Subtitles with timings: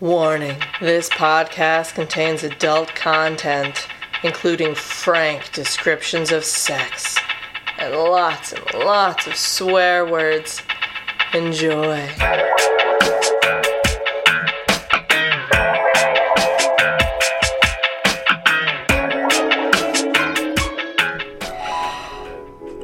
[0.00, 3.88] Warning this podcast contains adult content,
[4.22, 7.16] including frank descriptions of sex
[7.78, 10.60] and lots and lots of swear words.
[11.32, 12.10] Enjoy.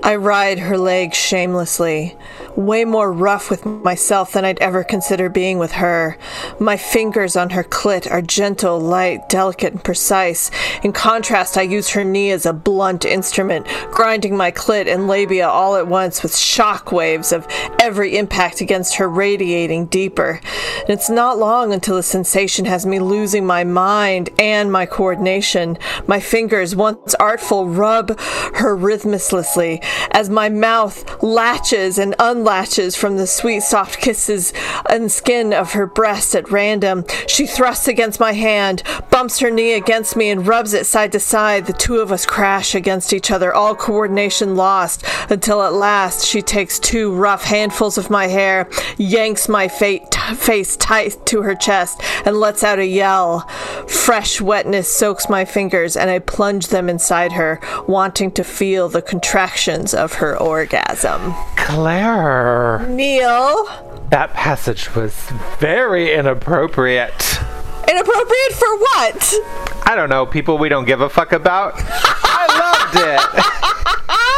[0.04, 2.16] I ride her legs shamelessly,
[2.56, 6.18] way more rough with myself than I'd ever consider being with her.
[6.62, 10.48] My fingers on her clit are gentle, light, delicate, and precise.
[10.84, 15.48] In contrast, I use her knee as a blunt instrument, grinding my clit and labia
[15.48, 17.48] all at once with shock waves of
[17.82, 20.40] every impact against her radiating deeper.
[20.82, 25.76] And it's not long until the sensation has me losing my mind and my coordination.
[26.06, 29.82] My fingers, once artful, rub her rhythmlessly
[30.12, 34.52] as my mouth latches and unlatches from the sweet, soft kisses
[34.88, 37.04] and skin of her breast at random.
[37.26, 41.20] She thrusts against my hand, bumps her knee against me, and rubs it side to
[41.20, 41.66] side.
[41.66, 46.42] The two of us crash against each other, all coordination lost, until at last she
[46.42, 51.54] takes two rough handfuls of my hair, yanks my fa- t- face tight to her
[51.54, 53.40] chest, and lets out a yell.
[53.88, 59.02] Fresh wetness soaks my fingers, and I plunge them inside her, wanting to feel the
[59.02, 61.34] contractions of her orgasm.
[61.56, 63.64] Claire, Neil,
[64.10, 65.14] that passage was
[65.58, 67.38] very inappropriate.
[67.88, 69.34] inappropriate for what?
[69.84, 71.72] I don't know, people we don't give a fuck about.
[71.76, 73.44] I loved it.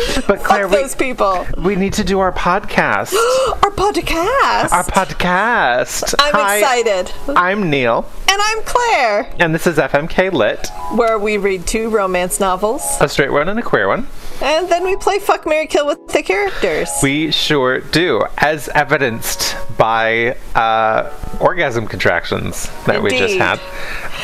[0.26, 1.46] But Claire, Fuck those we, people.
[1.58, 3.12] we need to do our podcast.
[3.62, 4.72] Our podcast.
[4.72, 6.14] Our podcast.
[6.18, 7.12] I'm Hi, excited.
[7.36, 12.38] I'm Neil, And I'm Claire, and this is FMK Lit, where we read two romance
[12.40, 14.06] novels a straight one and a queer one.
[14.42, 16.88] and then we play Fuck Mary Kill with the characters.
[17.02, 23.58] We sure do, as evidenced by uh, orgasm contractions that we just had.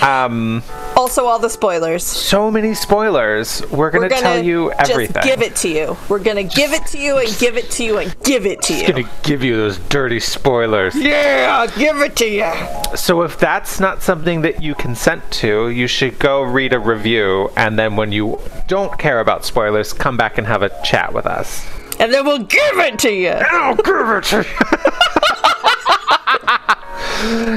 [0.02, 0.62] Um,
[0.96, 2.02] also, all the spoilers.
[2.04, 3.62] so many spoilers.
[3.70, 5.14] We're gonna, We're gonna tell you everything.
[5.14, 5.96] just give it to you.
[6.08, 8.74] We're gonna give it to you and give it to you and give it to
[8.74, 8.86] you.
[8.88, 10.94] gonna give you those dirty spoilers.
[10.94, 12.96] Yeah, give it to you.
[12.96, 17.50] So if that's not something that you consent to, you should go read a review,
[17.56, 21.26] and then when you don't care about spoilers, come back and have a chat with
[21.26, 21.66] us.
[21.98, 23.30] And then we'll give it to you.
[23.30, 24.92] I'll give it to you.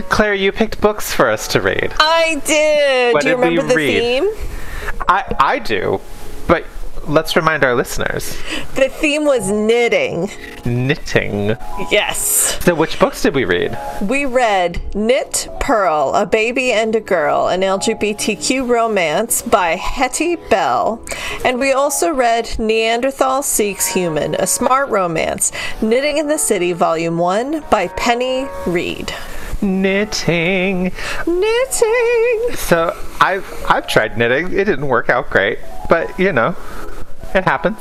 [0.09, 1.94] Claire, you picked books for us to read.
[2.00, 3.14] I did.
[3.14, 4.00] What Do you did we remember the read?
[4.00, 4.30] theme?
[5.08, 6.00] I I do,
[6.47, 6.66] but
[7.08, 8.38] let's remind our listeners.
[8.75, 10.30] The theme was knitting.
[10.66, 11.58] Knitting.
[11.92, 12.64] Yes.
[12.64, 13.78] So which books did we read?
[14.02, 21.03] We read Knit Purl, A Baby and a Girl, an LGBTQ romance by Hetty Bell.
[21.44, 27.18] And we also read Neanderthal Seeks Human, a smart romance, Knitting in the City, Volume
[27.18, 29.14] 1 by Penny Reid.
[29.62, 30.92] Knitting.
[31.28, 32.56] Knitting!
[32.56, 34.47] So I've I've tried knitting.
[34.53, 35.59] It didn't work out great,
[35.90, 36.56] but you know,
[37.36, 37.78] it happens.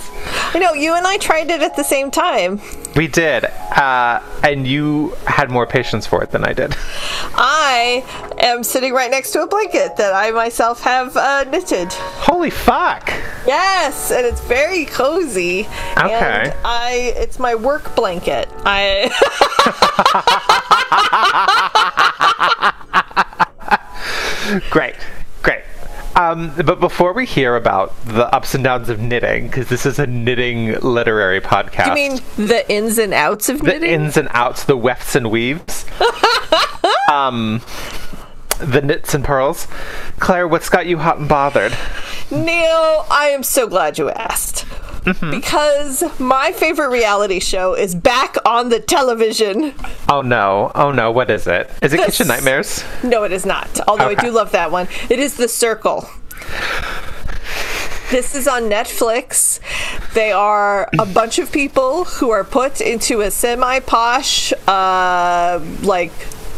[0.54, 2.60] I know, you and I tried it at the same time.
[2.96, 6.74] We did, uh, and you had more patience for it than I did.
[7.34, 8.04] I
[8.38, 11.92] am sitting right next to a blanket that I myself have uh, knitted.
[11.92, 13.08] Holy fuck!
[13.46, 15.60] Yes, and it's very cozy.
[15.96, 16.52] Okay.
[16.64, 18.48] I it's my work blanket.
[18.64, 19.10] I
[24.70, 24.94] Great,
[25.42, 25.62] great.
[26.16, 29.98] Um, but before we hear about the ups and downs of knitting, because this is
[29.98, 33.90] a knitting literary podcast, I mean the ins and outs of the knitting.
[33.90, 35.84] ins and outs, the wefts and weaves,
[37.12, 37.60] um,
[38.58, 39.68] the knits and purls.
[40.18, 41.76] Claire, what's got you hot and bothered?
[42.30, 44.64] Neil, I am so glad you asked.
[45.02, 45.30] Mm-hmm.
[45.30, 49.74] Because my favorite reality show is back on the television.
[50.08, 51.70] Oh no, oh no, what is it?
[51.82, 52.84] Is it This- Kitchen Nightmares?
[53.02, 53.80] No, it is not.
[53.88, 54.88] Although I do love that one.
[55.08, 56.08] It is The Circle.
[58.10, 59.60] This is on Netflix.
[60.14, 66.12] They are a bunch of people who are put into a semi posh, uh, like,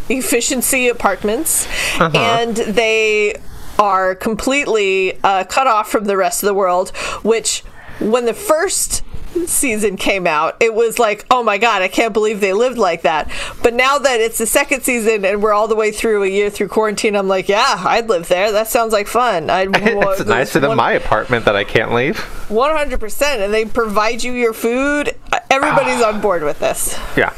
[0.08, 1.66] efficiency apartments.
[1.98, 3.34] And they
[3.80, 6.90] are completely uh, cut off from the rest of the world,
[7.24, 7.64] which,
[8.00, 9.04] when the first
[9.46, 13.02] season came out, it was like, oh my god, I can't believe they lived like
[13.02, 13.30] that.
[13.62, 16.50] But now that it's the second season and we're all the way through a year
[16.50, 18.52] through quarantine, I'm like, yeah, I'd live there.
[18.52, 19.50] That sounds like fun.
[19.50, 22.16] I'd, it's nicer than my apartment that I can't leave.
[22.48, 23.44] 100%.
[23.44, 25.16] And they provide you your food.
[25.32, 26.12] Uh, everybody's ah.
[26.12, 26.98] on board with this.
[27.16, 27.32] Yeah.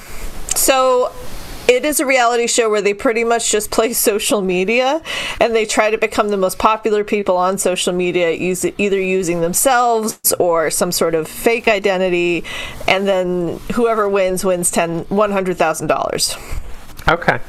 [0.55, 1.13] So
[1.69, 5.03] it is a reality show where they pretty much just play social media
[5.41, 9.41] and they try to become the most popular people on social media use either using
[9.41, 12.45] themselves or some sort of fake identity
[12.89, 16.37] and then whoever wins wins ten one hundred thousand dollars
[17.09, 17.41] Okay.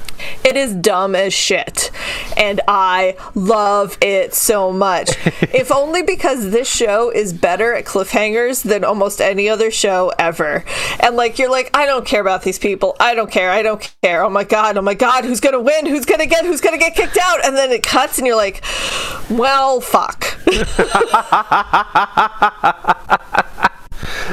[0.44, 1.92] It is dumb as shit.
[2.38, 5.10] And I love it so much.
[5.54, 10.66] if only because this show is better at cliffhangers than almost any other show ever.
[11.00, 12.96] And like, you're like, I don't care about these people.
[13.00, 13.52] I don't care.
[13.52, 14.24] I don't care.
[14.24, 14.78] Oh my God.
[14.78, 15.26] Oh my God.
[15.26, 15.86] Who's going to win?
[15.86, 16.46] Who's going to get?
[16.46, 17.46] Who's going to get kicked out?
[17.46, 18.64] And then it cuts and you're like,
[19.30, 20.24] well, fuck.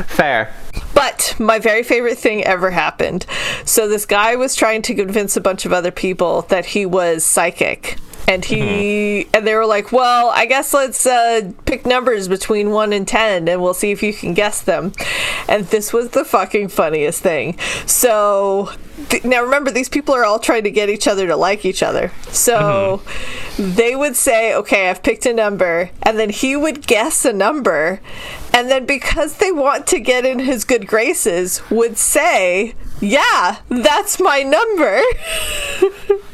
[0.07, 0.55] Fair.
[1.01, 3.25] But my very favorite thing ever happened.
[3.65, 7.25] So this guy was trying to convince a bunch of other people that he was
[7.25, 7.97] psychic.
[8.29, 9.37] And he mm-hmm.
[9.37, 13.49] and they were like, "Well, I guess let's uh, pick numbers between one and ten,
[13.49, 14.93] and we'll see if you can guess them."
[15.49, 17.59] And this was the fucking funniest thing.
[17.87, 18.71] So
[19.09, 21.83] th- now remember, these people are all trying to get each other to like each
[21.83, 22.13] other.
[22.31, 23.75] So mm-hmm.
[23.75, 28.01] they would say, "Okay, I've picked a number," and then he would guess a number,
[28.53, 34.21] and then because they want to get in his good graces, would say, Yeah, that's
[34.21, 35.01] my number.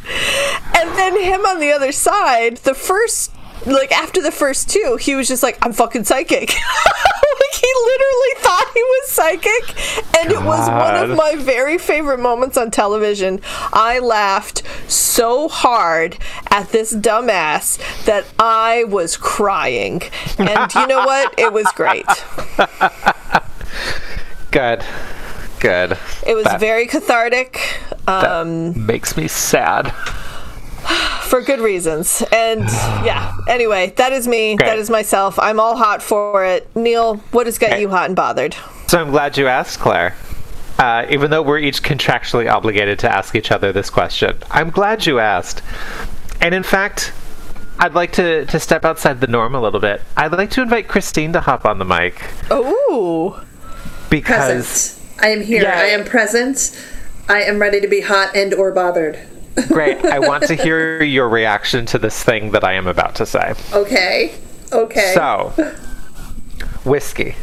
[0.74, 3.32] and then him on the other side, the first
[3.66, 6.48] like after the first two, he was just like, I'm fucking psychic.
[6.50, 10.16] like he literally thought he was psychic.
[10.18, 10.42] And God.
[10.42, 13.40] it was one of my very favorite moments on television.
[13.72, 16.18] I laughed so hard
[16.50, 20.02] at this dumbass that I was crying.
[20.38, 21.34] And you know what?
[21.38, 22.06] It was great.
[24.50, 24.84] Good.
[25.60, 25.98] Good.
[26.26, 27.80] It was that, very cathartic.
[28.06, 29.90] Um, that makes me sad
[31.22, 32.22] for good reasons.
[32.32, 32.60] And
[33.04, 34.56] yeah, anyway, that is me.
[34.56, 34.66] Great.
[34.66, 35.38] That is myself.
[35.38, 36.68] I'm all hot for it.
[36.76, 37.80] Neil, what has got okay.
[37.80, 38.56] you hot and bothered?
[38.88, 40.14] So I'm glad you asked, Claire.
[40.78, 45.06] Uh, even though we're each contractually obligated to ask each other this question, I'm glad
[45.06, 45.62] you asked.
[46.40, 47.12] And in fact,
[47.78, 50.02] I'd like to, to step outside the norm a little bit.
[50.16, 52.22] I'd like to invite Christine to hop on the mic.
[52.50, 53.42] Oh.
[54.10, 55.05] Because present.
[55.18, 55.62] I am here.
[55.62, 55.78] Yeah.
[55.78, 56.78] I am present.
[57.28, 59.18] I am ready to be hot and or bothered.
[59.68, 60.04] Great.
[60.04, 63.54] I want to hear your reaction to this thing that I am about to say.
[63.72, 64.34] Okay.
[64.72, 65.12] Okay.
[65.14, 65.52] So,
[66.84, 67.34] whiskey.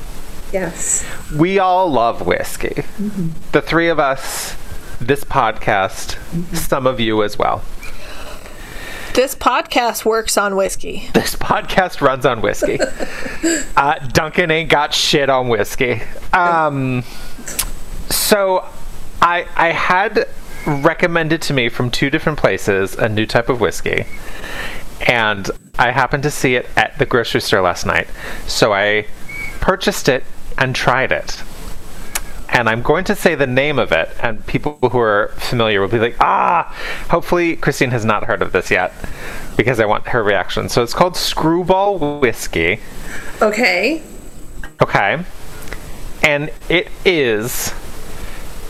[0.51, 1.05] Yes.
[1.35, 2.75] We all love whiskey.
[2.75, 3.29] Mm-hmm.
[3.51, 4.55] The three of us,
[5.01, 6.55] this podcast, mm-hmm.
[6.55, 7.63] some of you as well.
[9.15, 11.09] This podcast works on whiskey.
[11.13, 12.79] This podcast runs on whiskey.
[13.77, 16.01] uh, Dunkin' ain't got shit on whiskey.
[16.31, 17.03] Um,
[18.09, 18.67] so
[19.21, 20.27] I I had
[20.65, 24.05] recommended to me from two different places a new type of whiskey.
[25.07, 28.07] And I happened to see it at the grocery store last night.
[28.47, 29.07] So I
[29.59, 30.23] purchased it
[30.57, 31.43] and tried it.
[32.49, 35.87] And I'm going to say the name of it, and people who are familiar will
[35.87, 36.71] be like, ah,
[37.09, 38.93] hopefully Christine has not heard of this yet
[39.57, 40.69] because I want her reaction.
[40.69, 42.79] So it's called Screwball Whiskey.
[43.41, 44.03] Okay.
[44.79, 45.23] Okay.
[46.23, 47.73] And it is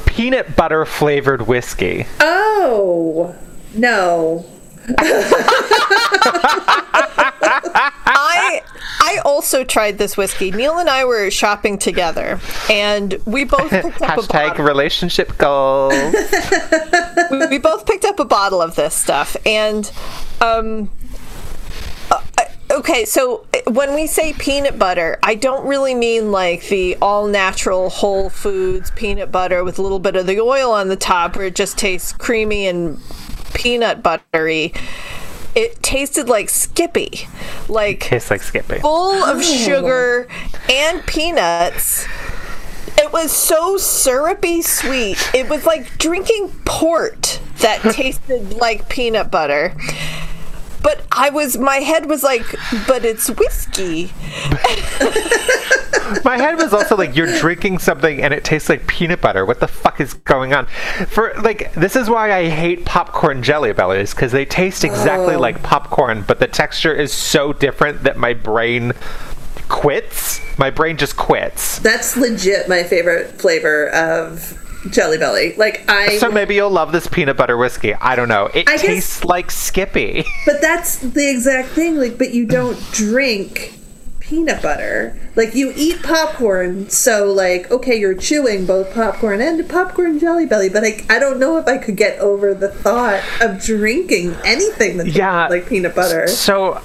[0.05, 2.07] peanut butter flavored whiskey.
[2.19, 3.35] Oh,
[3.73, 4.45] no.
[8.05, 8.61] I
[8.99, 10.51] I also tried this whiskey.
[10.51, 12.39] Neil and I were shopping together,
[12.69, 14.65] and we both picked up a bottle.
[14.65, 15.93] relationship goals.
[17.31, 19.91] we, we, both picked up a bottle of this stuff, and
[20.41, 20.89] um,
[22.73, 27.27] okay, so uh, when we say peanut butter, I don't really mean like the all
[27.27, 31.35] natural Whole Foods peanut butter with a little bit of the oil on the top
[31.35, 32.99] where it just tastes creamy and
[33.53, 34.73] peanut buttery.
[35.55, 37.27] It tasted like Skippy.
[37.69, 38.79] Like tastes like Skippy.
[38.79, 40.27] Full of sugar
[40.69, 42.07] and peanuts.
[42.97, 45.17] It was so syrupy sweet.
[45.33, 49.75] It was like drinking port that tasted like peanut butter.
[50.83, 52.45] But I was, my head was like,
[52.87, 54.11] but it's whiskey.
[56.23, 59.45] my head was also like, you're drinking something and it tastes like peanut butter.
[59.45, 60.67] What the fuck is going on?
[61.07, 65.39] For like, this is why I hate popcorn jelly bellies because they taste exactly oh.
[65.39, 68.93] like popcorn, but the texture is so different that my brain
[69.69, 70.41] quits.
[70.57, 71.79] My brain just quits.
[71.79, 74.59] That's legit my favorite flavor of
[74.89, 75.55] Jelly Belly.
[75.55, 77.93] Like I So maybe you'll love this peanut butter whiskey.
[77.93, 78.49] I don't know.
[78.53, 80.25] It I tastes guess, like Skippy.
[80.45, 81.95] But that's the exact thing.
[81.97, 83.73] Like, but you don't drink
[84.19, 85.17] peanut butter.
[85.35, 90.69] Like you eat popcorn, so like okay, you're chewing both popcorn and popcorn Jelly Belly.
[90.69, 94.97] But like I don't know if I could get over the thought of drinking anything
[94.97, 96.27] that yeah, like peanut butter.
[96.27, 96.81] So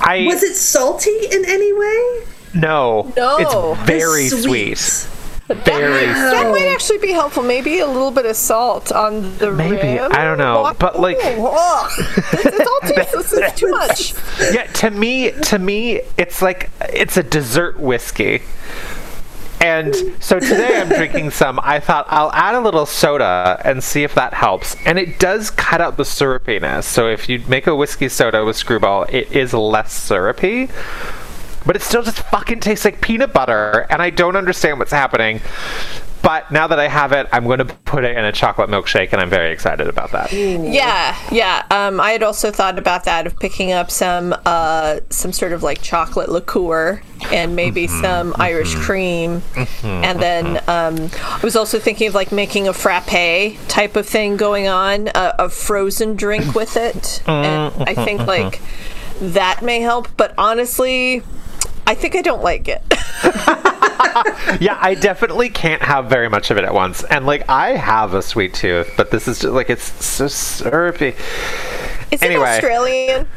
[0.00, 2.26] I was it salty in any way?
[2.54, 4.78] No, no, it's very sweet.
[4.78, 5.13] sweet.
[5.48, 6.06] Very.
[6.06, 7.42] That might actually be helpful.
[7.42, 10.10] Maybe a little bit of salt on the Maybe rim.
[10.12, 11.94] I don't know, but like, oh,
[12.32, 14.14] it's, it's, all too much.
[14.54, 18.40] Yeah, to me, to me, it's like it's a dessert whiskey.
[19.60, 21.60] And so today I'm drinking some.
[21.62, 24.76] I thought I'll add a little soda and see if that helps.
[24.84, 26.84] And it does cut out the syrupiness.
[26.84, 30.68] So if you make a whiskey soda with screwball, it is less syrupy.
[31.66, 33.86] But it still just fucking tastes like peanut butter.
[33.90, 35.40] And I don't understand what's happening.
[36.22, 39.12] But now that I have it, I'm going to put it in a chocolate milkshake,
[39.12, 40.32] and I'm very excited about that.
[40.32, 41.66] Yeah, yeah.
[41.70, 45.62] Um, I had also thought about that of picking up some uh, some sort of
[45.62, 49.42] like chocolate liqueur and maybe Mm-hmm, some Irish cream,
[49.82, 54.38] and then um, I was also thinking of like making a frappe type of thing
[54.38, 58.62] going on, a, a frozen drink with it, and I think like
[59.20, 60.08] that may help.
[60.16, 61.22] But honestly,
[61.86, 62.82] I think I don't like it.
[64.60, 67.04] yeah, I definitely can't have very much of it at once.
[67.04, 71.14] And like, I have a sweet tooth, but this is just like it's so syrupy.
[72.10, 72.44] Is Anyway.
[72.44, 73.28] it Australian?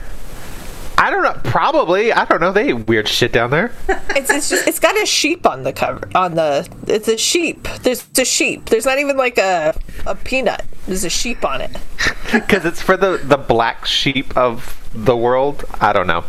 [0.98, 1.39] I don't know.
[1.44, 2.12] Probably.
[2.12, 2.51] I don't know.
[2.51, 3.72] They eat weird shit down there.
[4.10, 7.68] It's, it's just it's got a sheep on the cover on the it's a sheep.
[7.84, 8.66] There's a sheep.
[8.66, 10.66] There's not even like a a peanut.
[10.88, 11.72] There's a sheep on it.
[12.32, 15.63] Because it's for the the black sheep of the world.
[15.80, 16.25] I don't know.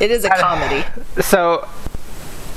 [0.00, 0.84] It is a comedy.
[1.20, 1.68] So.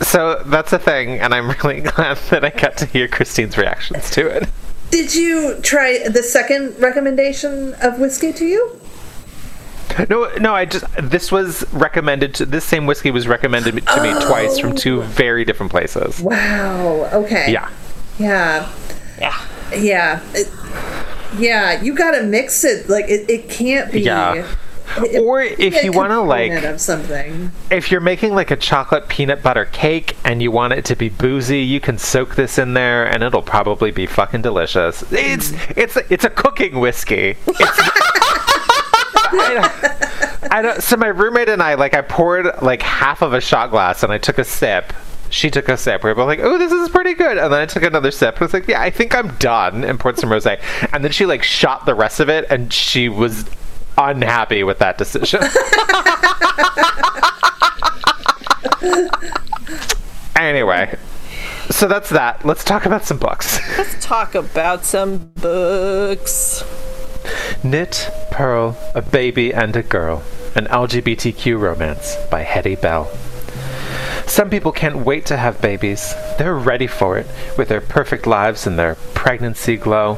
[0.01, 4.09] So that's a thing, and I'm really glad that I got to hear Christine's reactions
[4.11, 4.49] to it.
[4.89, 8.81] Did you try the second recommendation of whiskey to you?
[10.09, 12.35] No, no, I just this was recommended.
[12.35, 15.05] To, this same whiskey was recommended to me twice from two oh.
[15.05, 16.19] very different places.
[16.19, 17.09] Wow.
[17.13, 17.51] Okay.
[17.51, 17.69] Yeah,
[18.19, 18.71] Yeah.
[19.19, 19.45] Yeah.
[19.75, 20.19] Yeah.
[20.33, 20.49] It-
[21.37, 21.81] yeah.
[21.81, 22.89] You gotta mix it.
[22.89, 24.01] Like it, it can't be.
[24.01, 24.33] Yeah.
[24.97, 27.51] it- Or if you wanna, like- of something.
[27.69, 31.07] if you're making like a chocolate peanut butter cake and you want it to be
[31.07, 35.03] boozy, you can soak this in there and it'll probably be fucking delicious.
[35.11, 35.77] It's mm.
[35.77, 37.37] it's it's a cooking whiskey.
[39.33, 43.41] I I don't, so my roommate and I like I poured like half of a
[43.41, 44.93] shot glass and I took a sip.
[45.29, 46.03] She took a sip.
[46.03, 48.35] We were both like, "Oh, this is pretty good." And then I took another sip.
[48.35, 50.59] And I was like, "Yeah, I think I'm done." And poured some rosé.
[50.91, 53.45] And then she like shot the rest of it, and she was
[53.97, 55.41] unhappy with that decision.
[60.35, 60.97] Anyway,
[61.69, 62.43] so that's that.
[62.43, 63.59] Let's talk about some books.
[63.77, 66.63] Let's talk about some books.
[67.63, 70.23] Knit, Purl, A Baby and a Girl,
[70.55, 73.11] an LGBTQ romance by Hetty Bell.
[74.27, 76.13] Some people can't wait to have babies.
[76.37, 80.17] They're ready for it, with their perfect lives and their pregnancy glow.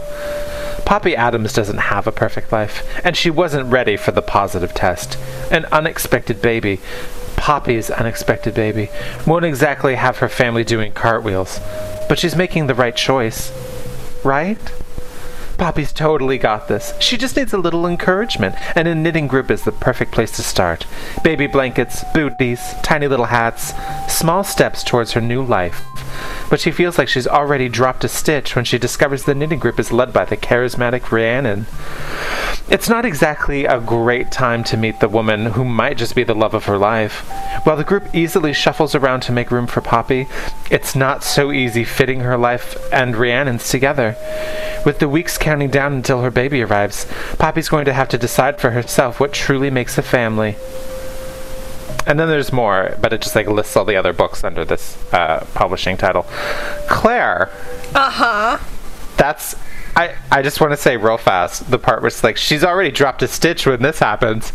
[0.86, 5.18] Poppy Adams doesn't have a perfect life, and she wasn't ready for the positive test.
[5.52, 6.80] An unexpected baby,
[7.36, 8.90] Poppy's unexpected baby,
[9.26, 11.60] won't exactly have her family doing cartwheels,
[12.08, 13.52] but she's making the right choice.
[14.24, 14.60] Right?
[15.58, 16.94] Poppy's totally got this.
[17.00, 20.44] She just needs a little encouragement, and a knitting group is the perfect place to
[20.44, 20.86] start.
[21.24, 23.74] Baby blankets, booties, tiny little hats,
[24.08, 25.82] small steps towards her new life.
[26.50, 29.80] But she feels like she's already dropped a stitch when she discovers the knitting group
[29.80, 31.66] is led by the charismatic Rhiannon.
[32.70, 36.34] It's not exactly a great time to meet the woman who might just be the
[36.34, 37.20] love of her life.
[37.66, 40.28] While the group easily shuffles around to make room for Poppy,
[40.72, 44.16] it's not so easy fitting her life and Rhiannon's together.
[44.86, 47.06] With the weeks counting down until her baby arrives,
[47.38, 50.56] Poppy's going to have to decide for herself what truly makes a family.
[52.08, 54.98] And then there's more, but it just like lists all the other books under this
[55.14, 56.24] uh, publishing title.
[56.90, 57.50] Claire,
[57.94, 58.58] Uh huh.
[59.18, 59.56] that's
[59.96, 62.92] I I just want to say real fast the part where it's like she's already
[62.92, 64.54] dropped a stitch when this happens.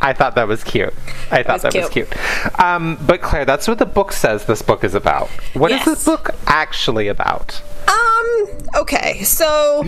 [0.00, 0.94] I thought that was cute.
[1.30, 2.60] I thought was that was cute.
[2.60, 5.28] Um, but Claire, that's what the book says this book is about.
[5.54, 5.86] What is Yes.
[5.86, 7.60] this book actually about?
[7.88, 8.46] Um.
[8.76, 9.24] Okay.
[9.24, 9.84] So,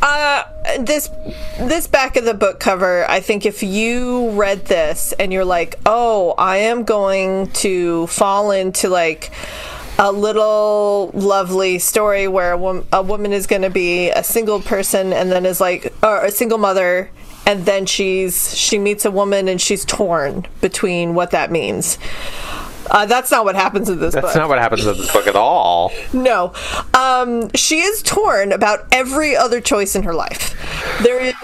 [0.00, 0.44] uh,
[0.80, 1.10] this
[1.58, 3.04] this back of the book cover.
[3.10, 8.52] I think if you read this and you're like, oh, I am going to fall
[8.52, 9.30] into like
[9.98, 14.60] a little lovely story where a, wom- a woman is going to be a single
[14.60, 17.10] person and then is like or a single mother
[17.46, 21.98] and then she's she meets a woman and she's torn between what that means
[22.90, 25.26] uh, that's not what happens in this book That's not what happens in this book
[25.26, 25.90] at all.
[26.12, 26.52] no.
[26.92, 30.54] Um, she is torn about every other choice in her life.
[31.02, 31.34] There is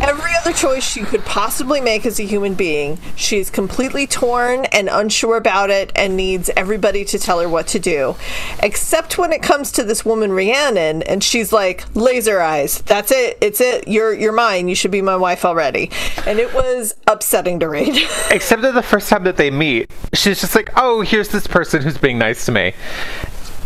[0.00, 2.98] every other choice she could possibly make as a human being.
[3.16, 7.78] She's completely torn and unsure about it and needs everybody to tell her what to
[7.78, 8.16] do.
[8.62, 12.82] Except when it comes to this woman Rhiannon and she's like, laser eyes.
[12.82, 13.38] That's it.
[13.40, 13.88] It's it.
[13.88, 14.68] You're you're mine.
[14.68, 15.90] You should be my wife already.
[16.26, 17.96] And it was upsetting to read.
[18.30, 21.82] Except that the first time that they meet, she's just like, "Oh, here's this person
[21.82, 22.74] who's being nice to me."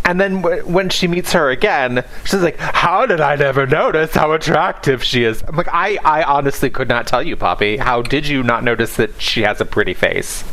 [0.05, 4.13] And then w- when she meets her again, she's like, "How did I never notice
[4.13, 7.77] how attractive she is?" I'm like, "I, I honestly could not tell you, Poppy.
[7.77, 10.43] How did you not notice that she has a pretty face?"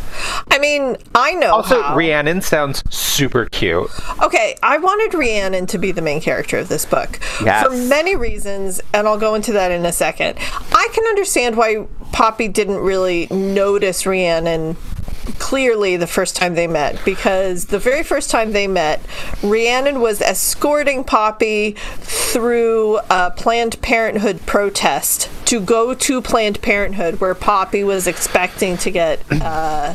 [0.50, 1.54] I mean, I know.
[1.56, 1.96] Also, how.
[1.96, 3.90] Rhiannon sounds super cute.
[4.22, 7.66] Okay, I wanted Rhiannon to be the main character of this book Yes.
[7.66, 10.38] for many reasons, and I'll go into that in a second.
[10.72, 14.76] I can understand why Poppy didn't really notice Rhiannon
[15.38, 19.00] clearly the first time they met because the very first time they met,
[19.42, 27.34] Rhiannon was escorting Poppy through a Planned Parenthood protest to go to Planned Parenthood where
[27.34, 29.94] Poppy was expecting to get uh,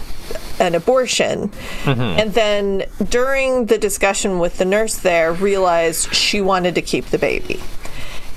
[0.59, 1.51] an abortion.
[1.85, 7.17] And then during the discussion with the nurse there realized she wanted to keep the
[7.17, 7.61] baby.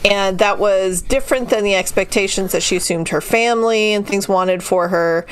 [0.05, 4.62] And that was different than the expectations that she assumed her family and things wanted
[4.62, 5.26] for her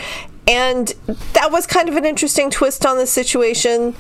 [0.47, 0.89] and
[1.33, 3.95] that was kind of an interesting twist on the situation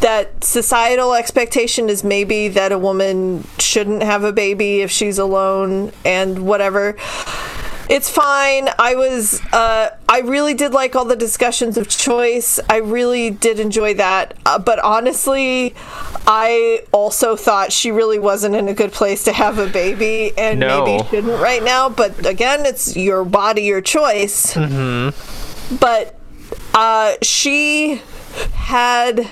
[0.00, 5.92] that societal expectation is maybe that a woman shouldn't have a baby if she's alone
[6.04, 6.96] and whatever
[7.88, 8.68] it's fine.
[8.78, 12.58] I was, uh, I really did like all the discussions of choice.
[12.70, 14.34] I really did enjoy that.
[14.46, 15.74] Uh, but honestly,
[16.26, 20.60] I also thought she really wasn't in a good place to have a baby and
[20.60, 20.84] No.
[20.86, 21.90] maybe shouldn't right now.
[21.90, 24.54] But again, it's your body, your choice.
[24.54, 25.41] Mm-hmm.
[25.80, 26.18] But
[26.74, 28.00] uh, she
[28.54, 29.28] had.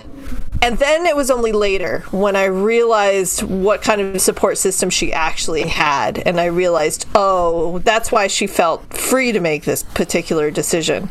[0.62, 5.10] And then it was only later when I realized what kind of support system she
[5.10, 6.18] actually had.
[6.18, 11.08] And I realized, oh, that's why she felt free to make this particular decision.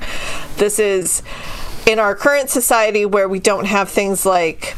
[0.57, 1.23] This is
[1.87, 4.77] in our current society where we don't have things like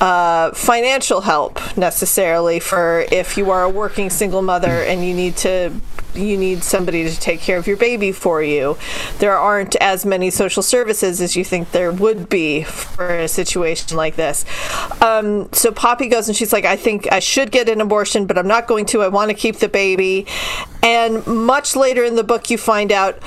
[0.00, 5.36] uh, financial help necessarily for if you are a working single mother and you need
[5.36, 5.72] to
[6.16, 8.78] you need somebody to take care of your baby for you.
[9.18, 13.96] There aren't as many social services as you think there would be for a situation
[13.96, 14.44] like this.
[15.00, 18.38] Um, so Poppy goes and she's like, I think I should get an abortion, but
[18.38, 19.02] I'm not going to.
[19.02, 20.26] I want to keep the baby.
[20.82, 23.18] And much later in the book, you find out,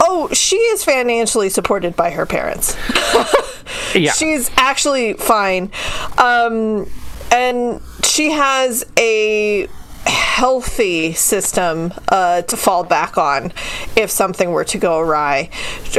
[0.00, 2.76] oh, she is financially supported by her parents.
[3.94, 4.12] Yeah.
[4.12, 5.70] She's actually fine.
[6.18, 6.90] Um,
[7.32, 9.68] and she has a
[10.08, 13.52] healthy system uh, to fall back on
[13.96, 15.50] if something were to go awry.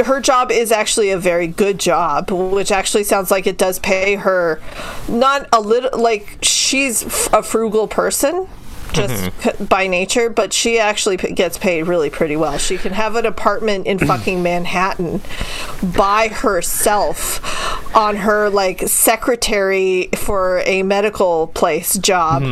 [0.04, 4.16] Her job is actually a very good job, which actually sounds like it does pay
[4.16, 4.60] her
[5.08, 8.48] not a little, like she's a frugal person.
[8.92, 12.58] Just p- by nature, but she actually p- gets paid really pretty well.
[12.58, 15.20] She can have an apartment in fucking Manhattan
[15.96, 17.40] by herself
[17.96, 22.42] on her like secretary for a medical place job.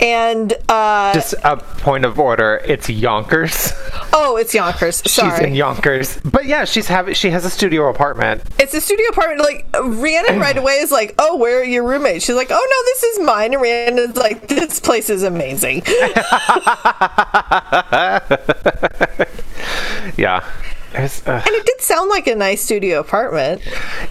[0.00, 2.60] And uh, Just a point of order.
[2.64, 3.72] It's Yonkers.
[4.12, 5.02] oh, it's Yonkers.
[5.06, 6.18] She's in Yonkers.
[6.24, 8.42] But yeah, she's having she has a studio apartment.
[8.58, 9.40] it's a studio apartment.
[9.40, 12.84] Like Rhiannon right away is like, "Oh, where are your roommates?" She's like, "Oh no,
[12.92, 15.83] this is mine." And Rhiannon's like, "This place is amazing."
[20.16, 20.44] Yeah.
[20.94, 23.60] Uh, and it did sound like a nice studio apartment.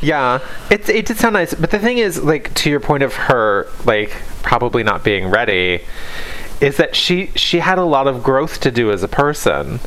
[0.01, 0.39] yeah.
[0.69, 3.67] It it did sound nice, but the thing is like to your point of her
[3.85, 5.81] like probably not being ready
[6.59, 9.79] is that she she had a lot of growth to do as a person.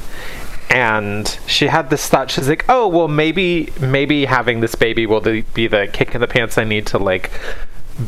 [0.68, 2.30] And she had this thought.
[2.30, 6.26] She's like, "Oh, well, maybe, maybe having this baby will be the kick in the
[6.26, 7.30] pants I need to like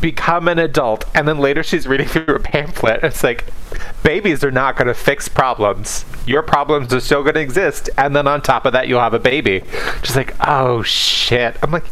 [0.00, 3.02] become an adult." And then later, she's reading through a pamphlet.
[3.02, 3.44] It's like,
[4.02, 6.04] babies are not going to fix problems.
[6.26, 7.90] Your problems are still going to exist.
[7.96, 9.62] And then on top of that, you'll have a baby.
[10.02, 11.84] She's like, "Oh shit!" I'm like,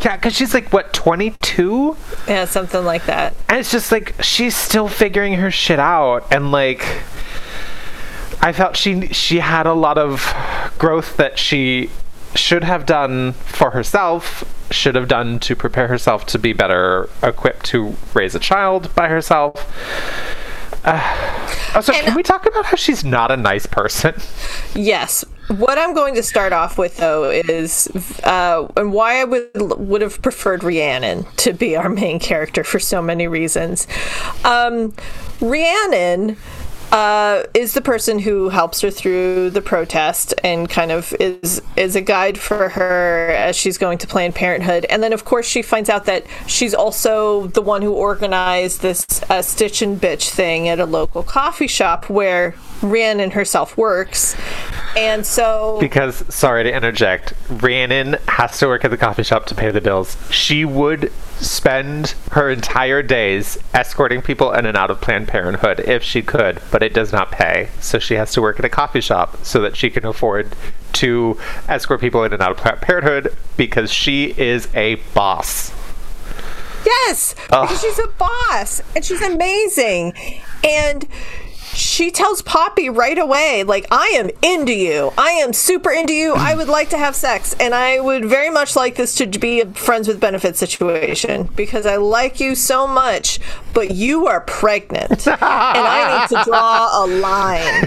[0.00, 1.96] "Yeah," because she's like, what, 22?
[2.28, 3.34] Yeah, something like that.
[3.48, 6.84] And it's just like she's still figuring her shit out and like
[8.44, 10.34] I felt she she had a lot of
[10.76, 11.88] growth that she
[12.34, 17.64] should have done for herself, should have done to prepare herself to be better equipped
[17.66, 19.54] to raise a child by herself.
[20.84, 21.00] Uh,
[21.74, 24.14] also, And- can we talk about how she's not a nice person?
[24.74, 25.24] Yes.
[25.48, 27.88] What I'm going to start off with, though, is
[28.24, 32.78] uh, and why I would would have preferred Rhiannon to be our main character for
[32.78, 33.86] so many reasons.
[34.42, 34.94] Um,
[35.42, 36.36] Rhiannon
[36.92, 41.96] uh, is the person who helps her through the protest and kind of is is
[41.96, 44.84] a guide for her as she's going to Planned Parenthood.
[44.86, 49.06] And then, of course, she finds out that she's also the one who organized this
[49.28, 54.36] uh, Stitch and Bitch thing at a local coffee shop where Rhiannon herself works.
[54.96, 59.54] And so Because, sorry to interject, Rhiannon has to work at the coffee shop to
[59.54, 60.16] pay the bills.
[60.30, 66.02] She would spend her entire days escorting people in and out of Planned Parenthood if
[66.02, 67.70] she could, but it does not pay.
[67.80, 70.54] So she has to work at a coffee shop so that she can afford
[70.94, 75.72] to escort people in and out of Planned Parenthood because she is a boss.
[76.86, 80.12] Yes, because she's a boss and she's amazing.
[80.62, 81.08] And
[81.74, 85.12] she tells Poppy right away, like, I am into you.
[85.18, 86.34] I am super into you.
[86.34, 87.54] I would like to have sex.
[87.58, 91.86] And I would very much like this to be a friends with benefits situation because
[91.86, 93.40] I like you so much,
[93.72, 95.26] but you are pregnant.
[95.26, 97.86] and I need to draw a line.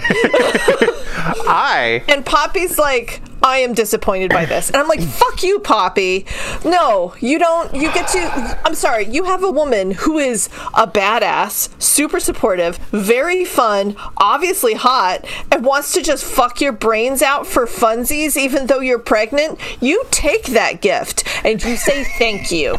[1.46, 4.68] I And Poppy's like, I am disappointed by this.
[4.68, 6.26] And I'm like, fuck you, Poppy.
[6.64, 7.74] No, you don't.
[7.74, 8.60] You get to.
[8.64, 9.06] I'm sorry.
[9.06, 15.64] You have a woman who is a badass, super supportive, very fun, obviously hot, and
[15.64, 19.58] wants to just fuck your brains out for funsies, even though you're pregnant.
[19.80, 22.76] You take that gift and you say thank you.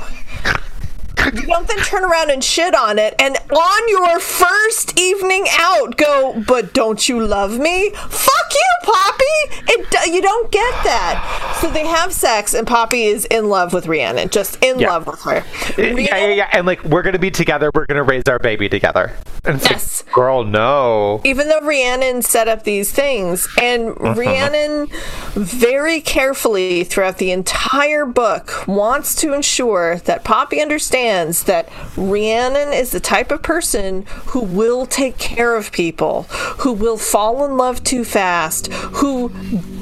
[1.33, 5.95] You don't then turn around and shit on it, and on your first evening out,
[5.97, 6.43] go.
[6.47, 7.91] But don't you love me?
[7.91, 9.71] Fuck you, Poppy.
[9.71, 11.57] It you don't get that.
[11.61, 14.89] So they have sex, and Poppy is in love with Rhiannon, just in Yeah.
[14.91, 15.43] love with her.
[15.77, 17.69] Eh, yeah, yeah, yeah, and like we're gonna be together.
[17.73, 19.13] We're gonna raise our baby together.
[19.45, 20.03] And it's like, Yes.
[20.13, 21.21] girl, no.
[21.23, 24.13] even though Rhiannon set up these things, and uh-huh.
[24.15, 24.87] Rhiannon
[25.33, 32.91] very carefully throughout the entire book wants to ensure that Poppy understands that Rhiannon is
[32.91, 36.23] the type of person who will take care of people,
[36.59, 39.29] who will fall in love too fast, who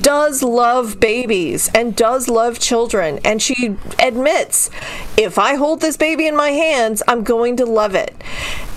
[0.01, 3.19] does love babies and does love children.
[3.25, 4.69] And she admits,
[5.17, 8.15] if I hold this baby in my hands, I'm going to love it.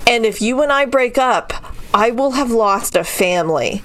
[0.06, 1.52] And if you and I break up,
[1.92, 3.82] I will have lost a family.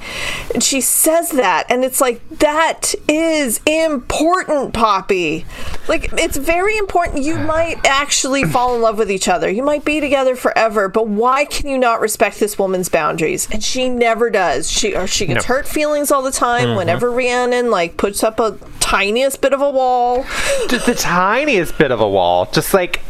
[0.54, 5.46] And she says that, and it's like, that is important, Poppy.
[5.88, 7.24] Like, it's very important.
[7.24, 9.50] You might actually fall in love with each other.
[9.50, 13.48] You might be together forever, but why can you not respect this woman's boundaries?
[13.52, 14.70] And she never does.
[14.70, 15.56] She or she gets No.
[15.56, 16.78] hurt feelings all the time mm-hmm.
[16.78, 20.26] whenever Rhiannon like puts up a tiniest bit of a wall.
[20.70, 22.46] Just the tiniest bit of a wall.
[22.52, 23.02] Just like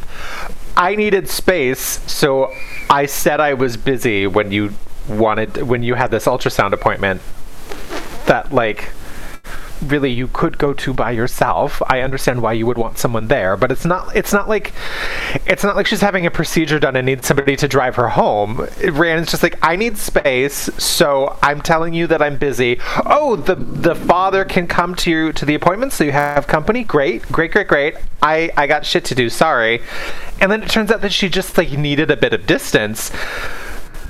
[0.78, 1.80] I needed space,
[2.12, 2.52] so
[2.90, 4.74] I said I was busy when you
[5.08, 7.22] wanted when you had this ultrasound appointment.
[8.26, 8.92] That like
[9.82, 11.82] really you could go to by yourself.
[11.88, 14.74] I understand why you would want someone there, but it's not it's not like
[15.46, 18.58] it's not like she's having a procedure done and needs somebody to drive her home.
[18.58, 22.80] Rhiannon's just like I need space, so I'm telling you that I'm busy.
[23.06, 26.84] Oh, the the father can come to you to the appointment so you have company.
[26.84, 27.24] Great.
[27.32, 27.96] Great, great, great.
[28.22, 29.30] I I got shit to do.
[29.30, 29.82] Sorry.
[30.40, 33.12] And then it turns out that she just like needed a bit of distance.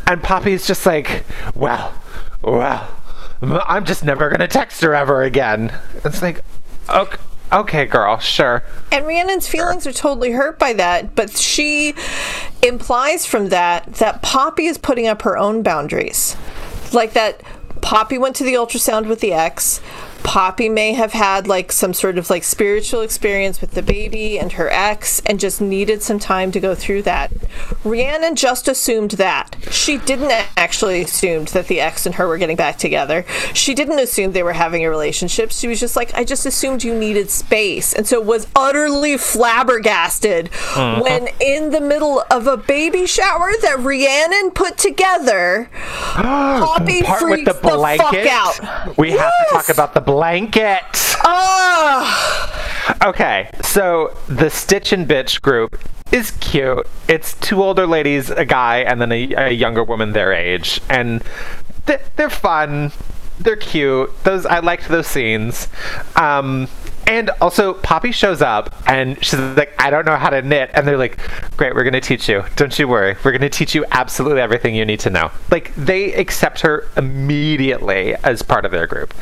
[0.08, 1.24] And Poppy's just like,
[1.56, 1.94] well,
[2.44, 2.90] well,
[3.42, 5.74] I'm just never gonna text her ever again.
[6.04, 6.44] It's like,
[6.90, 7.18] okay,
[7.52, 8.64] okay, girl, sure.
[8.92, 11.96] And Rhiannon's feelings are totally hurt by that, but she
[12.62, 16.36] implies from that that Poppy is putting up her own boundaries.
[16.94, 17.42] Like that
[17.82, 19.82] Poppy went to the ultrasound with the ex.
[20.26, 24.54] Poppy may have had like some sort of like spiritual experience with the baby and
[24.54, 27.32] her ex and just needed some time to go through that.
[27.84, 29.56] Rhiannon just assumed that.
[29.70, 33.24] She didn't actually assume that the ex and her were getting back together.
[33.54, 35.52] She didn't assume they were having a relationship.
[35.52, 37.94] She was just like, I just assumed you needed space.
[37.94, 41.02] And so was utterly flabbergasted uh-huh.
[41.04, 45.70] when in the middle of a baby shower that Rhiannon put together,
[46.16, 48.98] Poppy freaks the the fuck out.
[48.98, 50.15] We have to talk about the blanket.
[51.26, 52.98] Ah!
[53.06, 55.78] Okay, so the Stitch and Bitch group
[56.12, 56.88] is cute.
[57.10, 61.22] It's two older ladies, a guy, and then a, a younger woman their age, and
[61.86, 62.94] th- they're fun.
[63.40, 64.10] They're cute.
[64.24, 65.68] Those I liked those scenes.
[66.16, 66.70] Um,
[67.08, 70.88] and also, Poppy shows up and she's like, "I don't know how to knit," and
[70.88, 71.20] they're like,
[71.58, 72.44] "Great, we're gonna teach you.
[72.56, 73.18] Don't you worry.
[73.24, 78.16] We're gonna teach you absolutely everything you need to know." Like they accept her immediately
[78.24, 79.14] as part of their group.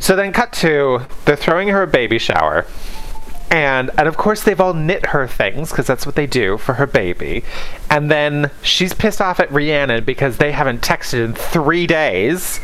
[0.00, 2.66] So then, cut to they're throwing her a baby shower,
[3.50, 6.74] and and of course they've all knit her things because that's what they do for
[6.74, 7.44] her baby.
[7.90, 12.58] And then she's pissed off at Rhiannon because they haven't texted in three days,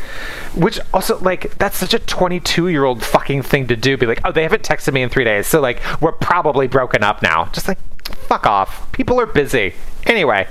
[0.53, 3.97] which also like that's such a 22 year old fucking thing to do.
[3.97, 7.03] Be like, oh, they haven't texted me in three days, so like we're probably broken
[7.03, 7.45] up now.
[7.45, 7.79] Just like
[8.27, 8.91] fuck off.
[8.91, 9.73] People are busy.
[10.05, 10.47] Anyway,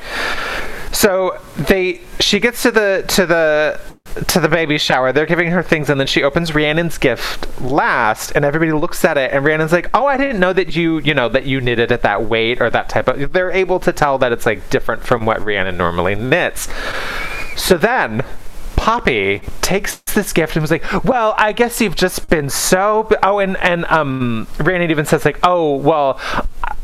[0.93, 3.81] so they she gets to the to the
[4.29, 5.13] to the baby shower.
[5.13, 9.19] They're giving her things, and then she opens Rhiannon's gift last, and everybody looks at
[9.19, 11.91] it, and Rhiannon's like, "Oh, I didn't know that you, you know, that you knitted
[11.93, 15.03] at that weight or that type of." They're able to tell that it's like different
[15.05, 16.69] from what Rhiannon normally knits.
[17.57, 18.23] So then.
[18.77, 23.17] Poppy takes this gift and was like, "Well, I guess you've just been so." b-
[23.23, 26.21] Oh, and and um, Rhiannon even says like, "Oh, well,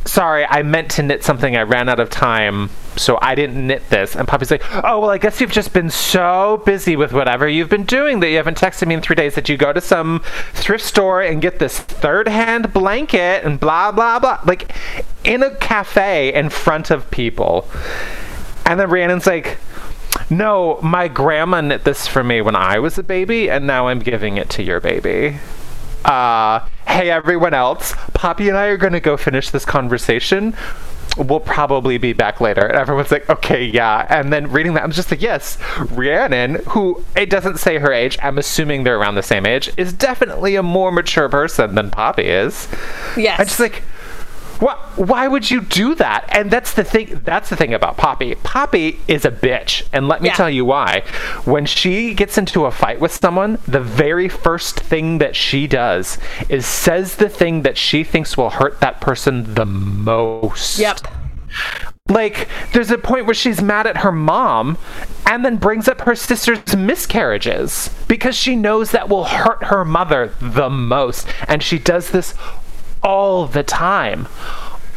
[0.07, 1.57] sorry, I meant to knit something.
[1.57, 4.17] I ran out of time." So I didn't knit this.
[4.17, 7.69] And Poppy's like, oh, well, I guess you've just been so busy with whatever you've
[7.69, 10.23] been doing that you haven't texted me in three days that you go to some
[10.53, 14.41] thrift store and get this third hand blanket and blah, blah, blah.
[14.45, 14.75] Like
[15.25, 17.69] in a cafe in front of people.
[18.67, 19.59] And then Rhiannon's like,
[20.29, 23.99] no, my grandma knit this for me when I was a baby, and now I'm
[23.99, 25.39] giving it to your baby.
[26.05, 30.55] Uh, hey, everyone else, Poppy and I are going to go finish this conversation.
[31.17, 32.65] We'll probably be back later.
[32.65, 34.07] And everyone's like, okay, yeah.
[34.09, 35.59] And then reading that, I'm just like, yes,
[35.91, 39.93] Rhiannon, who it doesn't say her age, I'm assuming they're around the same age, is
[39.93, 42.69] definitely a more mature person than Poppy is.
[43.17, 43.41] Yes.
[43.41, 43.83] I'm just like,
[44.61, 46.27] why, why would you do that?
[46.31, 47.21] And that's the thing.
[47.25, 48.35] That's the thing about Poppy.
[48.37, 50.35] Poppy is a bitch, and let me Yeah.
[50.37, 51.03] tell you why.
[51.45, 56.19] When she gets into a fight with someone, the very first thing that she does
[56.49, 60.79] is says the thing that she thinks will hurt that person the most.
[60.79, 61.01] Yep.
[62.09, 64.79] Like, there's a point where she's mad at her mom
[65.27, 70.33] and then brings up her sister's miscarriages because she knows that will hurt her mother
[70.41, 71.29] the most.
[71.47, 72.35] And she does this
[73.03, 74.29] all the time.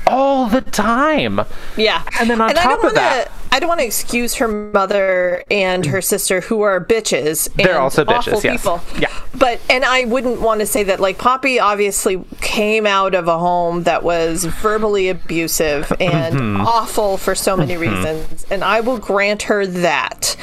[0.06, 1.40] All the time.
[1.78, 2.04] Yeah.
[2.20, 4.48] And then on I top don't of wanna, that- I don't want to excuse her
[4.48, 7.54] mother and her sister, who are bitches.
[7.54, 8.62] They're and also bitches, awful yes.
[8.62, 8.82] people.
[9.00, 9.08] Yeah.
[9.36, 13.38] But and I wouldn't want to say that like Poppy obviously came out of a
[13.38, 16.62] home that was verbally abusive and Mm-hmm.
[16.62, 20.36] awful for so many reasons, and I will grant her that.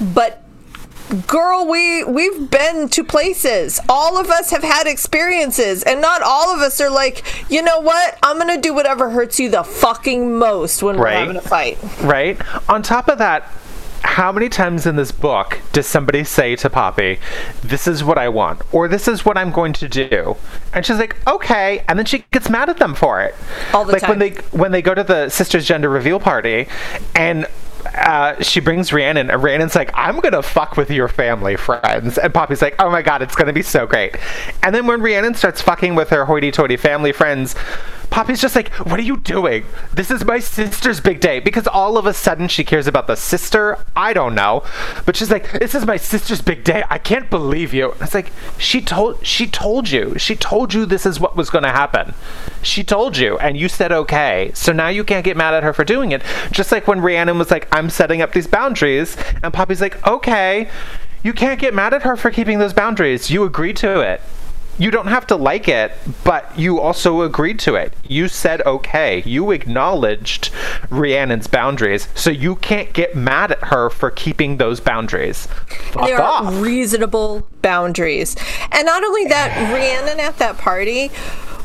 [0.00, 0.40] But
[1.26, 6.54] girl we we've been to places all of us have had experiences and not all
[6.54, 10.36] of us are like you know what i'm gonna do whatever hurts you the fucking
[10.36, 12.40] most when we're having a fight Right?
[12.68, 13.44] On top of that,
[14.02, 17.18] how many times in this book does somebody say to Poppy,
[17.62, 20.36] This is what I want, or this is what I'm going to do?
[20.72, 21.84] And she's like, Okay.
[21.88, 23.34] And then she gets mad at them for it.
[23.74, 26.68] All the like when they when they go to the sisters gender reveal party
[27.14, 27.46] and
[27.86, 32.18] uh, she brings Rhiannon, and Rhiannon's like, I'm gonna fuck with your family friends.
[32.18, 34.16] And Poppy's like, oh my god, it's gonna be so great.
[34.62, 37.54] And then when Rhiannon starts fucking with her hoity toity family friends,
[38.10, 39.64] Poppy's just like, what are you doing?
[39.92, 41.40] This is my sister's big day.
[41.40, 43.78] Because all of a sudden she cares about the sister.
[43.94, 44.64] I don't know.
[45.04, 46.84] But she's like, this is my sister's big day.
[46.88, 47.94] I can't believe you.
[48.00, 50.18] It's like, she told she told you.
[50.18, 52.14] She told you this is what was gonna happen.
[52.62, 54.50] She told you, and you said okay.
[54.54, 56.22] So now you can't get mad at her for doing it.
[56.50, 60.68] Just like when Rhiannon was like, I'm setting up these boundaries, and Poppy's like, okay.
[61.22, 63.28] You can't get mad at her for keeping those boundaries.
[63.28, 64.20] You agreed to it.
[64.78, 65.92] You don't have to like it,
[66.24, 67.94] but you also agreed to it.
[68.04, 69.22] You said okay.
[69.26, 70.50] You acknowledged
[70.88, 75.46] Rhiannon's boundaries, so you can't get mad at her for keeping those boundaries.
[75.92, 76.54] Fuck they are off.
[76.62, 78.36] reasonable boundaries
[78.72, 81.10] and not only that rhiannon at that party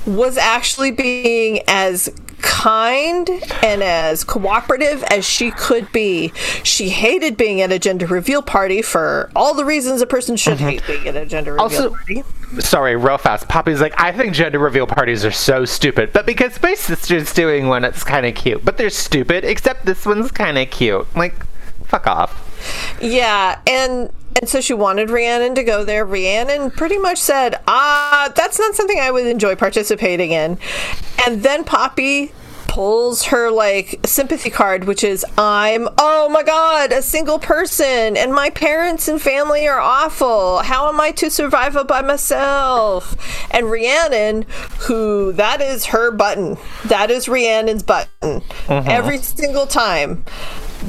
[0.06, 2.10] was actually being as
[2.44, 3.30] kind
[3.64, 6.32] and as cooperative as she could be.
[6.64, 10.58] She hated being at a gender reveal party for all the reasons a person should
[10.58, 10.70] mm-hmm.
[10.70, 12.24] hate being at a gender reveal Also- party.
[12.60, 13.48] Sorry, real fast.
[13.48, 17.68] Poppy's like, I think gender reveal parties are so stupid, but because my sister's doing
[17.68, 18.64] one, it's kind of cute.
[18.64, 21.08] But they're stupid, except this one's kind of cute.
[21.16, 21.34] Like,
[21.86, 22.53] fuck off.
[23.02, 26.06] Yeah, and and so she wanted Rhiannon to go there.
[26.06, 30.58] Rhiannon pretty much said, "Ah, that's not something I would enjoy participating in."
[31.26, 32.32] And then Poppy
[32.74, 38.34] pulls her like sympathy card which is I'm oh my god a single person and
[38.34, 40.64] my parents and family are awful.
[40.64, 43.16] How am I to survive by myself?
[43.52, 44.48] And Rhiannon
[44.80, 46.58] who that is her button.
[46.86, 48.42] That is Rhiannon's button.
[48.68, 50.26] Every single time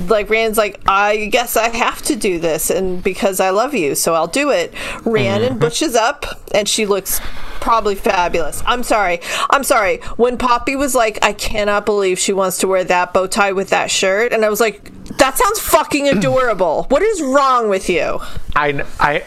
[0.09, 3.95] like Rhiannon's like, I guess I have to do this, and because I love you,
[3.95, 4.75] so I'll do it.
[5.05, 5.59] Rhiannon mm-hmm.
[5.59, 7.21] bushes up, and she looks
[7.61, 8.63] probably fabulous.
[8.67, 9.99] I'm sorry, I'm sorry.
[10.17, 13.71] When Poppy was like, I cannot believe she wants to wear that bow tie with
[13.71, 16.85] that shirt, and I was like, that sounds fucking adorable.
[16.89, 18.21] what is wrong with you?
[18.57, 19.25] I, I,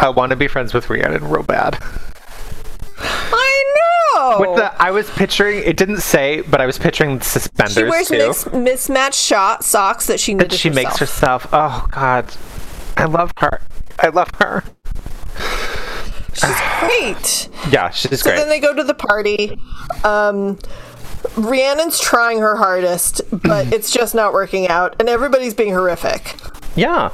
[0.00, 1.78] I want to be friends with Rhiannon real bad.
[2.98, 3.95] I know.
[4.40, 5.62] With the, I was picturing.
[5.64, 8.18] It didn't say, but I was picturing the suspenders she wears too.
[8.18, 11.42] mix, mismatched shot socks that she that she makes herself.
[11.44, 11.48] herself.
[11.52, 12.34] Oh God,
[12.96, 13.60] I love her.
[13.98, 14.64] I love her.
[16.34, 17.48] She's great.
[17.72, 18.36] Yeah, she's So great.
[18.36, 19.58] then they go to the party.
[20.04, 20.58] Um,
[21.34, 26.36] Rhiannon's trying her hardest, but it's just not working out, and everybody's being horrific.
[26.76, 27.10] Yeah,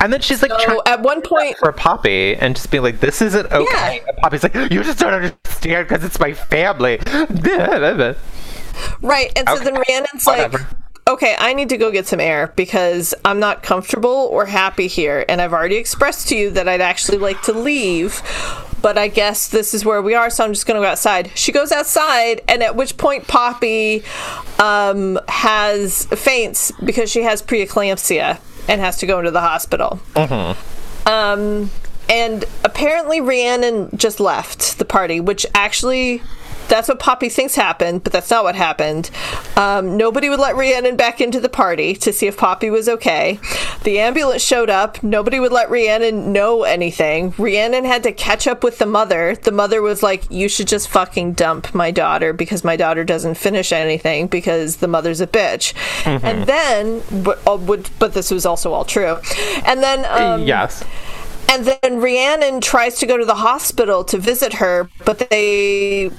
[0.00, 3.22] and then she's like So at one point, for Poppy and just being like, "This
[3.22, 4.12] isn't okay." Yeah.
[4.20, 6.98] Poppy's like, "You just don't understand because it's my family."
[9.02, 10.58] right, and so then Okay, Rhiannon's whatever.
[10.58, 10.66] like,
[11.08, 15.24] "Okay, I need to go get some air because I'm not comfortable or happy here,
[15.28, 18.22] and I've already expressed to you that I'd actually like to leave."
[18.84, 21.30] but I guess this is where we are, so I'm just going to go outside.
[21.34, 24.04] She goes outside, and at which point Poppy
[24.58, 30.00] um, has faints because she has preeclampsia and has to go into the hospital.
[31.06, 31.70] Um,
[32.08, 36.22] and apparently Rhiannon just left the party, which actually
[36.68, 39.10] that's what Poppy thinks happened, but that's not what happened.
[39.56, 43.38] Um, nobody would let Rhiannon back into the party to see if Poppy was okay.
[43.82, 45.02] The ambulance showed up.
[45.02, 47.34] Nobody would let Rhiannon know anything.
[47.38, 49.36] Rhiannon had to catch up with the mother.
[49.36, 53.34] The mother was like, You should just fucking dump my daughter because my daughter doesn't
[53.34, 55.74] finish anything because the mother's a bitch.
[56.04, 57.56] And then, but, uh,
[57.98, 59.18] but this was also all true.
[59.64, 60.84] And then, um, yes.
[61.50, 66.10] and then Rhiannon tries to go to the hospital to visit her, but they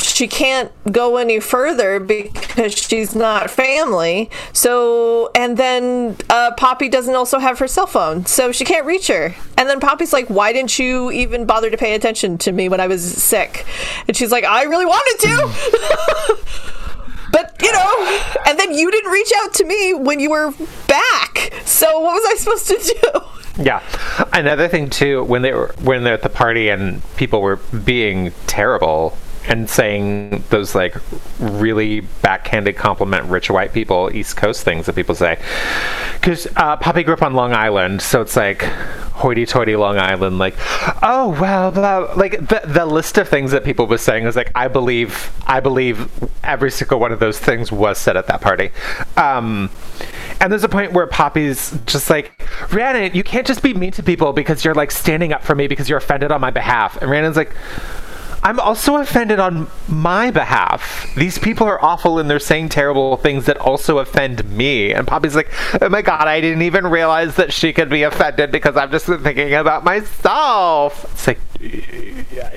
[0.00, 4.30] she can't go any further because she's not family.
[4.52, 9.08] So and then uh, Poppy doesn't also have her cell phone, so she can't reach
[9.08, 9.34] her.
[9.56, 12.80] And then Poppy's like, "Why didn't you even bother to pay attention to me when
[12.80, 13.66] I was sick?"
[14.06, 16.36] And she's like, "I really wanted to."
[17.32, 20.52] But you know, and then you didn't reach out to me when you were
[20.88, 21.52] back.
[21.64, 23.20] So what was I supposed to do?
[23.62, 23.82] Yeah.
[24.32, 28.32] Another thing too, when they were when they're at the party and people were being
[28.46, 29.18] terrible
[29.50, 30.96] and saying those like
[31.40, 35.38] really backhanded compliment rich white people East Coast things that people say,
[36.14, 40.54] because uh, Poppy grew up on Long Island, so it's like hoity-toity Long Island, like
[41.02, 44.52] oh well, blah, like the the list of things that people was saying was like
[44.54, 46.08] I believe I believe
[46.44, 48.70] every single one of those things was said at that party.
[49.16, 49.68] Um,
[50.40, 52.40] and there's a point where Poppy's just like,
[52.72, 55.66] Rhiannon, you can't just be mean to people because you're like standing up for me
[55.66, 56.96] because you're offended on my behalf.
[57.02, 57.54] And Rhiannon's like,
[58.42, 61.12] I'm also offended on my behalf.
[61.14, 64.94] These people are awful and they're saying terrible things that also offend me.
[64.94, 65.50] And Poppy's like,
[65.82, 69.06] oh my god, I didn't even realize that she could be offended because I've just
[69.06, 71.04] been thinking about myself.
[71.12, 71.40] It's like,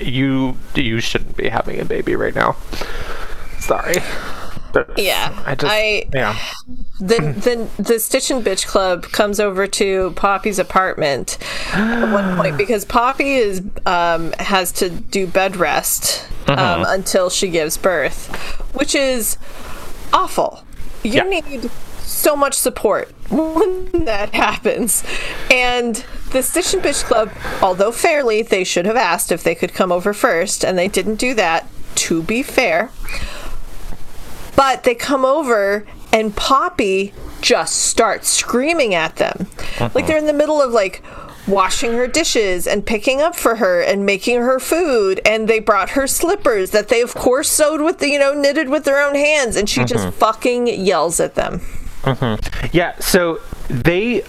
[0.01, 2.55] you you shouldn't be having a baby right now.
[3.59, 3.95] Sorry.
[4.73, 6.35] But Yeah, I just I- yeah.
[6.99, 11.37] the the the Stitch and Bitch Club comes over to Poppy's apartment
[11.73, 17.47] at one point because Poppy is um, has to do bed rest um, until she
[17.49, 18.27] gives birth,
[18.73, 19.37] which is
[20.11, 20.63] awful.
[21.03, 21.23] You Yeah.
[21.23, 21.69] need
[22.01, 25.03] so much support when that happens,
[25.51, 27.29] and the Stitch and Bitch Club,
[27.61, 31.15] although fairly, they should have asked if they could come over first, and they didn't
[31.15, 31.67] do that.
[31.95, 32.89] To be fair,
[34.55, 39.47] but they come over and Poppy just starts screaming at them.
[39.93, 41.03] Like they're in the middle of like
[41.47, 45.19] washing her dishes and picking up for her and making her food.
[45.25, 48.69] And they brought her slippers that they of course sewed with the you know knitted
[48.69, 49.55] with their own hands.
[49.55, 49.87] And she mm-hmm.
[49.87, 51.59] just fucking yells at them.
[52.03, 52.67] Mm-hmm.
[52.71, 54.23] Yeah, so they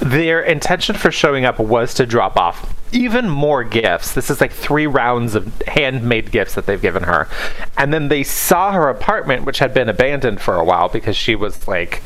[0.00, 4.14] their intention for showing up was to drop off even more gifts.
[4.14, 7.28] This is like three rounds of handmade gifts that they've given her.
[7.76, 11.34] And then they saw her apartment, which had been abandoned for a while because she
[11.34, 12.02] was like,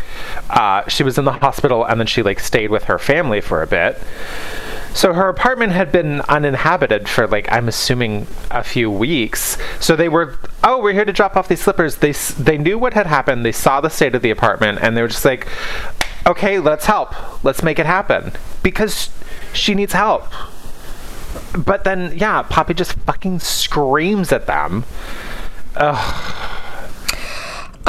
[0.50, 3.62] uh, she was in the hospital and then she like stayed with her family for
[3.62, 3.98] a bit.
[4.94, 9.56] So her apartment had been uninhabited for like I'm assuming a few weeks.
[9.80, 11.96] So they were, oh, we're here to drop off these slippers.
[11.96, 13.44] They they knew what had happened.
[13.44, 15.48] They saw the state of the apartment, and they were just like,
[16.26, 17.14] okay, let's help.
[17.42, 19.10] Let's make it happen because
[19.54, 20.24] she needs help.
[21.56, 24.84] But then, yeah, Poppy just fucking screams at them.
[25.76, 26.58] Ugh.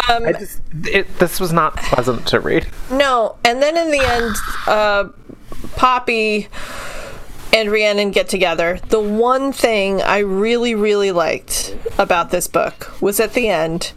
[0.06, 2.67] I just, it, this was not pleasant to read.
[2.91, 4.36] No, and then in the end,
[4.67, 5.10] uh,
[5.78, 6.49] Poppy
[7.54, 8.80] and Rhiannon get together.
[8.89, 13.93] The one thing I really, really liked about this book was at the end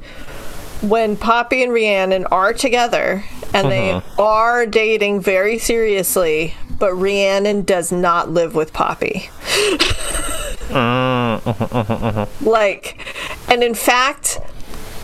[0.82, 3.24] when Poppy and Rhiannon are together
[3.54, 9.30] and they are dating very seriously, but Rhiannon does not live with Poppy.
[10.68, 12.28] Mm.
[12.44, 12.98] like,
[13.48, 14.40] and in fact,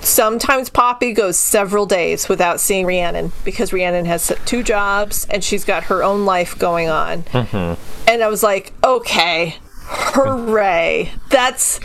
[0.00, 5.64] sometimes Poppy goes several days without seeing Rhiannon because Rhiannon has two jobs and she's
[5.64, 7.22] got her own life going on.
[7.24, 8.10] Mm-hmm.
[8.10, 11.12] And I was like, okay, hooray.
[11.30, 11.80] That's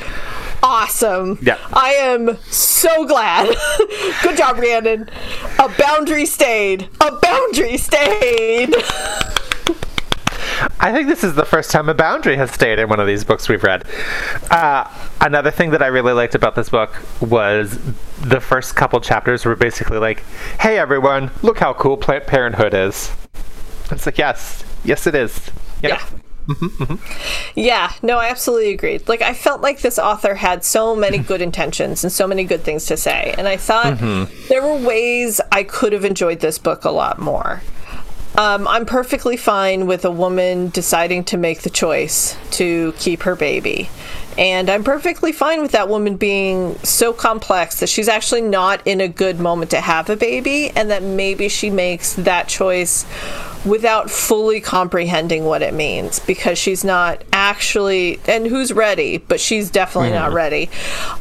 [0.63, 1.39] awesome.
[1.41, 1.57] Yeah.
[1.73, 3.47] I am so glad.
[4.23, 5.09] Good job, Rhiannon.
[5.59, 6.89] A boundary stayed.
[7.01, 8.75] A boundary stayed.
[10.79, 13.23] I think this is the first time a boundary has stayed in one of these
[13.23, 13.83] books we've read.
[14.49, 14.87] Uh,
[15.21, 17.77] another thing that I really liked about this book was
[18.21, 20.23] the first couple chapters were basically like,
[20.59, 23.11] "Hey everyone, look how cool Planned Parenthood is."
[23.91, 25.47] It's like, yes, yes, it is.
[25.81, 25.89] Know?
[25.89, 26.05] Yeah.
[27.55, 29.07] Yeah, no, I absolutely agreed.
[29.09, 32.61] Like, I felt like this author had so many good intentions and so many good
[32.61, 33.33] things to say.
[33.37, 33.99] And I thought
[34.47, 37.61] there were ways I could have enjoyed this book a lot more.
[38.37, 43.35] Um, I'm perfectly fine with a woman deciding to make the choice to keep her
[43.35, 43.89] baby.
[44.37, 49.01] And I'm perfectly fine with that woman being so complex that she's actually not in
[49.01, 53.07] a good moment to have a baby, and that maybe she makes that choice
[53.67, 59.69] without fully comprehending what it means because she's not actually and who's ready but she's
[59.69, 60.69] definitely not ready.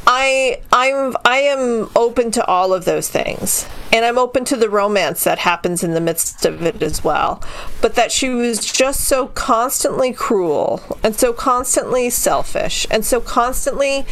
[0.07, 3.67] I i'm i am open to all of those things.
[3.93, 7.43] And i'm open to the romance that happens in the midst of it as well.
[7.81, 14.07] But that she was just so constantly cruel and so constantly selfish and so constantly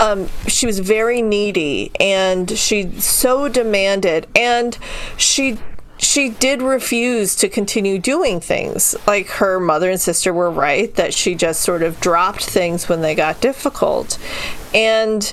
[0.00, 4.26] um, she was very needy and she so demanded.
[4.34, 4.76] And
[5.16, 5.58] she
[6.04, 8.94] she did refuse to continue doing things.
[9.06, 13.00] Like her mother and sister were right that she just sort of dropped things when
[13.00, 14.18] they got difficult.
[14.74, 15.32] And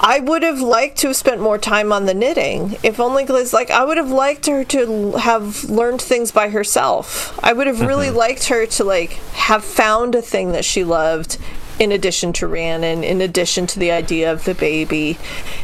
[0.00, 2.76] I would have liked to have spent more time on the knitting.
[2.82, 7.38] If only because, like, I would have liked her to have learned things by herself.
[7.42, 8.16] I would have really mm-hmm.
[8.16, 11.38] liked her to, like, have found a thing that she loved
[11.78, 15.18] in addition to Rhiannon, in addition to the idea of the baby,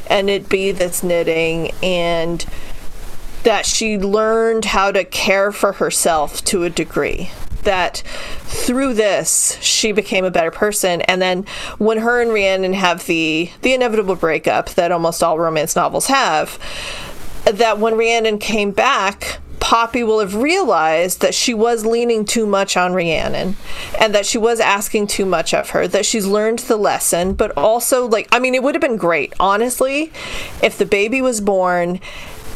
[0.07, 2.45] and it be this knitting and
[3.45, 7.31] that she learned how to care for herself to a degree.
[7.63, 8.03] That
[8.41, 11.03] through this she became a better person.
[11.03, 11.45] And then
[11.79, 16.59] when her and Rhiannon have the the inevitable breakup that almost all romance novels have
[17.45, 22.77] that when Rhiannon came back Poppy will have realized that she was leaning too much
[22.77, 23.57] on Rhiannon
[24.01, 27.51] and that she was asking too much of her, that she's learned the lesson, but
[27.57, 30.13] also, like, I mean, it would have been great, honestly,
[30.63, 32.01] if the baby was born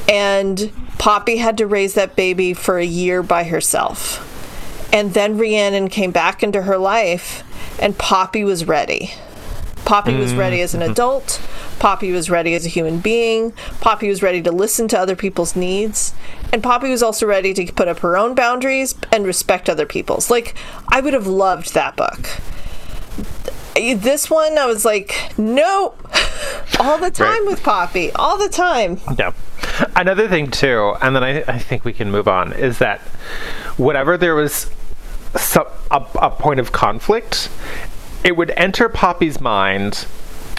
[0.08, 4.28] and Poppy had to raise that baby for a year by herself.
[4.92, 7.42] And then Rhiannon came back into her life,
[7.80, 9.12] and Poppy was ready.
[9.84, 10.90] Poppy was ready as an mm.
[10.92, 11.40] adult.
[11.78, 13.52] Poppy was ready as a human being.
[13.80, 16.14] Poppy was ready to listen to other people's needs.
[16.52, 20.30] And Poppy was also ready to put up her own boundaries and respect other people's.
[20.30, 20.54] Like,
[20.88, 22.28] I would have loved that book.
[23.74, 25.94] This one, I was like, no,
[26.78, 27.46] all the time Right.
[27.46, 29.00] with Poppy, all the time.
[29.18, 29.32] Yeah.
[29.96, 33.00] Another thing too, and then I, I think we can move on, is that
[33.78, 34.70] whenever there was
[35.36, 37.48] some, a, a point of conflict,
[38.24, 40.06] it would enter Poppy's mind,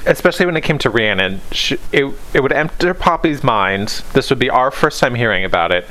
[0.06, 1.42] especially when it came to Rhiannon.
[1.52, 4.04] She, it, it would enter Poppy's mind.
[4.14, 5.86] This would be our first time hearing about it.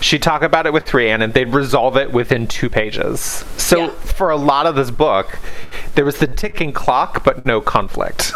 [0.00, 1.32] She'd talk about it with Rhiannon.
[1.32, 3.20] They'd resolve it within two pages.
[3.56, 3.90] So Yeah.
[3.90, 5.38] for a lot of this book,
[5.94, 8.32] there was the ticking clock, but no conflict.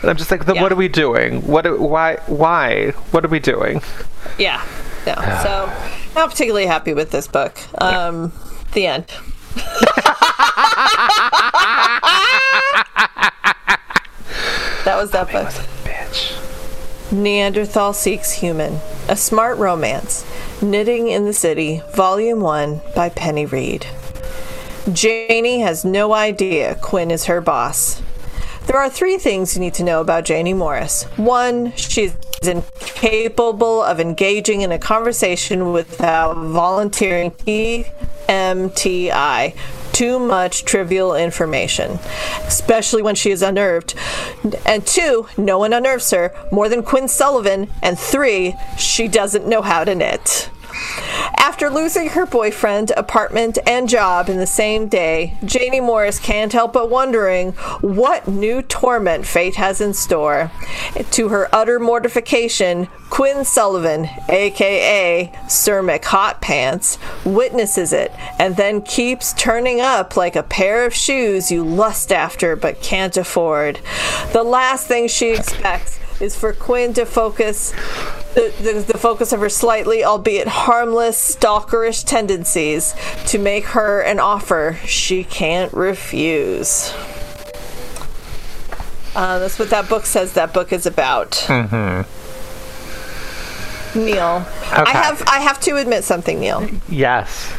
[0.00, 1.42] And I'm just like, then what are we doing?
[1.46, 1.64] What?
[1.64, 2.16] do- Why?
[2.26, 2.90] Why?
[3.10, 3.82] What are we doing?
[4.38, 4.64] Yeah.
[5.06, 5.14] No.
[5.42, 5.72] So,
[6.14, 7.58] not particularly happy with this book.
[7.80, 8.32] Um,
[8.72, 9.06] the end.
[14.90, 15.46] that was that book.
[15.84, 17.12] Bitch.
[17.12, 20.26] Neanderthal Seeks Human, A Smart Romance,
[20.60, 23.86] Knitting in the City, Volume 1 by Penny Reid.
[24.92, 28.02] Janie has no idea Quinn is her boss.
[28.66, 31.04] There are three things you need to know about Janie Morris.
[31.16, 37.84] One, she's incapable of engaging in a conversation without volunteering TMTI.
[39.92, 41.98] Too much trivial information,
[42.46, 43.94] especially when she is unnerved.
[44.64, 47.68] And two, no one unnerves her more than Quinn Sullivan.
[47.82, 50.50] And three, she doesn't know how to knit.
[51.36, 56.72] After losing her boyfriend, apartment, and job in the same day, Janie Morris can't help
[56.72, 60.50] but wondering what new torment fate has in store.
[61.12, 69.80] To her utter mortification, Quinn Sullivan, aka Sir McHotpants, witnesses it and then keeps turning
[69.80, 73.80] up like a pair of shoes you lust after but can't afford.
[74.32, 77.72] The last thing she expects is for Quinn to focus
[78.34, 82.94] the, the, the focus of her slightly, albeit harmless, stalkerish tendencies
[83.26, 86.92] to make her an offer she can't refuse.
[89.14, 91.32] Uh, that's what that book says that book is about.
[91.32, 92.02] Mm-hmm.
[93.98, 96.68] Neil, I have I have to admit something, Neil.
[96.88, 97.52] Yes.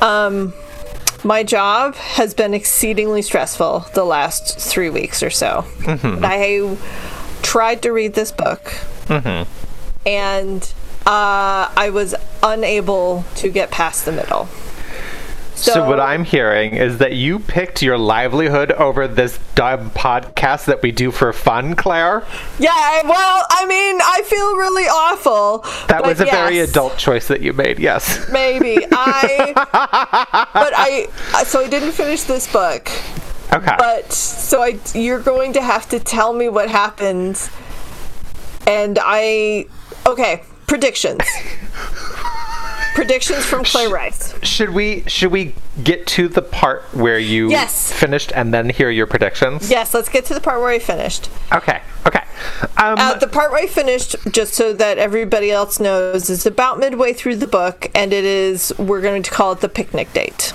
[0.00, 0.52] Um
[1.22, 5.64] My job has been exceedingly stressful the last three weeks or so.
[5.86, 6.76] I
[7.52, 8.72] tried to read this book,
[10.06, 10.72] and
[11.04, 14.48] uh, I was unable to get past the middle.
[15.54, 20.80] So, what I'm hearing is that you picked your livelihood over this dub podcast that
[20.80, 22.26] we do for fun, Claire.
[22.58, 25.58] Yeah, well, I mean, I feel really awful.
[25.88, 27.78] That was a very adult choice that you made.
[27.78, 28.30] Yes.
[28.32, 29.52] Maybe I,
[30.54, 31.06] but I.
[31.44, 32.90] So I didn't finish this book.
[33.52, 33.74] Okay.
[33.78, 37.38] But so I, you're going to have to tell me what happened.
[38.66, 39.66] And I,
[40.06, 41.20] okay, predictions.
[42.94, 44.34] predictions from Claire Rice.
[44.44, 47.92] Should we should we get to the part where you Yes.
[47.92, 49.70] finished and then hear your predictions?
[49.70, 51.28] Yes, let's get to the part where I finished.
[51.52, 51.80] Okay.
[52.06, 52.22] Okay.
[52.76, 56.78] Um, Uh, the part where I finished, just so that everybody else knows, is about
[56.78, 60.52] midway through the book, and it is, we're going to call it the picnic date.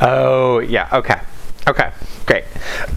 [0.00, 0.88] Oh yeah.
[0.92, 1.20] Okay.
[1.66, 1.92] Okay.
[2.26, 2.44] Great.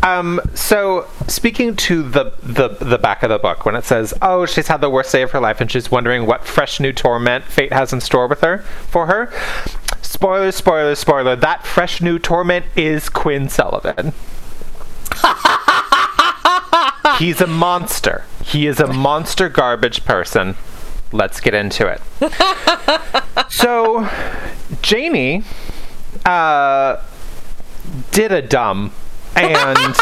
[0.04, 4.46] Um, so speaking to the, the the back of the book, when it says, "Oh,
[4.46, 7.44] she's had the worst day of her life, and she's wondering what fresh new torment
[7.46, 9.32] fate has in store with her for her."
[10.02, 11.36] Spoiler, spoiler, spoiler.
[11.36, 14.14] That fresh new torment is Quinn Sullivan.
[17.20, 18.24] He's a monster.
[18.44, 20.56] He is a monster garbage person.
[21.12, 22.02] Let's get into it.
[23.52, 24.10] so,
[24.82, 25.44] Janie
[26.26, 27.02] uh,
[28.12, 28.92] did a dumb
[29.36, 29.96] and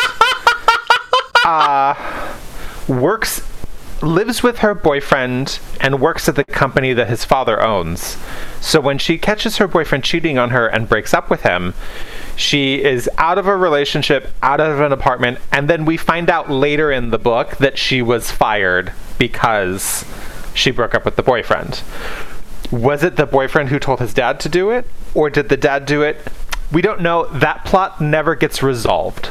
[1.45, 2.33] uh,
[2.87, 3.41] works
[4.01, 8.17] lives with her boyfriend and works at the company that his father owns.
[8.61, 11.73] So when she catches her boyfriend cheating on her and breaks up with him,
[12.35, 16.49] she is out of a relationship, out of an apartment, and then we find out
[16.49, 20.05] later in the book that she was fired because
[20.53, 21.81] she broke up with the boyfriend.
[22.71, 24.85] Was it the boyfriend who told his dad to do it?
[25.13, 26.17] Or did the dad do it?
[26.75, 27.27] We don't know.
[27.27, 29.29] That plot never gets resolved.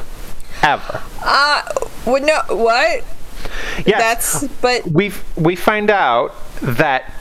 [0.63, 1.03] Ever.
[1.23, 1.63] Uh,
[2.05, 3.05] what, no, what?
[3.85, 4.41] Yes.
[4.41, 6.33] That's, but, we we find out
[6.63, 7.13] that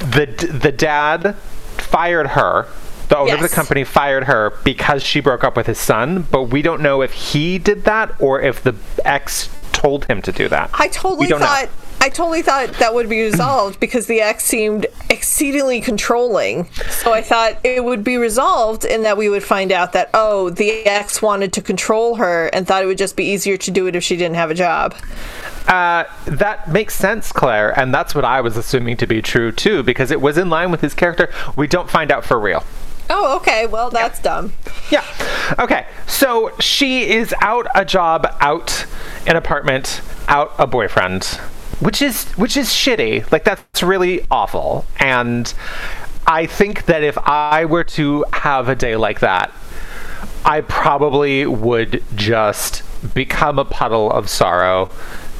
[0.00, 1.36] the the dad
[1.76, 2.66] fired her.
[3.06, 6.44] The owner of the company fired her because she broke up with his son, but
[6.44, 8.74] we don't know if he did that or if the
[9.04, 10.70] ex told him to do that.
[10.74, 11.66] I totally don't know.
[12.02, 16.68] I totally thought that would be resolved because the ex seemed exceedingly controlling.
[16.90, 20.50] So I thought it would be resolved in that we would find out that oh,
[20.50, 23.86] the ex wanted to control her and thought it would just be easier to do
[23.86, 24.96] it if she didn't have a job.
[25.68, 29.84] Uh, that makes sense, Claire, and that's what I was assuming to be true too,
[29.84, 31.32] because it was in line with his character.
[31.54, 32.64] We don't find out for real.
[33.10, 33.66] Oh, okay.
[33.66, 34.54] Well, that's dumb.
[34.90, 35.04] Yeah.
[35.56, 35.86] Okay.
[36.08, 38.86] So she is out a job, out
[39.24, 41.38] an apartment, out a boyfriend,
[41.80, 43.30] which is which is shitty.
[43.32, 44.84] Like that's really awful.
[44.98, 45.52] And
[46.26, 49.52] I think that if I were to have a day like that,
[50.44, 52.82] I probably would just
[53.14, 54.90] become a puddle of sorrow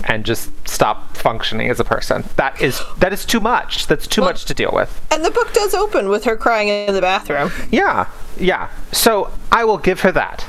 [0.05, 2.25] and just stop functioning as a person.
[2.37, 3.87] That is that is too much.
[3.87, 5.01] That's too much to deal with.
[5.11, 7.53] And the book does open with her crying in the bathroom.
[7.71, 8.71] Yeah, yeah.
[8.91, 10.45] So I will give her that.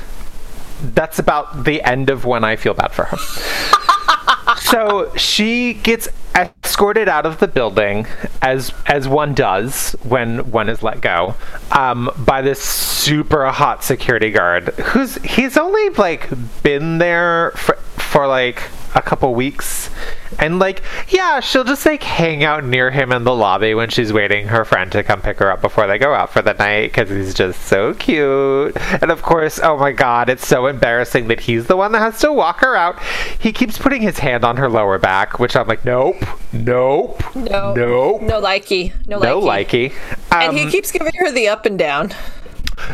[0.82, 3.16] That's about the end of when I feel bad for her.
[4.60, 8.06] so she gets escorted out of the building,
[8.42, 11.34] as as one does when one is let go,
[11.70, 14.68] um, by this super hot security guard.
[14.74, 16.28] Who's he's only like
[16.62, 18.62] been there for, for like
[18.94, 19.90] a couple weeks
[20.38, 24.12] and like yeah she'll just like hang out near him in the lobby when she's
[24.12, 26.86] waiting her friend to come pick her up before they go out for the night
[26.92, 31.40] because he's just so cute and of course oh my god it's so embarrassing that
[31.40, 33.00] he's the one that has to walk her out
[33.38, 36.16] he keeps putting his hand on her lower back which i'm like nope
[36.52, 37.74] nope No.
[37.74, 38.92] nope No likey.
[39.06, 39.90] No, no likey.
[39.90, 39.92] likey
[40.32, 42.12] And Um, he keeps giving her the up and down.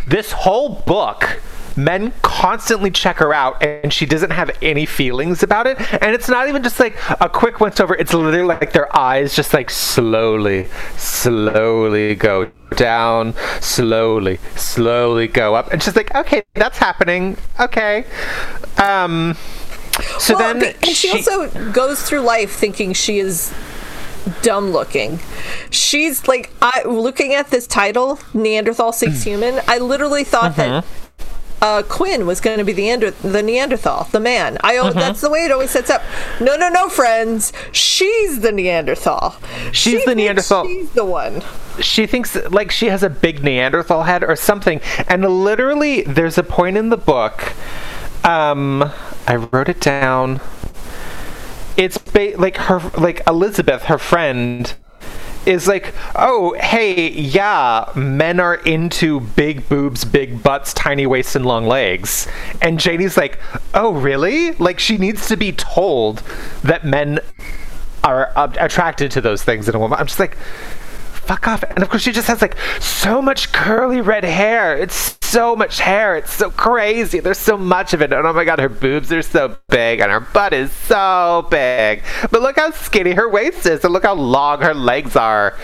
[0.07, 1.41] this whole book
[1.77, 5.79] men constantly check her out and she doesn't have any feelings about it.
[6.03, 7.95] And it's not even just like a quick once over.
[7.95, 15.73] It's literally like their eyes just like slowly slowly go down slowly slowly go up.
[15.73, 17.37] And she's like okay that's happening.
[17.59, 18.05] Okay.
[18.79, 19.37] Um
[20.19, 23.53] so Well, then and she, also goes through life thinking she is
[24.43, 25.19] dumb looking.
[25.71, 29.61] She's like, I looking at this title, Neanderthal Seeks Human.
[29.67, 30.85] I literally thought that
[31.63, 34.57] uh, Quinn was going to be the, Ander- the Neanderthal, the man.
[34.63, 36.03] I al- that's the way it always sets up.
[36.41, 37.53] No, no, no, friends.
[37.73, 39.37] She's the Neanderthal.
[39.73, 40.67] She's She the Neanderthal.
[40.67, 41.43] She's the one.
[41.81, 44.81] she thinks like she has a big Neanderthal head or something.
[45.09, 47.53] And literally, there's a point in the book.
[48.25, 48.91] Um,
[49.27, 50.41] I wrote it down.
[51.77, 54.75] It's ba- like her, like Elizabeth, her friend,
[55.47, 61.47] is like, oh, hey, yeah, men are into big boobs, big butts, tiny waists, and
[61.47, 62.29] long legs.
[62.61, 63.39] And Janie's like,
[63.75, 64.53] oh, really?
[64.53, 66.19] Like, she needs to be told
[66.63, 67.21] that men
[68.03, 69.99] are uh, attracted to those things in a woman.
[69.99, 70.37] I'm just like,
[71.31, 71.63] fuck off.
[71.63, 74.77] And of course, she just has like so much curly red hair.
[74.77, 76.17] It's so much hair.
[76.17, 77.21] It's so crazy.
[77.21, 78.13] There's so much of it.
[78.13, 82.03] And oh my god, her boobs are so big and her butt is so big.
[82.33, 85.57] But look how skinny her waist is and look how long her legs are.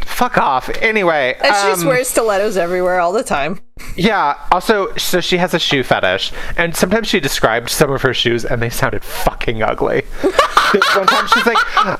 [0.00, 0.68] Fuck off.
[0.80, 1.36] Anyway.
[1.36, 3.60] And she just um, wears stilettos everywhere all the time.
[3.96, 4.36] Yeah.
[4.50, 8.44] Also, so she has a shoe fetish, and sometimes she described some of her shoes,
[8.44, 10.02] and they sounded fucking ugly.
[10.96, 11.58] One time she's like,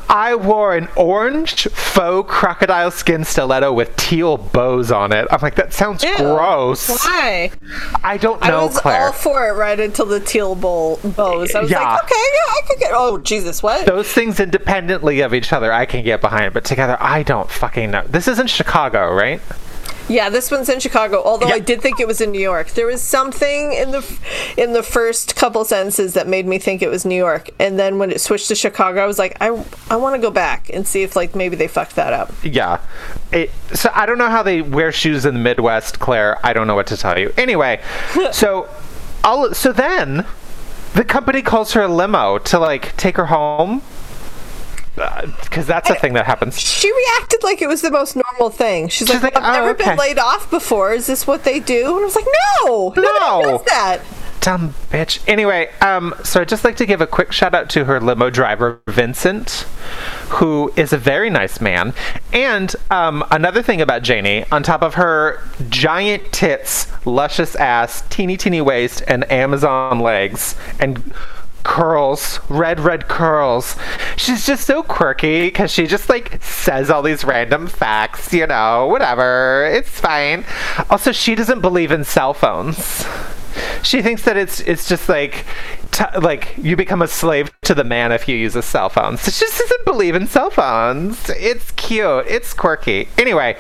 [0.09, 5.57] "I wore an orange faux crocodile skin stiletto with teal bows on it." I'm like,
[5.57, 6.17] "That sounds Ew.
[6.17, 7.51] gross." Why?
[8.03, 8.61] I don't know.
[8.61, 9.07] I was Claire.
[9.09, 11.55] all for it right until the teal bowl bows.
[11.55, 11.81] I was Yeah.
[11.93, 12.93] like, okay, yeah, I could get.
[12.95, 13.85] Oh Jesus, what?
[13.85, 17.91] Those things independently of each other, I can get behind, but together, I don't fucking
[17.91, 18.05] know.
[18.09, 19.41] This isn't Chicago, right?
[20.09, 21.23] Yeah, this one's in Chicago.
[21.25, 21.55] Although Yeah.
[21.55, 22.71] I did think it was in New York.
[22.71, 24.19] There was something in the
[24.57, 27.99] in the first couple sentences that made me think it was New York, and then
[27.99, 29.49] when it switched to Chicago, I was like, I
[29.91, 32.33] I want to go back and see if like maybe they fucked that up.
[32.43, 32.81] Yeah.
[33.33, 36.39] It, so I don't know how they wear shoes in the Midwest, Claire.
[36.45, 37.33] I don't know what to tell you.
[37.37, 37.81] Anyway,
[38.33, 38.69] so
[39.25, 40.27] all so then
[40.95, 43.83] the company calls her a limo to like take her home
[44.95, 46.59] because that's a thing that happens.
[46.61, 48.89] She reacted like it was the most normal thing.
[48.89, 50.93] She's, She's like, like, I've "Oh, never okay." been laid off before.
[50.93, 51.97] Is this what they do?
[51.97, 52.27] And I was like,
[52.67, 53.43] no, No.
[53.43, 54.01] does that.
[54.41, 55.21] Dumb bitch.
[55.29, 58.29] Anyway, um, so I'd just like to give a quick shout out to her limo
[58.29, 59.51] driver, Vincent,
[60.31, 61.95] who is a very nice man.
[62.33, 68.37] And um, another thing about Janie, on top of her giant tits, luscious ass, teeny
[68.37, 71.15] teeny waist, and Amazon legs, and
[71.65, 73.77] curls, red, red curls.
[74.17, 78.87] She's just so quirky because she just like says all these random facts, you know,
[78.89, 79.67] whatever.
[79.73, 80.45] It's fine.
[80.91, 83.07] Also, she doesn't believe in cell phones.
[83.83, 85.45] She thinks that it's it's just like
[85.91, 89.17] t- like you become a slave to the man if you use a cell phone.
[89.19, 91.29] So she just doesn't believe in cell phones.
[91.31, 92.25] It's cute.
[92.29, 93.09] It's quirky.
[93.19, 93.59] Anyway,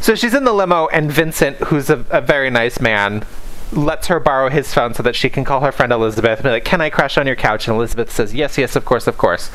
[0.00, 3.24] so she's in the limo, and Vincent, who's a, a very nice man,
[3.72, 6.50] lets her borrow his phone so that she can call her friend Elizabeth and be
[6.50, 9.18] like, "Can I crash on your couch?" And Elizabeth says, "Yes, yes, of course, of
[9.18, 9.50] course."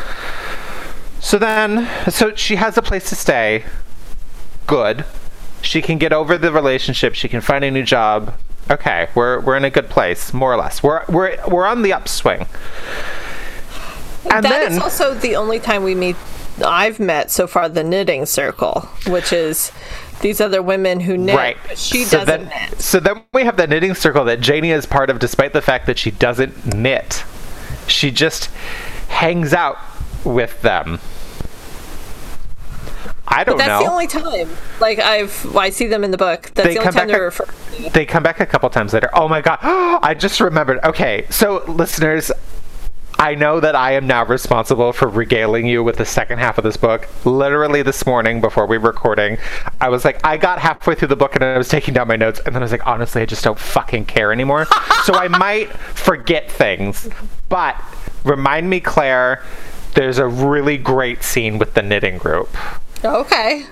[1.20, 3.63] So then, so she has a place to stay.
[4.65, 5.05] Good.
[5.61, 7.15] She can get over the relationship.
[7.15, 8.34] She can find a new job.
[8.70, 10.84] Okay, we're we're in a good place, more or less.
[10.84, 12.45] We're we're we're on the upswing.
[14.30, 16.15] And That is then also the only time we meet.
[16.65, 19.72] I've met so far the knitting circle, which is
[20.22, 21.36] these other women who knit.
[21.36, 22.82] right, She so doesn't then, knit.
[22.82, 25.86] So then we have the knitting circle that Janie is part of, despite the fact
[25.86, 27.24] that she doesn't knit.
[27.88, 28.45] She just
[29.09, 29.78] hangs out
[30.26, 30.99] with them.
[33.30, 33.65] I don't know.
[33.65, 33.86] but That's know.
[33.88, 34.57] the only time.
[34.80, 36.43] Like I've, I see them in the book.
[36.53, 37.49] That's They the only come time they're a- referred.
[37.76, 37.89] to.
[37.89, 39.09] they come back a couple times later.
[39.13, 39.59] Oh my god.
[40.01, 40.80] I just remembered.
[40.84, 42.32] Okay, so listeners,
[43.20, 46.63] I know that I am now responsible for regaling you with the second half of
[46.63, 47.07] this book.
[47.26, 49.38] Literally this morning before we were recording,
[49.82, 52.15] I was like, I got halfway through the book and I was taking down my
[52.15, 54.68] notes, and then I was like, honestly, I just don't fucking care anymore.
[55.03, 57.09] so I might forget things.
[57.49, 57.76] But
[58.24, 59.43] remind me, Claire,
[59.95, 62.55] there's a really great scene with the knitting group.
[63.03, 63.65] Okay.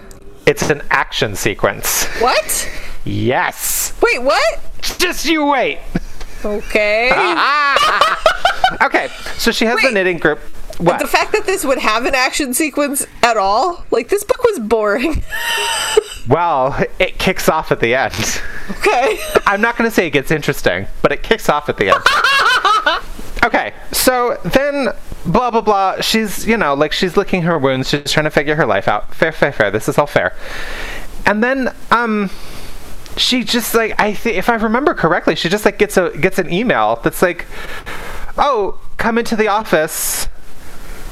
[0.47, 2.05] It's an action sequence.
[2.19, 2.69] What?
[3.03, 3.93] Yes.
[4.01, 4.59] Wait, what?
[4.81, 5.79] Just you wait.
[6.45, 7.11] Okay.
[8.81, 10.39] Okay, so she has the knitting group.
[10.77, 10.99] What?
[10.99, 14.59] the fact that this would have an action sequence at all, like this book was
[14.59, 15.23] boring.
[16.27, 18.41] well, it kicks off at the end.
[18.71, 19.17] okay.
[19.45, 23.03] I'm not going to say it gets interesting, but it kicks off at the end.
[23.45, 24.89] okay, so then
[25.25, 26.01] blah blah blah.
[26.01, 27.89] She's you know like she's licking her wounds.
[27.89, 29.15] She's trying to figure her life out.
[29.15, 29.71] Fair, fair, fair.
[29.71, 30.35] This is all fair.
[31.25, 32.29] And then um.
[33.17, 36.37] She just like I think if I remember correctly, she just like gets a gets
[36.39, 37.45] an email that's like,
[38.37, 40.27] "Oh, come into the office.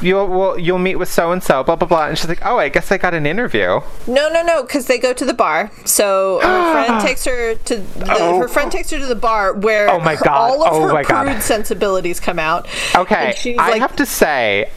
[0.01, 2.08] You'll will you'll meet with so and so." Blah blah blah.
[2.08, 4.97] And she's like, "Oh, I guess I got an interview." No, no, no, because they
[4.97, 5.72] go to the bar.
[5.86, 8.38] So her friend takes her to the, Oh.
[8.39, 10.28] her friend takes her to the bar where Oh my God.
[10.28, 11.28] all of Oh her my God.
[11.28, 12.68] prude sensibilities come out.
[12.95, 14.70] Okay, I like, have to say,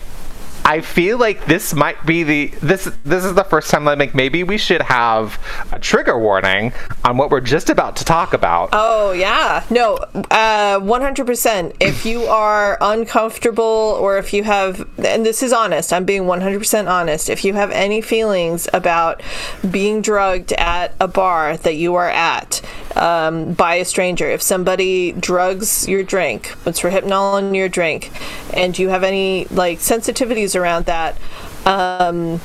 [0.67, 4.17] I feel like this might be the this this is the first time that like
[4.17, 5.39] maybe we should have
[5.71, 6.73] a trigger warning
[7.05, 8.71] on what we're just about to talk about.
[8.73, 9.95] Oh yeah, no,
[10.29, 11.77] uh, one hundred percent.
[11.79, 16.41] If you are uncomfortable, or if you have, and this is honest, I'm being one
[16.41, 17.31] hundred percent honest.
[17.31, 19.23] If you have any feelings about
[19.71, 22.61] being drugged at a bar that you are at
[22.97, 28.11] um, by a stranger, if somebody drugs your drink, puts Rohypnol in your drink,
[28.53, 31.17] and you have any like sensitivities around that,
[31.65, 32.41] um,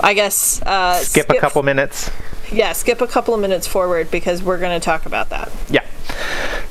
[0.00, 2.10] I guess uh, skip, a couple minutes.
[2.50, 5.50] Yeah, skip a couple of minutes forward because we're going to talk about that.
[5.68, 5.84] Yeah.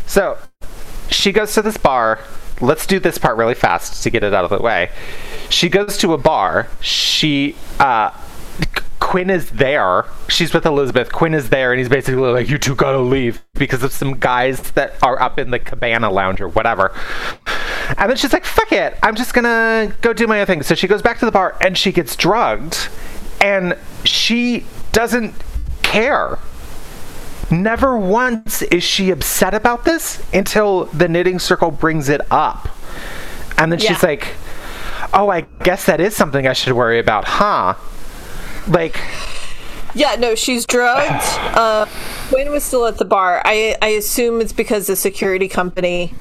[0.05, 0.37] So
[1.09, 2.19] she goes to this bar.
[2.59, 4.89] Let's do this part really fast to get it out of the way.
[5.49, 6.67] She goes to a bar.
[6.81, 8.11] She uh
[8.99, 10.05] Quinn is there.
[10.27, 11.13] She's with Elizabeth.
[11.13, 14.59] Quinn is there, and he's basically like, "You two gotta leave," because of some guys
[14.71, 16.93] that are up in the cabana lounge or whatever.
[17.97, 20.75] And then she's like, "Fuck it, I'm just gonna go do my own thing." So
[20.75, 22.89] she goes back to the bar, and she gets drugged,
[23.41, 25.33] and she doesn't
[25.83, 26.39] care.
[27.49, 32.67] never once is she upset about this until the knitting circle brings it up.
[33.57, 34.35] And then she's like,
[35.13, 37.75] "Oh, I guess that is something I should worry about, huh?"
[38.67, 38.99] Like,
[39.95, 41.23] Yeah, no, she's drugged.
[41.55, 41.85] Uh,
[42.29, 43.41] Quinn was still at the bar.
[43.45, 46.13] I I assume it's because the security company.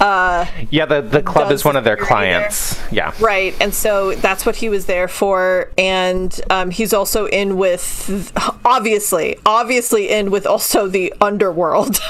[0.00, 2.80] Uh, yeah, the the club is one of their clients.
[2.90, 3.12] Yeah.
[3.20, 5.70] right, and so that's what he was there for.
[5.78, 8.32] And um, he's also in with,
[8.64, 11.98] obviously, obviously in with also the underworld.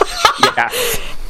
[0.56, 0.70] Yeah.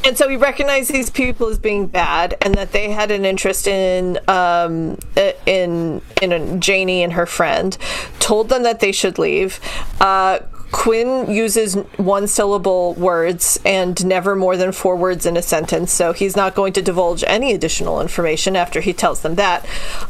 [0.05, 3.67] and so he recognized these people as being bad, and that they had an interest
[3.67, 4.97] in um,
[5.45, 7.77] in in Janie and her friend.
[8.19, 9.59] Told them that they should leave.
[9.99, 10.39] Uh,
[10.73, 16.11] Quinn uses one syllable words and never more than four words in a sentence, so
[16.11, 19.65] he's not going to divulge any additional information after he tells them that.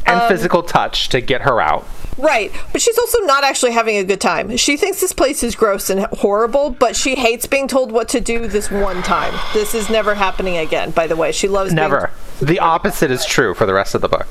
[0.06, 1.86] And Um, physical touch to get her out.
[2.16, 4.56] Right, but she's also not actually having a good time.
[4.56, 8.20] She thinks this place is gross and horrible, but she hates being told what to
[8.20, 9.34] do this one time.
[9.52, 11.30] This is never happening again, by the way.
[11.30, 12.10] She loves being- Never.
[12.40, 14.26] The opposite is true for the rest of the book.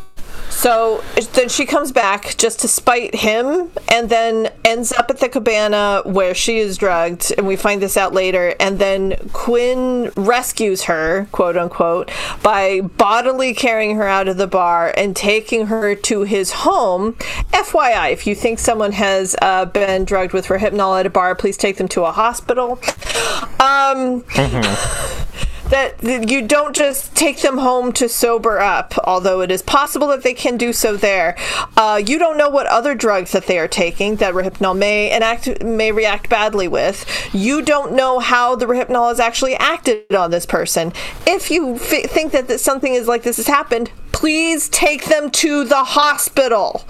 [0.49, 5.29] So then she comes back just to spite him and then ends up at the
[5.29, 7.33] cabana where she is drugged.
[7.37, 8.55] And we find this out later.
[8.59, 14.93] And then Quinn rescues her, quote unquote, by bodily carrying her out of the bar
[14.95, 17.13] and taking her to his home.
[17.51, 21.57] FYI, if you think someone has uh, been drugged with Rohypnol at a bar, please
[21.57, 22.79] take them to a hospital.
[23.59, 29.61] Um that that you don't just take them home to sober up, although it is
[29.61, 31.37] possible that they can do so there.
[31.77, 35.63] Uh, you don't know what other drugs that they are taking that Rohypnol may enact
[35.63, 37.05] may react badly with.
[37.33, 40.93] You don't know how the Rohypnol has actually acted on this person.
[41.25, 45.29] If you f- think that this, something is like this has happened, please take them
[45.31, 46.85] to the hospital.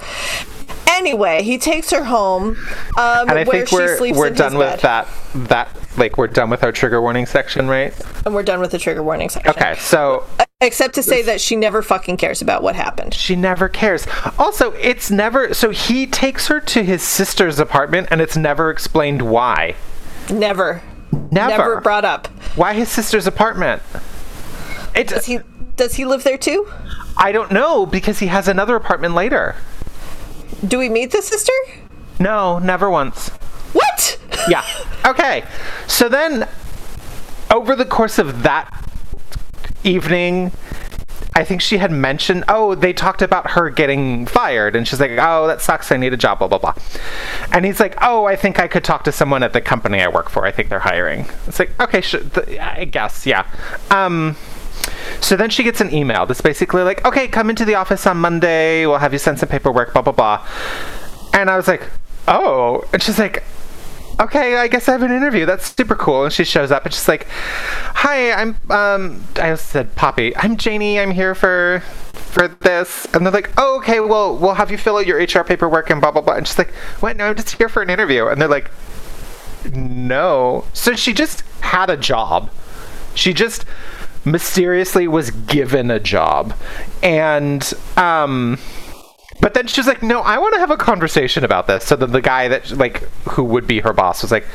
[0.90, 2.50] Anyway, he takes her home,
[2.98, 4.80] um, And I where think she we're sleeps we're in done his with bed.
[4.82, 5.08] that
[5.50, 7.94] that like we're done with our trigger warning section, right?
[8.26, 9.50] and we're done with the trigger warning section.
[9.52, 10.26] Okay, so
[10.62, 13.14] Except to say that she never fucking cares about what happened.
[13.14, 14.08] she never cares.
[14.38, 19.22] Also, it's never so he takes her to his sister's apartment and it's never explained
[19.24, 19.76] why.
[20.30, 20.82] Never.
[21.32, 21.50] Never.
[21.58, 22.28] Never brought up.
[22.56, 23.82] why his sister's apartment?
[24.96, 25.40] It Does he
[25.76, 26.72] does he live there too?
[27.18, 29.56] I don't know because he has another apartment later.
[30.68, 31.54] Do we meet the sister?
[32.20, 33.30] No, never once.
[33.74, 34.20] What?
[34.48, 34.64] Yeah.
[35.06, 35.44] Okay.
[35.86, 36.48] So then,
[37.52, 38.72] over the course of that
[39.84, 40.54] evening,
[41.36, 44.78] I think she had mentioned, oh, they talked about her getting fired.
[44.78, 45.92] And she's like, oh, that sucks.
[45.92, 46.74] I need a job, blah, blah, blah.
[47.52, 50.08] And he's like, oh, I think I could talk to someone at the company I
[50.08, 50.46] work for.
[50.46, 51.26] I think they're hiring.
[51.48, 53.46] It's like, okay, sh- th- I guess, yeah.
[53.92, 54.38] Um,
[55.24, 58.18] so then she gets an email that's basically like, okay, come into the office on
[58.18, 58.86] Monday.
[58.86, 60.48] We'll have you send some paperwork, blah, blah, blah.
[61.34, 61.88] And I was like,
[62.28, 62.84] oh.
[62.92, 63.44] And she's like,
[64.20, 65.46] okay, I guess I have an interview.
[65.46, 66.26] That's super cool.
[66.26, 70.36] And she shows up and she's like, hi, I'm, um, I said Poppy.
[70.36, 71.00] I'm Janie.
[71.00, 73.06] I'm here for, for this.
[73.14, 76.02] And they're like, oh, okay, well, we'll have you fill out your HR paperwork and
[76.02, 76.36] blah, blah, blah.
[76.36, 77.16] And she's like, what?
[77.16, 78.28] No, I'm just here for an interview.
[78.28, 78.70] And they're like,
[79.74, 80.66] no.
[80.74, 82.50] So she just had a job.
[83.16, 83.66] She just
[84.26, 86.54] mysteriously was given a job.
[87.02, 88.58] And, um,
[89.42, 91.96] but then she was like, "No, I want to have a conversation about this." So
[91.96, 94.48] then the guy that like who would be her boss was like,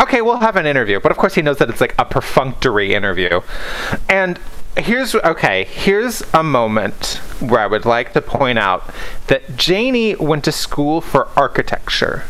[0.00, 2.94] "Okay, we'll have an interview." But of course, he knows that it's like a perfunctory
[2.94, 3.40] interview.
[4.08, 4.38] And
[4.76, 8.90] here's okay, here's a moment where I would like to point out
[9.28, 12.24] that Janie went to school for architecture.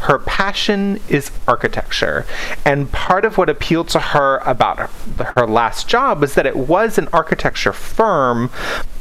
[0.00, 2.24] Her passion is architecture.
[2.64, 6.56] And part of what appealed to her about her, her last job was that it
[6.56, 8.50] was an architecture firm,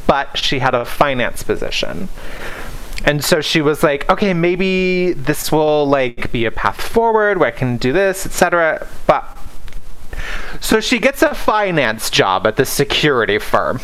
[0.06, 2.10] but she had a finance position.
[3.06, 7.48] And so she was like, okay, maybe this will like be a path forward where
[7.48, 8.88] I can do this, etc.
[9.06, 9.38] But
[10.60, 13.80] so she gets a finance job at this security firm.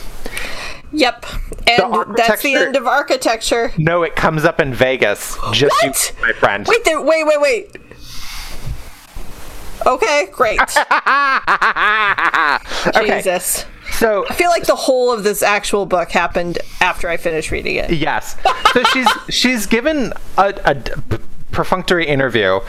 [0.93, 1.25] Yep.
[1.67, 3.71] And that's the end of architecture.
[3.77, 5.37] No, it comes up in Vegas.
[5.51, 6.15] Just you, What?
[6.21, 6.65] my friend.
[6.67, 7.75] Wait there wait, wait, wait.
[9.85, 10.59] Okay, great.
[12.95, 13.17] okay.
[13.17, 13.65] Jesus.
[13.91, 17.75] So I feel like the whole of this actual book happened after I finished reading
[17.75, 17.91] it.
[17.91, 18.37] Yes.
[18.73, 20.75] So she's she's given a, a
[21.53, 22.59] perfunctory interview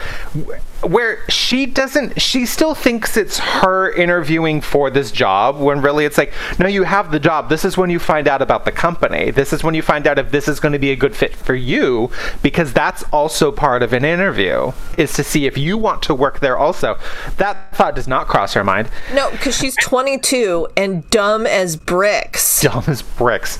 [0.81, 6.17] where she doesn't she still thinks it's her interviewing for this job when really it's
[6.17, 9.31] like no you have the job this is when you find out about the company
[9.31, 11.35] this is when you find out if this is going to be a good fit
[11.35, 12.11] for you
[12.43, 16.39] because that's also part of an interview is to see if you want to work
[16.39, 16.97] there also
[17.37, 22.61] that thought does not cross her mind No, because she's 22 and dumb as bricks.
[22.61, 23.57] dumb as bricks.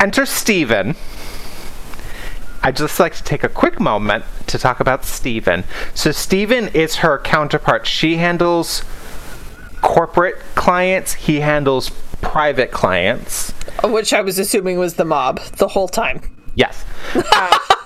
[0.00, 0.94] Enter Steven.
[2.64, 5.64] I'd just like to take a quick moment to talk about Steven.
[5.94, 7.86] So, Steven is her counterpart.
[7.86, 8.82] She handles
[9.82, 11.90] corporate clients, he handles
[12.22, 13.50] private clients.
[13.84, 16.22] Which I was assuming was the mob the whole time.
[16.54, 16.86] Yes.
[17.14, 17.58] Uh,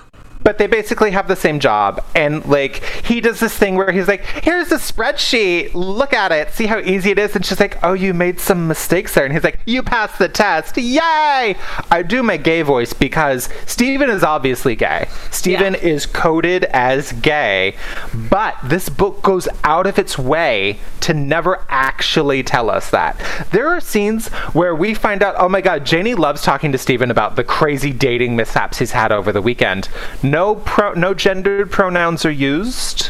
[0.49, 2.03] but they basically have the same job.
[2.15, 5.75] And like he does this thing where he's like here's the spreadsheet.
[5.75, 6.49] Look at it.
[6.53, 7.35] See how easy it is?
[7.35, 9.25] And she's like oh you made some mistakes there.
[9.25, 10.75] And he's like you passed the test.
[10.75, 11.55] Yay!
[11.91, 15.07] I do my gay voice because Stephen is obviously gay.
[15.29, 15.81] Stephen Yeah.
[15.91, 17.75] is coded as gay.
[18.15, 23.21] But this book goes out of its way to never actually tell us that.
[23.51, 27.11] There are scenes where we find out oh my god janie loves talking to Stephen
[27.11, 29.89] about the crazy dating mishaps he's had over the weekend.
[30.23, 33.09] No pro no gendered pronouns are used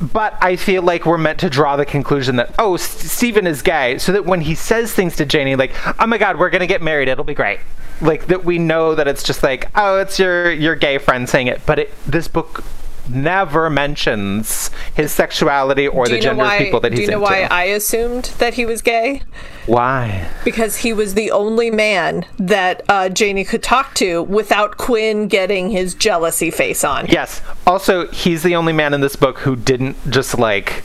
[0.00, 3.62] but I feel like we're meant to draw the conclusion that oh, S- Stephen is
[3.62, 6.66] gay, so that when he says things to Janie, like oh my god, we're gonna
[6.66, 7.60] get married, it'll be great,
[8.00, 11.46] like that we know that it's just like oh, it's your your gay friend saying
[11.46, 12.64] it, but it this book
[13.08, 16.56] never mentions his sexuality or Do the gender why?
[16.56, 17.12] of people that he's into.
[17.12, 17.48] do you know into.
[17.48, 19.22] why I assumed that he was gay?
[19.66, 20.28] Why?
[20.44, 25.70] Because he was the only man that uh, Janie could talk to without Quinn getting
[25.70, 27.06] his jealousy face on.
[27.06, 27.40] Yes.
[27.66, 30.82] Also, he's the only man in this book who didn't just like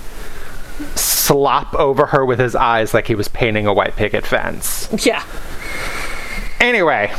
[0.96, 4.88] slop over her with his eyes like he was painting a white picket fence.
[5.06, 5.24] Yeah.
[6.60, 7.12] Anyway,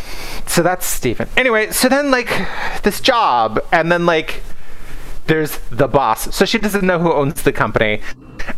[0.46, 1.28] so that's Stephen.
[1.36, 2.30] Anyway, so then like
[2.82, 4.42] this job, and then like
[5.26, 6.34] there's the boss.
[6.34, 8.00] So she doesn't know who owns the company.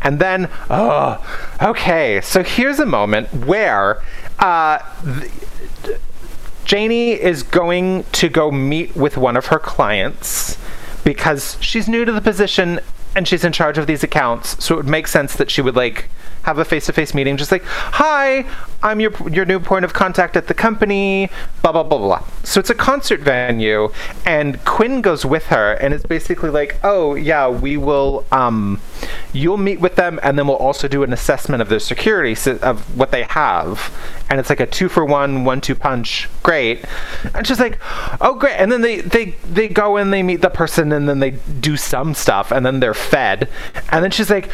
[0.02, 1.24] And then, oh,
[1.62, 2.20] okay.
[2.20, 4.02] So here's a moment where
[4.38, 4.78] uh,
[5.82, 6.00] th-
[6.64, 10.58] Janie is going to go meet with one of her clients
[11.04, 12.80] because she's new to the position
[13.16, 14.62] and she's in charge of these accounts.
[14.64, 16.08] So it would make sense that she would like
[16.42, 18.46] have a face-to-face meeting, just like, "Hi,
[18.82, 21.30] I'm your your new point of contact at the company."
[21.62, 22.24] Blah blah blah blah.
[22.42, 23.92] So it's a concert venue,
[24.24, 28.24] and Quinn goes with her, and it's basically like, "Oh yeah, we will.
[28.32, 28.80] Um,
[29.32, 32.58] you'll meet with them, and then we'll also do an assessment of their security si-
[32.60, 33.94] of what they have."
[34.30, 36.28] And it's like a two for one, one two punch.
[36.42, 36.84] Great.
[37.34, 37.78] And she's like,
[38.20, 41.18] "Oh great!" And then they they they go and they meet the person, and then
[41.20, 43.48] they do some stuff, and then they're fed.
[43.90, 44.48] And then she's like,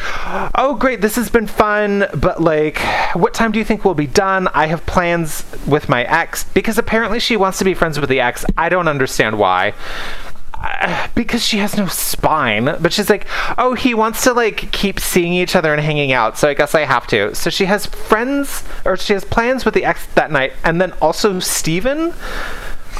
[0.55, 2.79] "Oh great, this has been fun, but like,
[3.13, 4.47] what time do you think we'll be done?
[4.49, 8.19] I have plans with my ex because apparently she wants to be friends with the
[8.19, 8.43] ex.
[8.57, 9.73] I don't understand why."
[10.59, 13.27] Uh, because she has no spine but she's like
[13.59, 16.73] oh he wants to like keep seeing each other and hanging out so i guess
[16.73, 20.31] i have to so she has friends or she has plans with the ex that
[20.31, 22.11] night and then also steven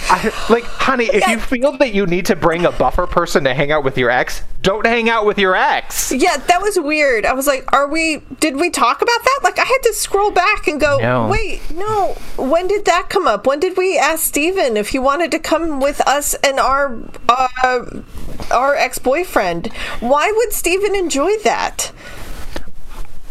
[0.09, 3.53] I, like honey if you feel that you need to bring a buffer person to
[3.53, 7.25] hang out with your ex don't hang out with your ex Yeah, that was weird.
[7.25, 9.39] I was like, are we, did we talk about that?
[9.43, 11.27] Like, I had to scroll back and go, No.
[11.29, 12.17] wait, no.
[12.37, 13.47] When did that come up?
[13.47, 16.97] When did we ask Steven if he wanted to come with us and our,
[17.29, 18.01] uh,
[18.51, 19.67] our ex boyfriend?
[20.01, 21.91] Why would Steven enjoy that?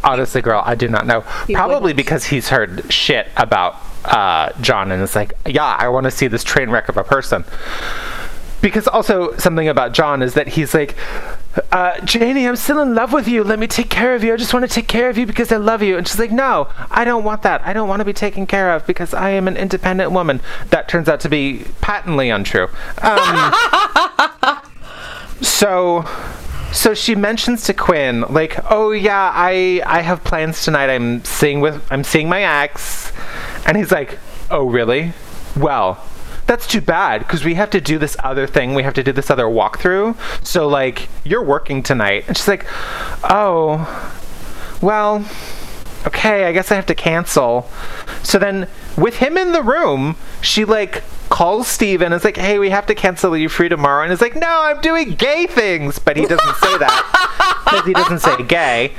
[0.05, 1.97] honestly girl i do not know probably wouldn't.
[1.97, 3.75] because he's heard shit about
[4.07, 7.05] uh, john and it's like yeah i want to see this train wreck of a
[7.05, 7.45] person
[8.61, 10.97] because also something about john is that he's like
[11.73, 13.43] uh, Janie, I'm still in love with you.
[13.43, 14.33] Let me take care of you.
[14.33, 15.97] I just want to take care of you because I love you.
[15.97, 17.63] And she's like, No, I don't want that.
[17.67, 20.41] I don't want to be taken care of because I am an independent woman.
[20.71, 22.69] That turns out to be patently untrue.
[23.01, 23.55] Um,
[25.41, 26.05] so
[26.73, 30.91] so she mentions to Quinn like, "Oh yeah, I I have plans tonight.
[30.91, 33.13] I'm seeing with I'm seeing my ex."
[33.67, 34.19] And he's like,
[34.51, 35.13] "Oh really?
[35.57, 36.03] Well,
[36.47, 38.75] that's too bad because we have to do this other thing.
[38.75, 40.17] We have to do this other walkthrough.
[40.47, 42.65] So like, you're working tonight." And she's like,
[43.25, 43.85] "Oh,
[44.81, 45.25] well,
[46.07, 47.69] okay, I guess I have to cancel.
[48.23, 52.59] So then, with him in the room, she like calls Steven and is like, hey,
[52.59, 53.35] we have to cancel.
[53.35, 54.03] Are you free tomorrow?
[54.03, 55.99] And is like, no, I'm doing gay things.
[55.99, 58.93] But he doesn't say that because he doesn't say gay.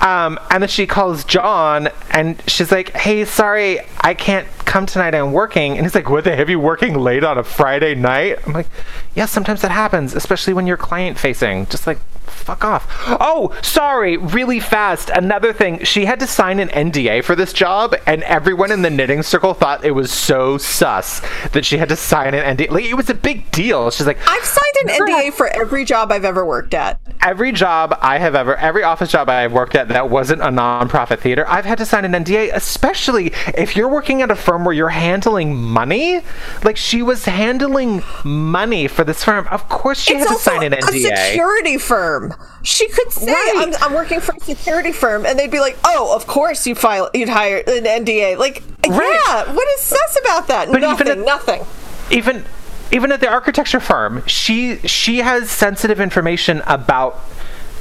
[0.00, 5.14] Um, and then she calls John and she's like, hey, sorry, I can't come tonight.
[5.14, 5.76] I'm working.
[5.76, 8.38] And he's like, what the have you working late on a Friday night?
[8.46, 8.68] I'm like,
[9.14, 11.66] yeah, sometimes that happens, especially when you're client facing.
[11.66, 12.86] Just like, fuck off.
[13.20, 15.10] Oh, sorry, really fast.
[15.10, 18.90] Another thing, she had to sign an NDA for this job, and everyone in the
[18.90, 21.20] knitting circle thought it was so sus
[21.52, 22.70] that she had to sign an NDA.
[22.70, 23.90] Like, it was a big deal.
[23.90, 27.00] She's like, I've signed an NDA for every job I've ever worked at.
[27.22, 30.46] every job I have ever, every office job I have worked at that wasn't a
[30.46, 34.64] nonprofit theater, I've had to sign an NDA, especially if you're working at a firm
[34.64, 36.20] where you're handling money.
[36.62, 39.46] Like, she was handling money for this firm.
[39.50, 41.10] Of course, she It's had to sign an NDA.
[41.12, 42.15] a security firm.
[42.62, 43.54] She could say, Right.
[43.56, 46.74] I'm, "I'm working for a security firm," and they'd be like, "Oh, of course you
[46.74, 49.20] file, you'd hire an NDA." Like, Right.
[49.26, 50.68] yeah, what is sus about that?
[50.70, 51.66] But even nothing, nothing.
[52.10, 52.44] even
[52.92, 57.20] even at the architecture firm, she she has sensitive information about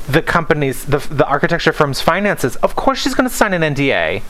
[0.07, 2.55] the company's the the architecture firm's finances.
[2.57, 4.21] Of course, she's going to sign an NDA.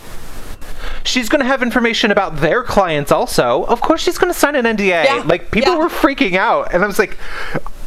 [1.04, 3.64] She's going to have information about their clients also.
[3.66, 5.06] Of course, she's going to sign an NDA.
[5.06, 5.80] Yeah, Like people yeah.
[5.80, 7.18] were freaking out, and I was like,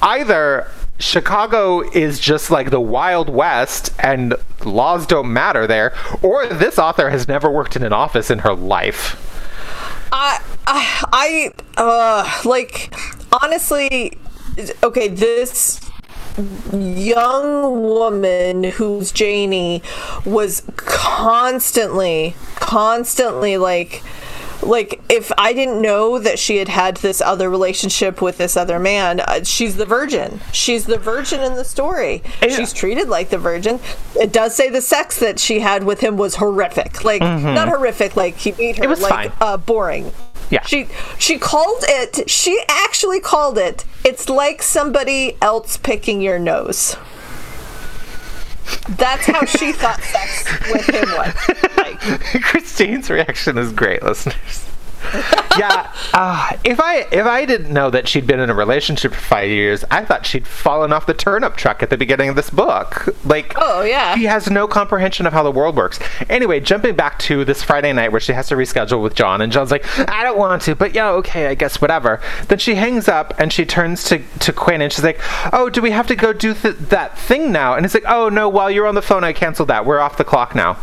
[0.02, 0.68] either
[0.98, 4.34] Chicago is just like the Wild West and
[4.64, 8.54] laws don't matter there, or this author has never worked in an office in her
[8.54, 9.24] life.
[10.12, 12.92] I, I, I, uh, like,
[13.42, 14.18] honestly,
[14.82, 15.80] okay, this
[16.72, 19.82] young woman who's Janie
[20.24, 24.02] was constantly, constantly like,
[24.62, 28.78] like if I didn't know that she had had this other relationship with this other
[28.78, 30.40] man, uh, she's the virgin.
[30.52, 32.22] She's the virgin in the story.
[32.42, 32.48] Yeah.
[32.50, 33.80] She's treated like the virgin.
[34.18, 37.04] It does say the sex that she had with him was horrific.
[37.04, 38.82] Like not horrific, like he beat her.
[38.82, 38.84] Mm-hmm.
[38.84, 39.32] It was like fine.
[39.40, 40.12] uh, boring.
[40.50, 40.62] Yeah.
[40.64, 40.88] She
[41.18, 42.28] she called it.
[42.30, 43.84] She actually called it.
[44.04, 46.96] It's like somebody else picking your nose.
[48.90, 51.34] That's how she thought sex with him was.
[51.78, 52.00] Like,
[52.42, 54.67] Christine's reaction is great, listeners.
[55.58, 59.20] yeah, uh, if I if I didn't know that she'd been in a relationship for
[59.20, 62.50] five years, I thought she'd fallen off the turnip truck at the beginning of this
[62.50, 63.08] book.
[63.24, 64.14] Like, Oh, yeah.
[64.14, 65.98] she has no comprehension of how the world works.
[66.28, 69.50] Anyway, jumping back to this Friday night where she has to reschedule with John, and
[69.52, 73.08] John's like, "I don't want to, but yeah, okay, I guess whatever." Then she hangs
[73.08, 75.20] up and she turns to to Quinn and she's like,
[75.52, 78.28] "Oh, do we have to go do th- that thing now?" And it's like, "Oh
[78.28, 79.84] no, while you're on the phone, I canceled that.
[79.86, 80.76] We're off the clock now."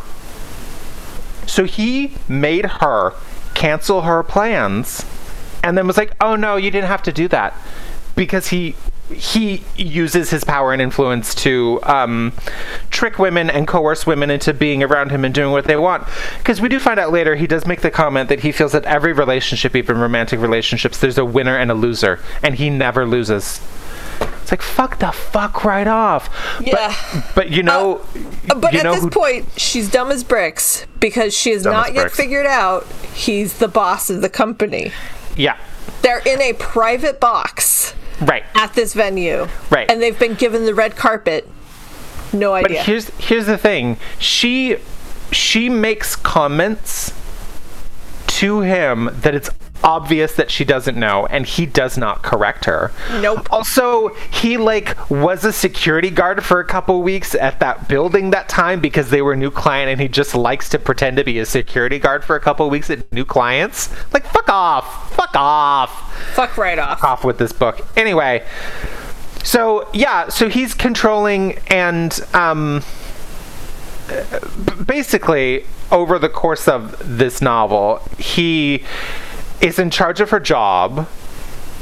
[1.47, 3.13] So he made her
[3.55, 5.03] cancel her plans
[5.63, 7.55] and then was like, "Oh no, you didn't have to do that."
[8.15, 8.75] Because he
[9.11, 12.33] he uses his power and influence to um,
[12.89, 16.07] trick women and coerce women into being around him and doing what they want.
[16.39, 18.83] Because we do find out later, he does make the comment that he feels that
[18.85, 23.61] every relationship, even romantic relationships, there's a winner and a loser, and he never loses.
[24.45, 26.29] It's like fuck the fuck right off.
[26.61, 26.95] Yeah.
[27.13, 28.01] But, but you know,
[28.47, 31.63] Uh, but you at know this who, point, she's dumb as bricks because she has
[31.63, 32.15] not yet bricks.
[32.17, 34.91] figured out he's the boss of the company.
[35.35, 35.57] yeah,
[36.03, 38.43] They're in a private box right.
[38.53, 39.47] at this venue.
[39.71, 39.89] Right.
[39.89, 41.49] And they've been given the red carpet.
[42.31, 42.77] No idea.
[42.77, 43.97] But here's here's the thing.
[44.19, 44.77] She
[45.31, 47.13] she makes comments
[48.27, 49.49] to him that it's
[49.85, 52.91] obvious that she doesn't know and he does not correct her.
[53.21, 53.47] Nope.
[53.53, 58.49] Also, he like was a security guard for a couple weeks at that building that
[58.49, 61.37] time because they were a new client and he just likes to pretend to be
[61.39, 63.89] a security guard for a couple weeks at new clients.
[64.11, 65.13] Like fuck off.
[65.15, 67.03] Fuck off Fuck right off.
[67.03, 67.85] off with this book.
[67.95, 68.43] Anyway,
[69.43, 72.81] so yeah, so he's controlling and um
[74.85, 78.83] basically over the course of this novel, he
[79.61, 81.07] is in charge of her job.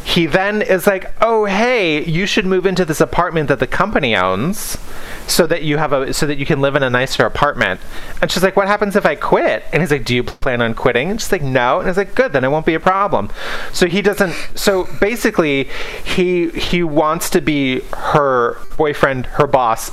[0.03, 4.15] He then is like, "Oh, hey, you should move into this apartment that the company
[4.15, 4.77] owns."
[5.25, 7.79] So that you have a so that you can live in a nicer apartment.
[8.21, 9.63] And she's like, What happens if I quit?
[9.71, 11.09] And he's like, Do you plan on quitting?
[11.09, 11.79] And she's like, No.
[11.79, 13.29] And he's like, Good, then it won't be a problem.
[13.71, 15.69] So he doesn't so basically
[16.03, 19.91] he he wants to be her boyfriend, her boss,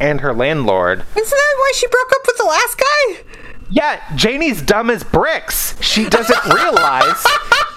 [0.00, 1.00] and her landlord.
[1.16, 3.47] Isn't that why she broke up with the last guy?
[3.70, 5.76] Yeah, Janie's dumb as bricks.
[5.82, 7.24] She doesn't realize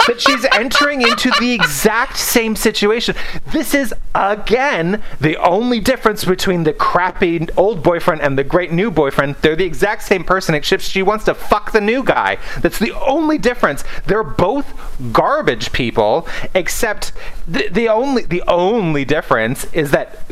[0.07, 3.15] that she's entering into the exact same situation.
[3.51, 8.91] This is, again, the only difference between the crappy old boyfriend and the great new
[8.91, 9.35] boyfriend.
[9.41, 12.37] They're the exact same person, except she wants to fuck the new guy.
[12.61, 13.83] That's the only difference.
[14.05, 14.73] They're both
[15.11, 17.13] garbage people, except
[17.47, 20.27] the, the only the only difference is that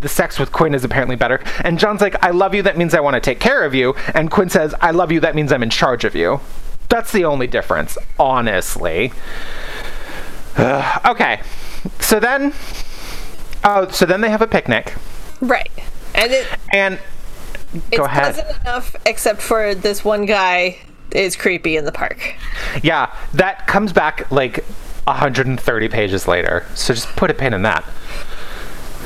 [0.00, 1.42] the sex with Quinn is apparently better.
[1.64, 3.94] And John's like, I love you, that means I want to take care of you.
[4.14, 6.40] And Quinn says, I love you, that means I'm in charge of you.
[6.90, 9.12] That's the only difference, honestly.
[10.56, 11.40] Ugh, okay.
[12.00, 12.52] So then
[13.62, 14.94] Oh, so then they have a picnic.
[15.40, 15.70] Right.
[16.14, 16.98] And it And
[17.74, 18.34] it's go ahead.
[18.34, 20.78] pleasant enough except for this one guy
[21.12, 22.34] is creepy in the park.
[22.82, 24.64] Yeah, that comes back like
[25.04, 26.66] 130 pages later.
[26.74, 27.84] So just put a pin in that.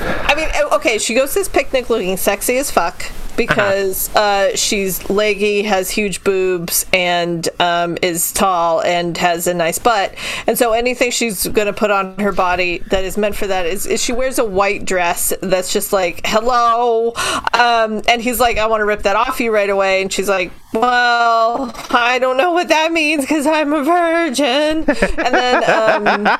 [0.01, 3.05] I mean, okay, she goes to this picnic looking sexy as fuck
[3.37, 9.79] because uh, she's leggy, has huge boobs, and um, is tall and has a nice
[9.79, 10.15] butt.
[10.47, 13.67] And so anything she's going to put on her body that is meant for that
[13.67, 17.13] is, is she wears a white dress that's just like, hello.
[17.53, 20.03] Um, and he's like, I want to rip that off you right away.
[20.03, 24.85] And she's like, well, I don't know what that means because I'm a virgin.
[24.89, 26.27] And then.
[26.27, 26.39] Um,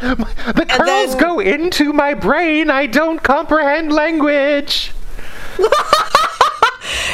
[0.60, 2.70] The curls then- go into my brain.
[2.70, 4.92] I don't comprehend language.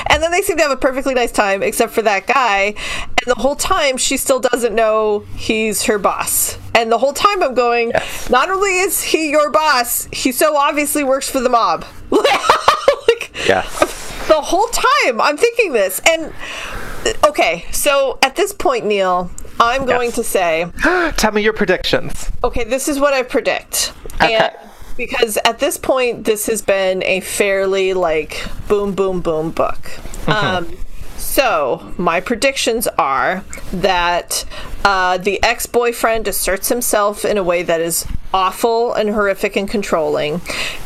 [0.08, 2.66] And then they seem to have a perfectly nice time, except for that guy.
[2.68, 6.56] And the whole time, she still doesn't know he's her boss.
[6.74, 7.92] And the whole time I'm going,
[8.30, 11.84] not only is he your boss, he so obviously works for the mob.
[12.10, 14.26] like, Yes.
[14.28, 16.00] the whole time I'm thinking this.
[16.08, 16.32] And
[17.26, 19.30] okay, so at this point, Neil,
[19.60, 20.14] I'm going Yes.
[20.16, 20.66] to say,
[21.16, 22.30] Tell me your predictions.
[22.44, 23.92] okay, this is what I predict.
[24.22, 24.34] Okay.
[24.36, 24.54] And
[24.96, 29.82] because at this point, this has been a fairly like boom, boom, boom book.
[30.26, 30.30] Mm-hmm.
[30.30, 30.76] Um,
[31.16, 34.44] so my predictions are that
[34.84, 40.40] uh, the ex-boyfriend asserts himself in a way that is awful and horrific and controlling,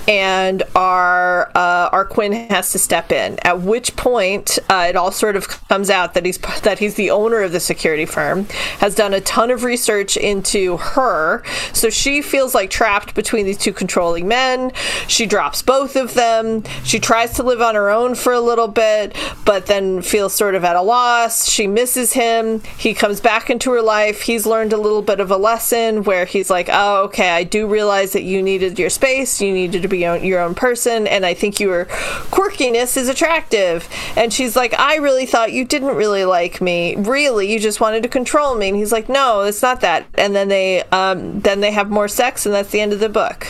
[0.06, 3.38] and our uh, our Quinn has to step in.
[3.40, 7.10] At which point, uh, it all sort of comes out that he's that he's the
[7.10, 8.44] owner of the security firm,
[8.78, 13.58] has done a ton of research into her, so she feels like trapped between these
[13.58, 14.72] two controlling men.
[15.08, 16.62] She drops both of them.
[16.84, 20.54] She tries to live on her own for a little bit, but then feels sort
[20.54, 21.48] of at a loss.
[21.48, 22.62] She misses him.
[22.78, 23.89] He comes back into her life.
[23.90, 27.66] He's learned a little bit of a lesson where he's like, "Oh, okay, I do
[27.66, 29.40] realize that you needed your space.
[29.40, 31.86] You needed to be your own- your own person, and I think your
[32.30, 36.94] quirkiness is attractive." And she's like, "I really thought you didn't really like me.
[36.96, 40.34] Really, you just wanted to control me." And he's like, "No, it's not that." And
[40.34, 43.46] then they um, then they have more sex, and that's the end of the book.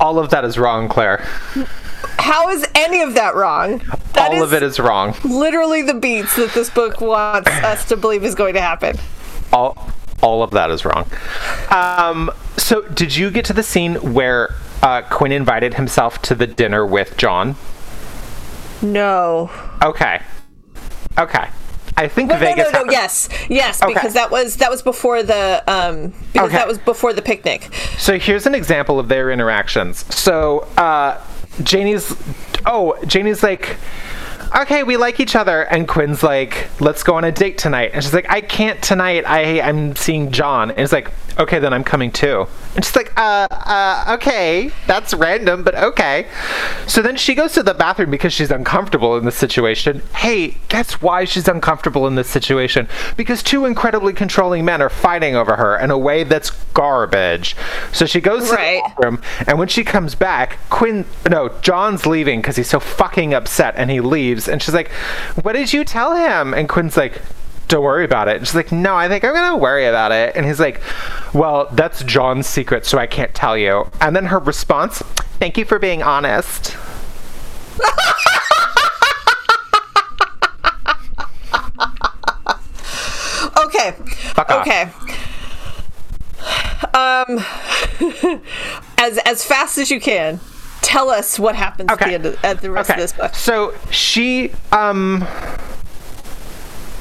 [0.00, 1.24] All of that is wrong, Claire.
[2.18, 3.82] How is any of that wrong?
[4.14, 5.14] That All of it is wrong.
[5.24, 8.96] literally the beats that this book wants us to believe is going to happen.
[9.52, 9.92] All
[10.22, 11.10] all of that is wrong.
[11.70, 16.46] Um, so, did you get to the scene where uh, Quinn invited himself to the
[16.46, 17.56] dinner with John?
[18.82, 19.50] No.
[19.82, 20.20] Okay.
[21.18, 21.48] Okay.
[21.96, 22.64] I think No, no, Vegas.
[22.64, 23.94] no, no, happened- yes, yes, Okay.
[23.94, 26.56] because that was that was before the um because Okay.
[26.56, 27.68] that was before the picnic.
[27.98, 30.04] So here's an example of their interactions.
[30.12, 31.20] So uh,
[31.62, 32.12] Janie's,
[32.66, 33.76] oh, Janie's like,
[34.62, 38.02] okay, we like each other, and Quinn's like, let's go on a date tonight, and
[38.02, 39.24] she's like, I can't tonight.
[39.26, 42.46] I I'm seeing John, and it's like, okay, then I'm coming too.
[42.74, 46.28] And she's like, uh, uh, okay, that's random, but okay.
[46.86, 50.02] So then she goes to the bathroom because she's uncomfortable in this situation.
[50.14, 52.88] Hey, guess why she's uncomfortable in this situation?
[53.16, 57.56] Because two incredibly controlling men are fighting over her in a way that's garbage.
[57.92, 62.40] So she goes to the bathroom, and when she comes back, Quinn, no, John's leaving
[62.40, 64.48] because he's so fucking upset, and he leaves.
[64.48, 64.90] And she's like,
[65.42, 67.20] "What did you tell him?" And Quinn's like.
[67.74, 68.36] Don't worry about it.
[68.36, 70.36] And she's like, no, I think I'm gonna worry about it.
[70.36, 70.80] And he's like,
[71.32, 73.90] well, that's John's secret, so I can't tell you.
[74.00, 74.98] And then her response,
[75.40, 76.76] thank you for being honest.
[83.56, 83.90] Okay.
[84.34, 84.60] Fuck off.
[84.60, 84.92] okay.
[86.94, 87.44] Um
[88.98, 90.38] as as fast as you can.
[90.80, 93.34] Tell us what happens at the end of, at the rest of this book.
[93.34, 95.26] So she, um,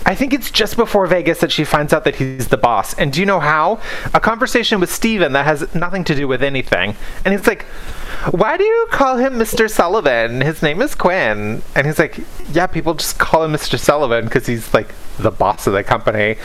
[0.05, 2.93] I think it's just before Vegas that she finds out that he's the boss.
[2.95, 3.79] And do you know how?
[4.13, 6.95] A conversation with Steven that has nothing to do with anything.
[7.23, 7.63] And he's like,
[8.31, 9.69] why do you call him Mr.
[9.69, 10.41] Sullivan?
[10.41, 11.61] His name is Quinn.
[11.75, 12.19] And he's like,
[12.51, 13.79] yeah, people just call him Mr.
[13.79, 16.35] Sullivan because he's like the boss of the company.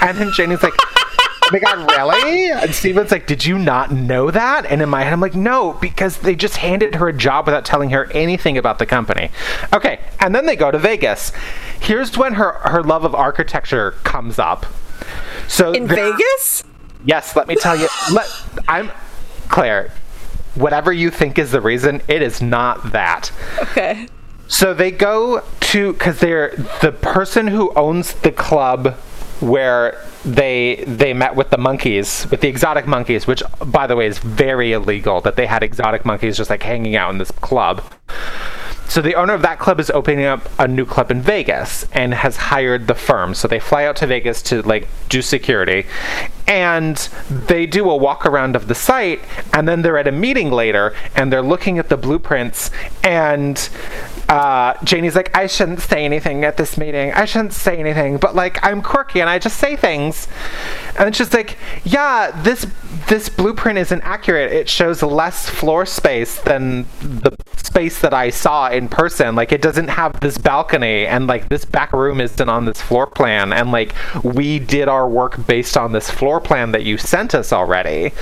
[0.00, 2.50] And then Janie's like, oh my god, really?
[2.50, 4.66] And Steven's like, did you not know that?
[4.66, 7.64] And in my head, I'm like, no, because they just handed her a job without
[7.64, 9.30] telling her anything about the company.
[9.72, 11.32] Okay, and then they go to Vegas.
[11.84, 14.64] Here's when her her love of architecture comes up.
[15.48, 16.64] So In Vegas?
[17.04, 17.88] Yes, let me tell you.
[18.12, 18.26] Let,
[18.66, 18.90] I'm
[19.48, 19.92] Claire.
[20.54, 23.30] Whatever you think is the reason, it is not that.
[23.60, 24.08] Okay.
[24.48, 28.94] So they go to because they're the person who owns the club
[29.40, 34.06] where they they met with the monkeys with the exotic monkeys which by the way
[34.06, 37.82] is very illegal that they had exotic monkeys just like hanging out in this club
[38.88, 42.14] so the owner of that club is opening up a new club in Vegas and
[42.14, 43.34] has hired the firm.
[43.34, 45.86] So they fly out to Vegas to like do security
[46.46, 46.96] and
[47.28, 49.20] they do a walk around of the site
[49.52, 52.70] and then they're at a meeting later and they're looking at the blueprints
[53.02, 53.70] and
[54.28, 57.12] uh, Janie's like, I shouldn't say anything at this meeting.
[57.12, 60.28] I shouldn't say anything, but like I'm quirky and I just say things.
[60.98, 62.66] And she's like, yeah, this
[63.08, 64.52] this blueprint isn't accurate.
[64.52, 69.34] It shows less floor space than the space that I saw in person.
[69.34, 73.06] Like it doesn't have this balcony and like this back room isn't on this floor
[73.06, 77.34] plan and like we did our work based on this floor plan that you sent
[77.34, 78.12] us already.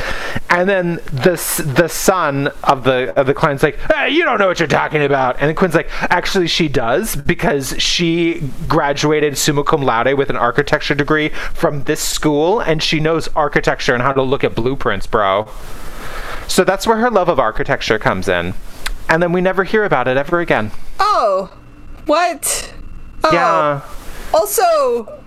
[0.51, 4.47] And then the the son of the of the client's like, hey, you don't know
[4.47, 5.41] what you're talking about.
[5.41, 10.95] And Quinn's like, actually she does because she graduated summa cum laude with an architecture
[10.95, 15.49] degree from this school and she knows architecture and how to look at blueprints, bro.
[16.49, 18.55] So that's where her love of architecture comes in.
[19.09, 20.71] And then we never hear about it ever again.
[20.99, 21.53] Oh.
[22.07, 22.73] What?
[23.25, 23.33] Oh.
[23.33, 23.83] Yeah.
[24.35, 25.22] Also,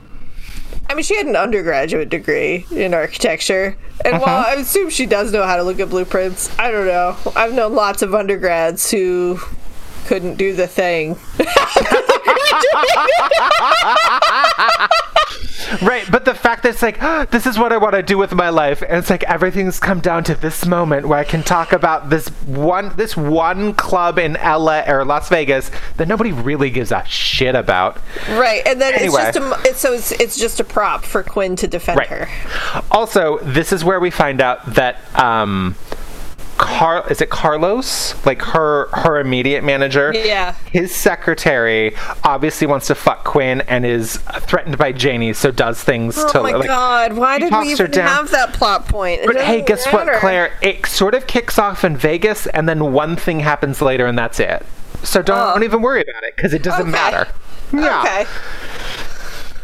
[0.88, 3.76] I mean, she had an undergraduate degree in architecture,
[4.06, 4.52] and while Uh-huh.
[4.52, 7.18] I assume she does know how to look at blueprints, I don't know.
[7.36, 9.40] I've known lots of undergrads who
[10.06, 11.18] couldn't do the thing.
[15.82, 18.18] Right, but the fact that it's like, "Ah, this is what I want to do
[18.18, 21.44] with my life, and it's like everything's come down to this moment where I can
[21.44, 26.70] talk about this one, this one club in LA or Las Vegas that nobody really
[26.70, 27.98] gives a shit about.
[28.32, 29.22] Right, and then Anyway.
[29.24, 32.08] it's just a it's, so it's it's just a prop for Quinn to defend Right.
[32.08, 32.30] her.
[32.92, 35.76] Also, this is where we find out that um,
[36.58, 40.14] Car is it Carlos, like her her immediate manager.
[40.16, 40.56] Yeah.
[40.72, 46.16] His secretary obviously wants to fuck Quinn and is threatened by Janie, so does things
[46.18, 46.68] Oh to my like.
[46.68, 49.22] god, why did we even have that plot point?
[49.22, 50.08] It But hey, guess what.
[50.20, 50.58] Claire?
[50.62, 54.40] It sort of kicks off in Vegas, and then one thing happens later, and that's
[54.40, 54.66] it.
[55.04, 55.54] So don't, Oh.
[55.56, 56.92] don't even worry about it because it doesn't Okay.
[56.92, 57.28] matter.
[57.74, 58.02] Yeah.
[58.02, 58.26] Okay.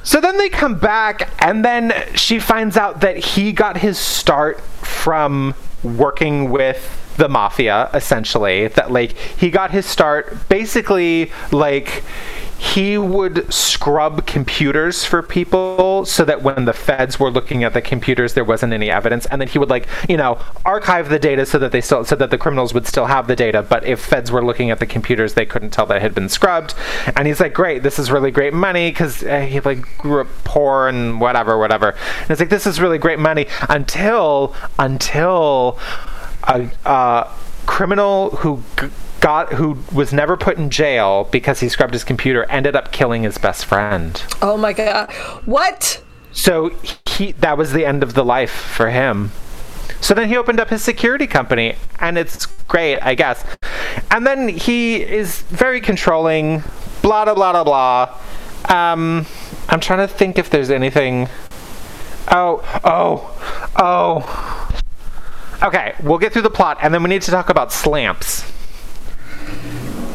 [0.04, 4.60] So then they come back, and then she finds out that he got his start
[4.82, 5.54] from
[5.84, 8.68] working with the mafia, essentially.
[8.68, 12.04] That, like, he got his start basically, like,
[12.62, 17.82] he would scrub computers for people so that when the feds were looking at the
[17.82, 19.26] computers there wasn't any evidence.
[19.26, 22.16] And then he would like you know archive the data so that they still so
[22.16, 23.64] that the criminals would still have the data.
[23.64, 26.30] But if feds were looking at the computers they couldn't tell that it had been
[26.30, 26.76] scrubbed.
[27.16, 30.28] And he's like great this is really great money because uh, he like grew up
[30.44, 31.96] poor and whatever whatever.
[32.22, 33.48] And it's like this is really great money.
[33.70, 35.80] Until until
[36.44, 37.28] a
[37.66, 38.90] criminal who g-
[39.22, 43.24] got who was never put in jail because he scrubbed his computer ended up killing
[43.24, 44.22] his best friend.
[44.42, 45.12] Oh my god.
[45.46, 46.04] What?
[46.34, 46.72] So
[47.06, 49.32] he that was the end of the life for him.
[50.02, 53.46] So then he opened up his security company and it's great, I guess.
[54.10, 56.64] And then he is very controlling,
[57.02, 58.18] blah blah blah blah blah.
[58.76, 59.26] Um
[59.70, 61.30] I'm trying to think if there's anything
[62.30, 65.68] Oh, oh, oh.
[65.68, 68.50] Okay, we'll get through the plot and then we need to talk about slamps.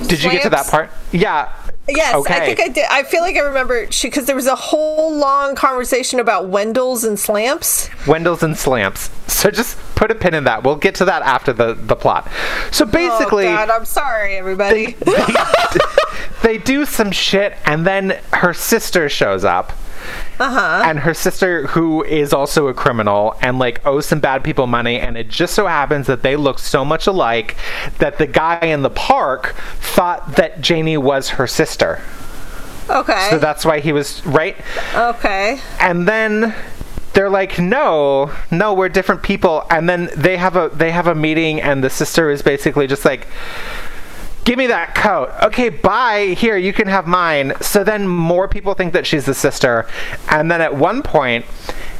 [0.08, 0.90] Did you get to that part?
[1.12, 1.52] Yeah.
[1.88, 2.34] Yes, Okay.
[2.34, 2.84] I think I did.
[2.90, 7.04] I feel like I remember she because there was a whole long conversation about Wendell's
[7.04, 7.88] and Slamps.
[8.06, 9.10] Wendell's and Slamps.
[9.28, 10.64] So just put a pin in that.
[10.64, 12.28] We'll get to that after the, the plot.
[12.72, 14.96] So oh, basically, oh God, I'm sorry, everybody.
[16.42, 19.72] they do some shit, and then her sister shows up.
[20.38, 20.82] Uh-huh.
[20.84, 24.98] And her sister, who is also a criminal and like owes some bad people money,
[25.00, 27.56] and it just so happens that they look so much alike
[27.98, 32.00] that the guy in the park thought that Janie was her sister.
[32.90, 33.28] okay.
[33.30, 34.56] So that's why he was right.
[34.94, 35.60] okay.
[35.80, 36.54] and then
[37.14, 41.14] they're like no no we're different people and then they have a they have a
[41.14, 43.26] meeting and the sister is basically just like
[44.46, 45.30] give me that coat.
[45.42, 46.34] Okay bye.
[46.38, 47.52] Here you can have mine.
[47.60, 49.86] So then more people think that she's the sister.
[50.30, 51.44] And then at one point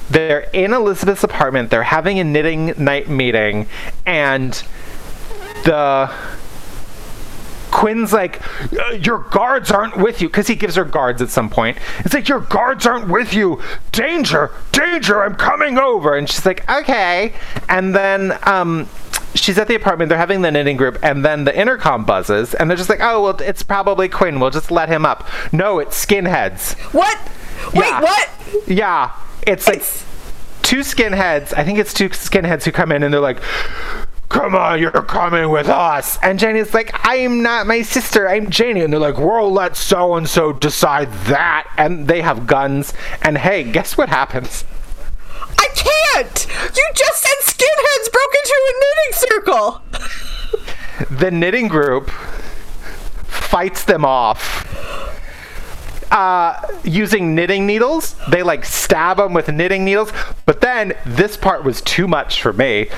[0.09, 1.71] they're in elizabeth's apartment.
[1.71, 3.67] They're having a knitting night meeting.
[4.07, 4.53] And
[5.65, 6.11] the
[7.77, 8.41] Quinn's like,
[8.73, 11.77] "Uh, your guards aren't with you, because he gives her guards at some point.
[11.99, 13.61] It's like, your guards aren't with you.
[13.93, 16.17] Danger, danger, I'm coming over.
[16.17, 17.35] And she's like, okay.
[17.69, 18.89] And then um,
[19.35, 22.71] she's at the apartment, they're having the knitting group, and then the intercom buzzes, and
[22.71, 25.29] they're just like, oh, well, it's probably Quinn, we'll just let him up.
[25.53, 26.73] No, it's skinheads.
[26.95, 27.19] What?
[27.75, 28.01] Wait, Yeah.
[28.01, 28.29] what?
[28.67, 29.13] Yeah,
[29.47, 30.05] it's like It's-
[30.63, 31.53] two skinheads.
[31.55, 33.39] I think it's two skinheads who come in and they're like,
[34.29, 38.29] "Come on, you're coming with us." And Janie's like, "I'm not my sister.
[38.29, 42.47] I'm Janie." And they're like, "We'll let so and so decide that." And they have
[42.47, 42.93] guns.
[43.23, 44.65] And hey, guess what happens?
[45.59, 46.47] I can't.
[46.77, 49.83] You just said skinheads broke into a knitting circle.
[51.11, 52.11] The knitting group
[53.27, 54.65] fights them off.
[56.11, 60.13] Uh, using knitting needles, they like stab them with knitting needles.
[60.47, 62.89] But then this part was too much for me.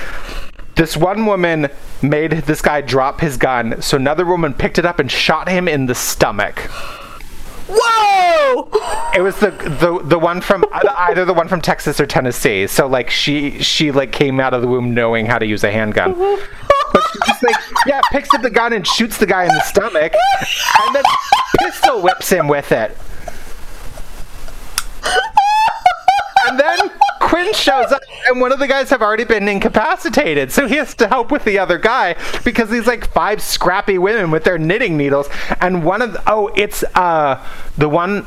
[0.79, 1.67] This one woman
[2.01, 5.67] made this guy drop his gun, so another woman picked it up and shot him
[5.67, 6.57] in the stomach.
[7.67, 8.69] Whoa!
[9.13, 12.65] It was the the the one from either the one from Texas or Tennessee.
[12.65, 15.71] So like she she like came out of the womb knowing how to use a
[15.71, 16.13] handgun.
[16.13, 19.63] But she just like yeah, picks up the gun and shoots the guy in the
[19.63, 20.13] stomach,
[20.85, 21.03] and then
[21.59, 22.97] pistol whips him with it.
[26.47, 26.89] And then
[27.29, 30.95] Quinn shows up, and one of the guys have already been incapacitated, so he has
[30.95, 34.97] to help with the other guy because these like five scrappy women with their knitting
[34.97, 35.29] needles,
[35.61, 37.45] and one of the, oh, it's uh
[37.77, 38.25] the one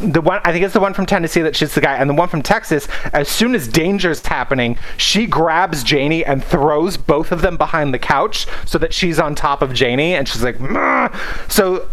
[0.00, 2.14] the one I think it's the one from Tennessee that shoots the guy, and the
[2.14, 2.88] one from Texas.
[3.12, 7.98] As soon as danger's happening, she grabs Janie and throws both of them behind the
[7.98, 11.08] couch so that she's on top of Janie, and she's like, "Meh."
[11.48, 11.88] so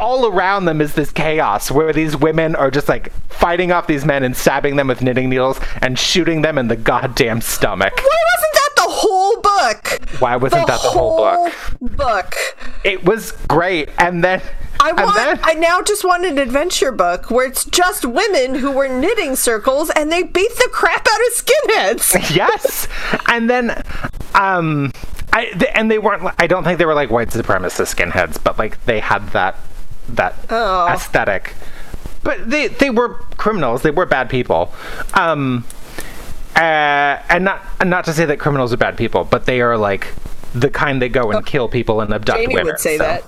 [0.00, 4.04] all around them is this chaos where these women are just like fighting off these
[4.04, 7.92] men and stabbing them with knitting needles and shooting them in the goddamn stomach.
[7.96, 10.20] Why wasn't that the whole book?
[10.20, 11.96] Why wasn't that the whole book?
[11.96, 12.34] book?
[12.84, 14.42] It was great, and then
[14.80, 15.14] I want.
[15.16, 19.36] then- I now just want an adventure book where it's just women who were knitting
[19.36, 22.34] circles and they beat the crap out of skinheads.
[22.34, 22.88] yes
[23.28, 23.82] and then
[24.34, 24.92] um
[25.32, 26.22] i th- and they weren't.
[26.38, 29.56] I don't think they were like white supremacist skinheads but like they had that
[30.16, 30.86] that Oh.
[30.88, 31.54] aesthetic
[32.22, 34.72] but they they were criminals they were bad people
[35.14, 35.64] um
[36.56, 39.76] uh, and not and not to say that criminals are bad people but they are
[39.78, 40.08] like
[40.54, 43.24] the kind that go and kill people and abduct Janie women would say so- that.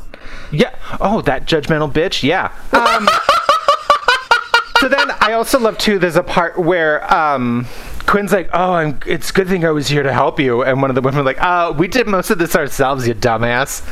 [0.50, 0.74] yeah.
[1.00, 2.22] Oh, that judgmental bitch.
[2.24, 2.50] Yeah.
[2.72, 3.08] Um,
[4.80, 6.00] so then I also love too.
[6.00, 7.66] There's a part where um,
[8.06, 10.82] Quinn's like, "Oh, I'm, it's a good thing I was here to help you," and
[10.82, 13.82] one of the women like, "Uh, we did most of this ourselves, you dumbass."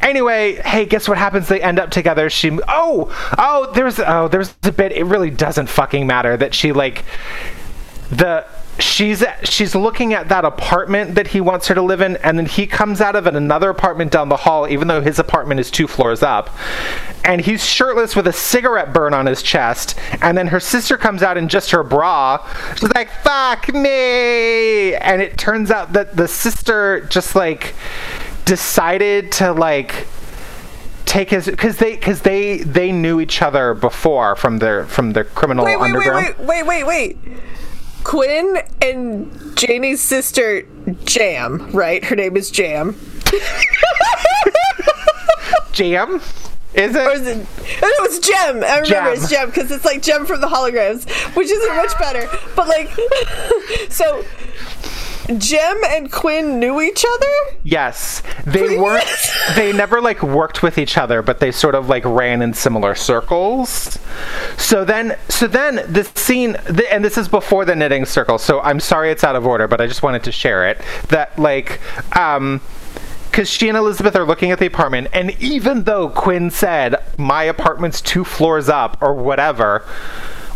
[0.00, 1.48] Anyway, hey, guess what happens?
[1.48, 2.30] They end up together.
[2.30, 4.92] She, oh, oh, there's, oh, there's a bit.
[4.92, 7.04] It really doesn't fucking matter that she like
[8.10, 8.46] the
[8.78, 12.46] she's she's looking at that apartment that he wants her to live in and then
[12.46, 15.70] he comes out of an, another apartment down the hall even though his apartment is
[15.70, 16.50] two floors up
[17.24, 21.22] and he's shirtless with a cigarette burn on his chest and then her sister comes
[21.22, 22.38] out in just her bra
[22.76, 27.74] she's like fuck me and it turns out that the sister just like
[28.48, 30.06] decided to like
[31.04, 35.24] take his because they because they they knew each other before from their from their
[35.24, 37.18] criminal Wait, wait, wait, underground wait, wait, wait, wait.
[38.04, 40.62] Quinn and Janie's sister
[41.04, 42.02] Jam, right?
[42.02, 42.96] Her name is Jam.
[45.72, 46.22] Jam?
[46.74, 47.20] Is Or it?
[47.20, 47.46] is it?
[47.82, 48.64] It was Jem.
[48.64, 52.28] I remember it's Jem because it's like Jem from the holograms, which isn't much better.
[52.56, 52.90] But like,
[53.90, 54.24] so
[55.36, 57.58] Jem and Quinn knew each other.
[57.62, 58.22] Yes.
[58.44, 58.78] They Please?
[58.78, 62.54] weren't they never like worked with each other, but they sort of like ran in
[62.54, 63.98] similar circles.
[64.56, 68.38] So then so then the scene the, and this is before the knitting circle.
[68.38, 71.38] So I'm sorry it's out of order, but I just wanted to share it that
[71.38, 71.80] like
[72.16, 72.60] um
[73.30, 77.44] because she and Elizabeth are looking at the apartment, and even though Quinn said, My
[77.44, 79.84] apartment's two floors up, or whatever,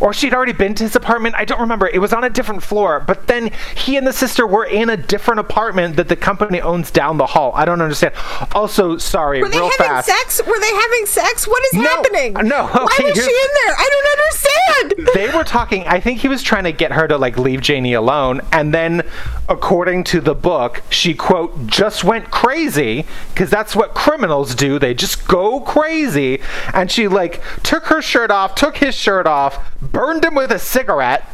[0.02, 1.86] or she'd already been to his apartment, I don't remember.
[1.88, 4.96] It was on a different floor, but then he and the sister were in a
[4.96, 7.52] different apartment that the company owns down the hall.
[7.54, 8.14] I don't understand.
[8.52, 10.08] Also, sorry, Were they real having fast.
[10.08, 10.42] sex?
[10.46, 11.46] Were they having sex?
[11.46, 12.32] What is No, happening?
[12.34, 13.74] no, Why okay, was she in there?
[13.78, 15.08] I don't understand.
[15.14, 17.92] they were talking i think he was trying to get her to like leave janie
[17.92, 19.02] alone and then
[19.48, 24.92] according to the book she quote just went crazy because that's what criminals do they
[24.94, 26.40] just go crazy
[26.74, 29.58] and she like took her shirt off took his shirt off
[29.92, 31.28] burned him with a cigarette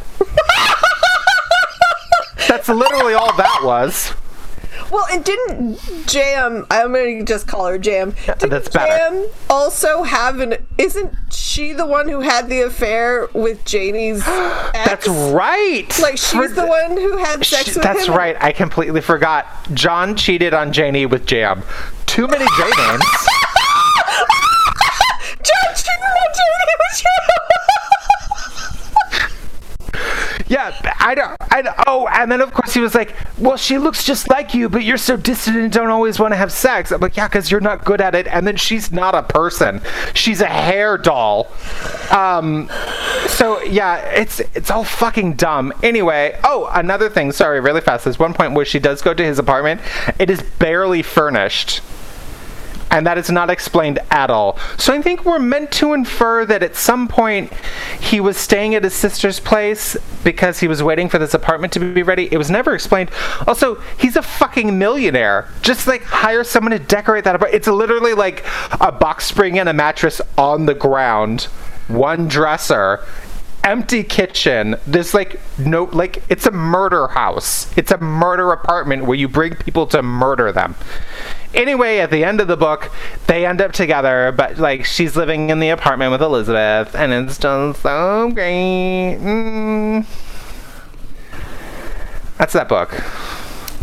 [2.49, 4.13] that's literally all that was
[4.91, 6.67] Well, and didn't Jam?
[6.71, 8.15] I'm gonna just call her Jam.
[8.27, 8.87] Didn't that's better.
[8.97, 10.55] Jam also have an?
[10.79, 14.73] Isn't she the one who had the affair with Janie's ex?
[14.89, 18.15] that's right Like she's For- the one who had sex Sh- with That's him.
[18.15, 18.37] right.
[18.41, 19.47] I completely forgot.
[19.75, 21.63] John cheated on Janie with Jam.
[22.07, 23.05] Too many J names.
[25.43, 27.03] Judge didn't Janie was
[30.49, 30.71] Yeah,
[31.09, 31.37] I don't.
[31.51, 34.53] I don't- oh, and then of course he was like, "Well, she looks just like
[34.53, 37.29] you, but you're so distant and don't always want to have sex." I'm like, "Yeah,
[37.29, 39.81] because you're not good at it." And then she's not a person;
[40.13, 41.47] she's a hair doll.
[42.11, 42.69] Um,
[43.27, 45.73] so yeah, it's it's all fucking dumb.
[45.83, 47.33] Anyway, oh, another thing.
[47.33, 48.05] Sorry, really fast.
[48.05, 49.81] There's one point where she does go to his apartment.
[50.19, 51.81] It is barely furnished.
[52.90, 54.59] And that is not explained at all.
[54.78, 57.52] So I think we're meant to infer that at some point
[58.01, 61.81] he was staying at his sister's place because he was waiting for this apartment to
[61.81, 62.28] be ready.
[62.31, 63.10] It was never explained.
[63.47, 65.48] Also, he's a fucking millionaire.
[65.62, 67.55] Just like hire someone to decorate that apartment.
[67.55, 68.44] It's literally like
[68.81, 71.44] a box spring and a mattress on the ground,
[71.89, 73.05] one dresser,
[73.65, 74.77] empty kitchen.
[74.86, 77.77] There's like no like it's a murder house.
[77.77, 80.74] It's a murder apartment where you bring people to murder them.
[81.55, 82.91] Anyway, at the end of the book,
[83.27, 87.39] they end up together, but like she's living in the apartment with Elizabeth, and it's
[87.39, 89.16] just so great.
[89.19, 90.05] Mm.
[92.37, 92.91] That's that book.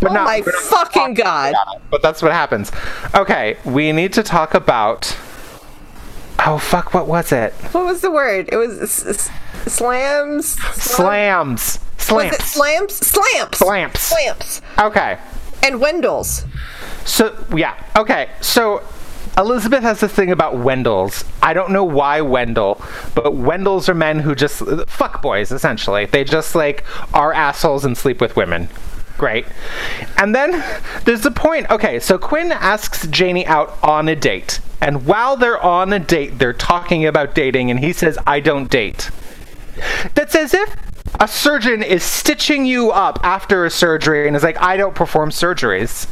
[0.00, 1.54] But Oh not- my fucking god.
[1.90, 2.70] but that's what happens.
[3.14, 5.16] Okay, we need to talk about.
[6.46, 6.94] Oh fuck!
[6.94, 7.52] What was it?
[7.72, 8.48] What was the word?
[8.52, 9.30] It was s- s-
[9.72, 10.48] slams.
[10.74, 11.78] Slams.
[11.98, 12.34] Was Slams.
[12.36, 12.94] it slams?
[12.94, 13.58] Slamps.
[13.58, 14.00] Slamps.
[14.00, 14.62] Slamps.
[14.78, 15.18] Okay.
[15.66, 16.44] And Wendell's.
[17.04, 18.30] So yeah, okay.
[18.40, 18.86] So
[19.36, 21.28] Elizabeth has this thing about Wendells.
[21.42, 22.80] I don't know why Wendell,
[23.14, 26.06] but Wendells are men who just fuck boys essentially.
[26.06, 28.68] They just like are assholes and sleep with women.
[29.18, 29.46] Great.
[30.16, 30.62] And then
[31.04, 31.68] there's the point.
[31.70, 34.60] Okay, so Quinn asks Janie out on a date.
[34.80, 38.70] And while they're on a date, they're talking about dating, and he says, I don't
[38.70, 39.10] date.
[40.14, 40.76] That's as if
[41.20, 45.30] a surgeon is stitching you up after a surgery and is like, I don't perform
[45.30, 46.08] surgeries.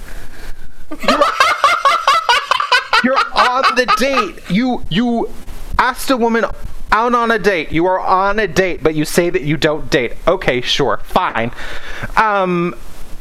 [0.90, 1.20] You're,
[3.04, 4.50] you're on the date.
[4.50, 5.30] You you
[5.78, 6.44] asked a woman
[6.92, 7.72] out on a date.
[7.72, 10.14] You are on a date, but you say that you don't date.
[10.26, 11.50] Okay, sure, fine.
[12.16, 12.74] Um,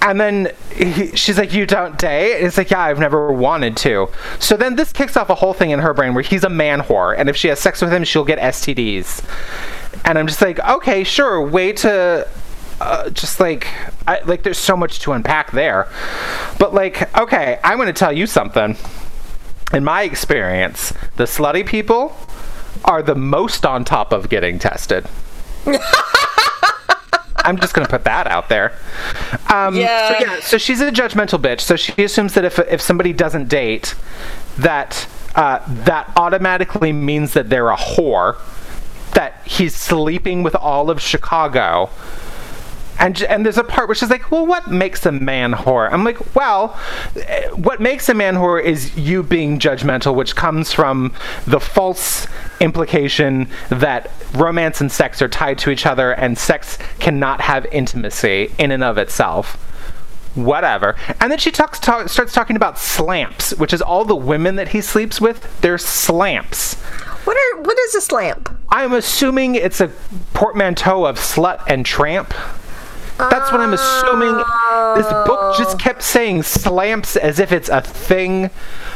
[0.03, 3.77] and then he, she's like, "You don't date?" And it's like, "Yeah, I've never wanted
[3.77, 6.49] to." So then this kicks off a whole thing in her brain where he's a
[6.49, 9.23] man whore, and if she has sex with him, she'll get STDs.
[10.03, 12.27] And I'm just like, "Okay, sure, way to."
[12.81, 13.67] Uh, just like,
[14.07, 15.87] I, like, there's so much to unpack there,
[16.59, 18.75] but like, okay, I'm going to tell you something.
[19.71, 22.13] In my experience, the slutty people
[22.83, 25.07] are the most on top of getting tested.
[27.43, 28.73] I'm just gonna put that out there.
[29.49, 30.07] Um, Yeah.
[30.07, 30.39] So yeah.
[30.41, 31.61] So she's a judgmental bitch.
[31.61, 33.95] So she assumes that if if somebody doesn't date,
[34.57, 38.37] that uh, that automatically means that they're a whore.
[39.13, 41.89] That he's sleeping with all of Chicago.
[42.99, 45.91] And, and there's a part where she's like, well, what makes a man whore?
[45.91, 46.69] I'm like, well,
[47.55, 51.13] what makes a man whore is you being judgmental, which comes from
[51.45, 52.27] the false
[52.59, 58.51] implication that romance and sex are tied to each other and sex cannot have intimacy
[58.57, 59.55] in and of itself.
[60.35, 60.95] Whatever.
[61.19, 64.69] And then she talks, talk, starts talking about slamps, which is all the women that
[64.69, 65.61] he sleeps with.
[65.61, 66.75] They're slamps.
[67.25, 68.49] What are what is a slamp?
[68.69, 69.89] I'm assuming it's a
[70.33, 72.33] portmanteau of slut and tramp.
[73.17, 74.35] That's what I'm assuming.
[74.95, 78.49] This book just kept saying slamps as if it's a thing.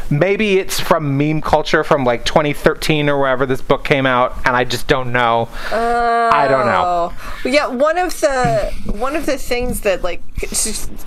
[0.10, 4.56] Maybe it's from meme culture from like 2013 or wherever this book came out, and
[4.56, 5.50] I just don't know.
[5.72, 7.14] I don't know.
[7.14, 7.68] Oh, yeah.
[7.68, 10.22] One of the one of the things that like,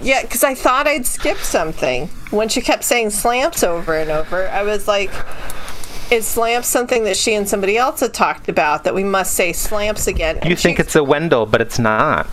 [0.02, 4.48] yeah, because I thought I'd skip something when she kept saying slamps over and over.
[4.48, 5.10] I was like,
[6.10, 9.52] is slamps something that she and somebody else had talked about that we must say
[9.52, 10.38] slamps again?
[10.44, 12.26] You think it's a Wendell, but it's not.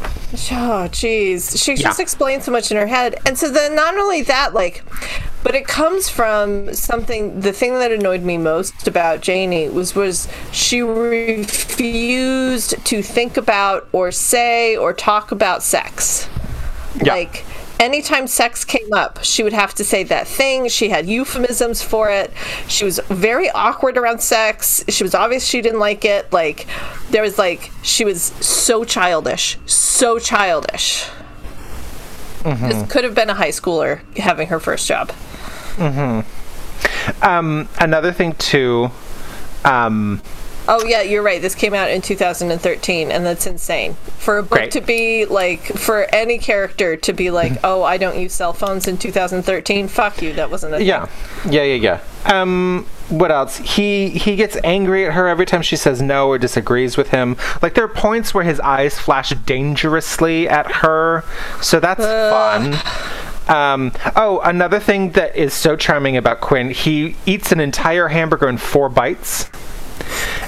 [0.52, 1.64] Oh, jeez.
[1.64, 1.84] She Yeah.
[1.84, 3.16] just explained so much in her head.
[3.26, 4.84] And so then not only that, like,
[5.44, 10.28] but it comes from something, the thing that annoyed me most about Janie was, was
[10.52, 16.28] she refused to think about or say or talk about sex.
[17.02, 17.14] Yeah.
[17.14, 17.46] Like,
[17.80, 20.68] anytime sex came up, she would have to say that thing.
[20.70, 22.32] She had euphemisms for it.
[22.68, 24.84] She was very awkward around sex.
[24.90, 26.32] She was obvious she didn't like it.
[26.32, 26.68] Like,
[27.10, 29.58] there was like, she was so childish.
[29.66, 31.06] So childish.
[32.44, 35.12] This could have been a high schooler having her first job.
[35.76, 37.24] Mm-hmm.
[37.24, 38.90] Um, another thing too.
[39.66, 40.22] Um,
[40.68, 41.42] Oh yeah, you're right.
[41.42, 43.94] This came out in 2013, and that's insane.
[44.18, 44.72] For a book Great.
[44.72, 48.88] to be like, for any character to be like, "Oh, I don't use cell phones
[48.88, 50.34] in 2013." Fuck you.
[50.34, 50.88] That wasn't a thing.
[50.88, 51.08] Yeah,
[51.50, 52.42] yeah, yeah, yeah.
[52.42, 53.58] Um, what else?
[53.58, 57.38] He he gets angry at her every time she says no or disagrees with him.
[57.62, 61.24] Like there are points where his eyes flash dangerously at her,
[61.62, 62.76] so that's fun.
[63.48, 68.50] Um, oh, another thing that is so charming about Quinn, he eats an entire hamburger
[68.50, 69.50] in four bites.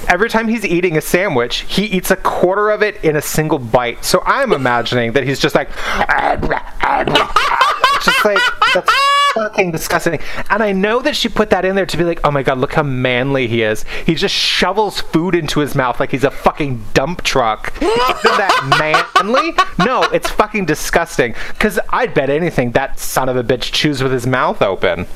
[0.08, 3.58] Every time he's eating a sandwich, he eats a quarter of it in a single
[3.58, 4.04] bite.
[4.04, 5.68] So I'm imagining that he's just like,
[8.04, 8.38] just like
[8.74, 8.90] that's
[9.34, 10.20] fucking disgusting.
[10.48, 12.58] And I know that she put that in there to be like, oh my god,
[12.58, 13.84] look how manly he is.
[14.06, 17.72] He just shovels food into his mouth like he's a fucking dump truck.
[17.76, 19.52] Isn't that manly?
[19.84, 21.34] No, it's fucking disgusting.
[21.48, 25.06] Because I'd bet anything that son of a bitch chews with his mouth open.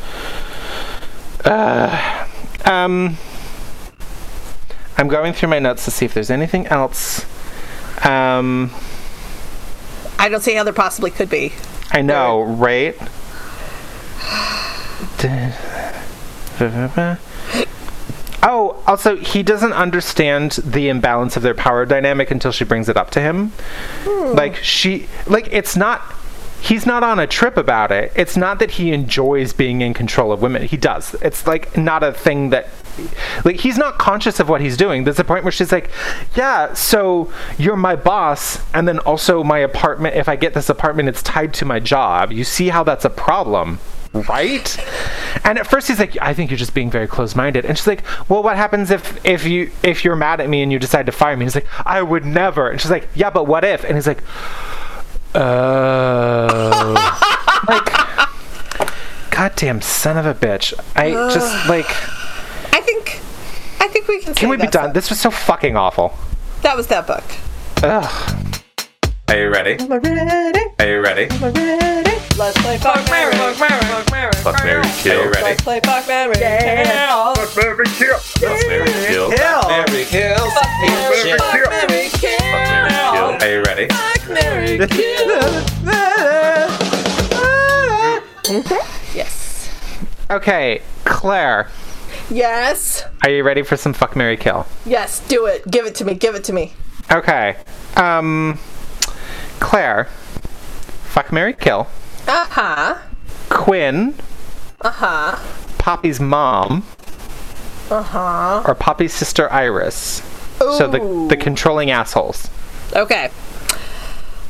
[1.44, 2.26] Uh,
[2.64, 3.16] um.
[4.96, 7.24] I'm going through my notes to see if there's anything else.
[8.04, 8.70] Um,
[10.18, 11.52] I don't see how there possibly could be.
[11.90, 12.96] I know, right?
[18.46, 22.96] Oh, also, he doesn't understand the imbalance of their power dynamic until she brings it
[22.96, 23.52] up to him.
[24.06, 26.02] Like, she, like, it's not,
[26.64, 28.10] he's not on a trip about it.
[28.16, 30.62] It's not that he enjoys being in control of women.
[30.62, 31.14] He does.
[31.20, 32.68] It's, like, not a thing that,
[33.44, 35.04] like, he's not conscious of what he's doing.
[35.04, 35.90] There's a point where she's like,
[36.34, 41.10] yeah, so you're my boss, and then also my apartment, if I get this apartment,
[41.10, 42.32] it's tied to my job.
[42.32, 43.78] You see how that's a problem
[44.28, 44.78] right
[45.42, 48.04] and at first he's like i think you're just being very close-minded and she's like
[48.30, 51.10] well what happens if if you if you're mad at me and you decide to
[51.10, 53.96] fire me he's like i would never and she's like yeah but what if and
[53.96, 54.22] he's like
[55.34, 56.94] oh
[57.68, 61.86] like goddamn son of a bitch i just like
[62.72, 63.20] I think,
[63.80, 64.34] I think we can.
[64.34, 64.94] can we be done That.
[64.94, 66.12] this was so fucking awful
[66.62, 67.22] that was that book.
[67.82, 68.46] Ugh.
[69.28, 70.60] are you ready Am I ready?
[70.78, 72.10] are you ready Am I ready?
[72.36, 73.32] Let's play fuck Mary.
[73.34, 74.80] Fuck Mary Fuck Mary.
[74.80, 75.24] Are you Kill.
[75.30, 75.42] ready?
[75.42, 76.34] Let's play fuck Mary.
[76.40, 77.32] Yeah.
[77.34, 78.18] Fuck Mary Kill.
[78.42, 79.30] Mary kill.
[79.68, 80.50] Mary Kill.
[80.50, 82.00] Fuck Mary, fuck Mary, Fuck Mary Kill.
[82.00, 82.03] kill.
[83.44, 83.88] Are you ready?
[83.88, 85.64] Fuck Mary, kill.
[89.14, 89.70] Yes.
[90.30, 91.68] Okay, Claire,
[92.30, 93.04] Yes.
[93.22, 94.66] are you ready for some fuck Mary Kill?
[94.86, 95.20] Yes.
[95.28, 95.70] Do it.
[95.70, 96.14] Give it to me.
[96.14, 96.72] Give it to me.
[97.12, 97.56] Okay.
[97.98, 98.58] Um
[99.60, 100.04] Claire,
[101.04, 101.86] fuck Mary Kill.
[102.26, 102.98] Uh huh.
[103.50, 104.14] Quinn,
[104.80, 105.38] Uh huh.
[105.76, 106.82] Poppy's mom,
[107.90, 108.62] Uh huh.
[108.66, 110.22] or Poppy's sister Iris.
[110.62, 110.78] Ooh.
[110.78, 112.48] So the the controlling assholes.
[112.94, 113.30] Okay.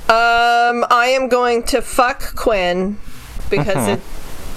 [0.07, 2.99] Um, I am going to fuck Quinn
[3.49, 3.93] because mm-hmm.
[3.93, 4.01] it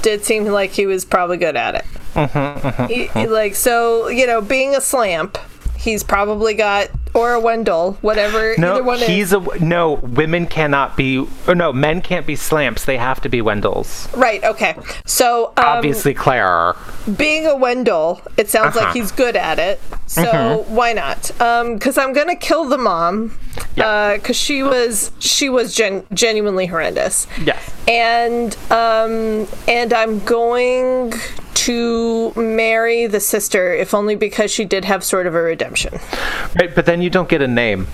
[0.02, 1.86] did seem like he was probably good at it.
[2.14, 5.38] Mm-hmm, mm-hmm, he- he, like so, you know, being a slamp,
[5.78, 9.34] he's probably got or a Wendell, whatever either No, one he's is.
[9.34, 9.94] a no.
[9.94, 12.86] Women cannot be, or no, men can't be slamps.
[12.86, 14.16] They have to be Wendells.
[14.16, 14.44] Right.
[14.44, 14.76] Okay.
[15.06, 16.76] So, um, Obviously, Claire.
[17.16, 18.94] being a Wendell, it sounds like Uh-huh.
[18.94, 19.80] he's good at it.
[20.06, 21.32] So why not?
[21.74, 23.38] Because I'm gonna kill the mom.
[23.76, 24.16] Yeah.
[24.18, 27.26] Because she was she was gen- genuinely horrendous.
[27.44, 27.74] Yes.
[27.88, 31.14] and um and i'm going
[31.68, 35.94] to marry the sister if only because she did have sort of a redemption
[36.60, 37.88] Right, but then you don't get a name.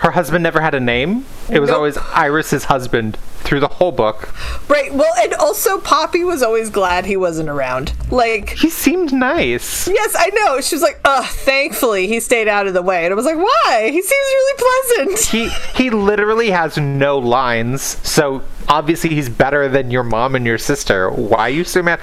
[0.00, 1.24] Her husband never had a name.
[1.48, 1.76] It was Nope.
[1.76, 4.32] always Iris's husband through the whole book.
[4.68, 9.88] right well and also poppy was always glad he wasn't around like He seemed nice.
[9.88, 13.12] yes i know she was like ugh thankfully he stayed out of the way and
[13.12, 15.48] i was like why he seems really pleasant He
[15.82, 17.82] he literally has no lines.
[18.08, 21.10] So obviously he's better than your mom and your sister.
[21.10, 22.00] Why are you so mad?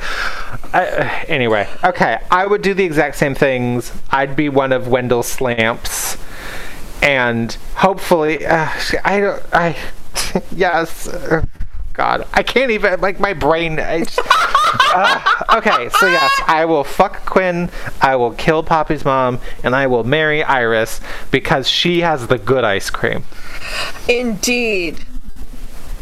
[0.73, 3.91] Uh, anyway, okay, I would do the exact same things.
[4.11, 6.17] I'd be one of Wendell Slamps,
[7.01, 8.69] and hopefully, uh,
[9.03, 9.43] I don't.
[9.53, 9.77] I
[10.55, 11.07] yes.
[11.07, 11.43] uh,
[11.93, 13.75] God, I can't even like my brain.
[13.77, 14.19] Just-
[14.93, 17.69] uh, okay, so yes, I will fuck Quinn.
[18.01, 22.63] I will kill Poppy's mom, and I will marry Iris because she has the good
[22.63, 23.23] ice cream.
[24.07, 25.05] indeed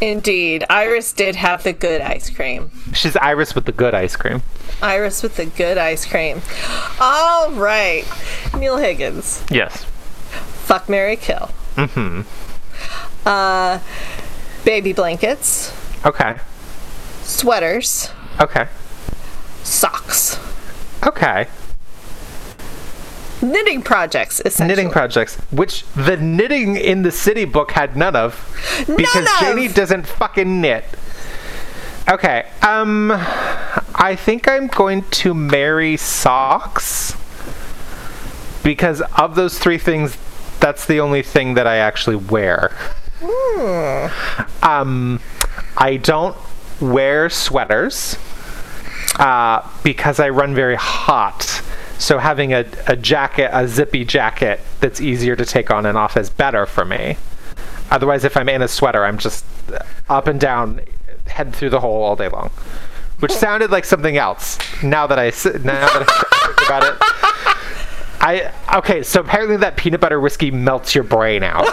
[0.00, 4.42] indeed iris did have the good ice cream She's Iris with the good ice cream.
[4.80, 6.40] iris with the good ice cream
[7.00, 8.04] all right
[8.56, 9.84] neil higgins Yes.
[10.64, 12.22] fuck mary kill Mm-hmm.
[13.26, 13.78] uh
[14.64, 15.72] baby blankets
[16.06, 16.36] Okay.
[17.22, 18.10] sweaters
[18.40, 18.68] Okay.
[19.64, 20.38] socks
[21.06, 21.46] Okay.
[23.42, 28.34] Knitting projects essentially Knitting projects, which the knitting in the city book had none of,
[28.86, 29.40] because of!
[29.40, 30.84] Janie doesn't fucking knit.
[32.08, 32.46] Okay.
[32.62, 37.14] Um, I think I'm going to marry socks
[38.62, 40.16] because of those three things,
[40.60, 42.76] that's the only thing that I actually wear.
[44.62, 45.20] Um,
[45.76, 46.36] I don't
[46.80, 48.16] wear sweaters
[49.18, 51.57] uh, because I run very hot.
[51.98, 56.16] So having a, a jacket, a zippy jacket that's easier to take on and off
[56.16, 57.16] is better for me.
[57.90, 59.44] Otherwise, if I'm in a sweater, I'm just
[60.08, 60.80] up and down,
[61.26, 62.50] head through the hole all day long.
[63.18, 64.58] Which sounded like something else.
[64.82, 65.26] Now that I
[65.58, 66.96] now that I think about it,
[68.20, 69.02] I okay.
[69.02, 71.66] So apparently that peanut butter whiskey melts your brain out.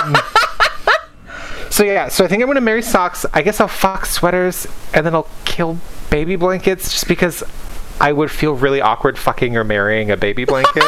[0.00, 0.16] Um,
[1.70, 3.26] so yeah, so I think I'm gonna marry socks.
[3.34, 5.78] I guess I'll fuck sweaters, and then I'll kill
[6.08, 7.42] baby blankets, just because
[8.02, 10.82] I would feel really awkward fucking or marrying a baby blanket.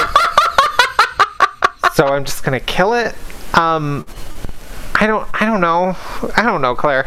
[1.95, 3.15] so I'm just gonna kill it.
[3.57, 4.05] Um,
[4.97, 5.97] I don't, I don't know,
[6.37, 7.07] I don't know, Claire.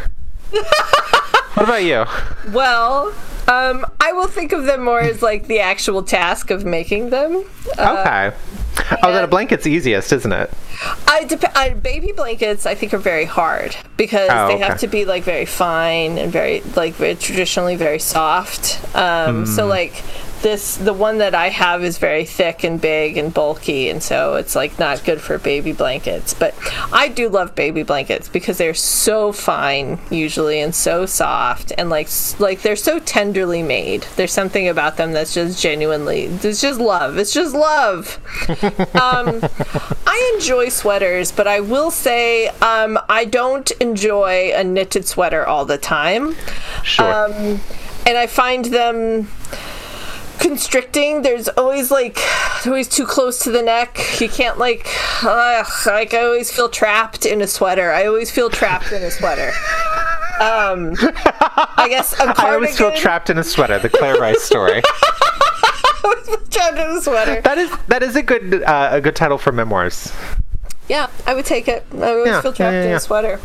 [0.52, 2.06] what about you?
[2.54, 3.14] well
[3.50, 7.44] um i will think of them more as like the actual task of making them
[7.78, 8.36] uh, Okay.
[9.04, 10.49] Oh, then a blanket's easiest, isn't it?
[11.08, 14.64] I, dep- I baby blankets I think are very hard because Oh, they okay.
[14.64, 18.80] have to be like very fine and very like very traditionally very soft.
[18.95, 19.70] Um, So Hmm.
[19.70, 20.04] like
[20.44, 24.36] this, the one that I have is very thick and big and bulky, and so
[24.36, 26.36] it's like not good for baby blankets.
[26.36, 26.54] But
[26.94, 32.08] I do love baby blankets because they're so fine usually and so soft and like
[32.38, 34.04] like they're so tenderly made.
[34.16, 37.18] There's something about them that's just genuinely it's just love.
[37.18, 38.20] It's just love.
[38.95, 39.41] um,
[40.06, 45.65] I enjoy sweaters, but I will say um, I don't enjoy a knitted sweater all
[45.65, 46.35] the time.
[46.84, 47.06] Sure.
[47.06, 47.60] Um,
[48.06, 49.27] and I find them
[50.39, 51.22] constricting.
[51.23, 52.19] There's always like
[52.65, 53.99] always too close to the neck.
[54.19, 54.88] You can't like
[55.23, 57.91] ugh, like I always feel trapped in a sweater.
[57.91, 59.52] I always feel trapped in a sweater.
[60.39, 62.35] Um, I guess a cardigan.
[62.45, 63.80] I always feel trapped in a sweater.
[63.80, 64.81] The Claire Rice story.
[66.50, 67.42] trapped in a sweater.
[67.42, 70.12] That is that is a good uh, a good title for memoirs.
[70.90, 71.86] Yeah, I would take it.
[71.96, 73.42] I always Yeah, feel trapped yeah, yeah, in a sweater.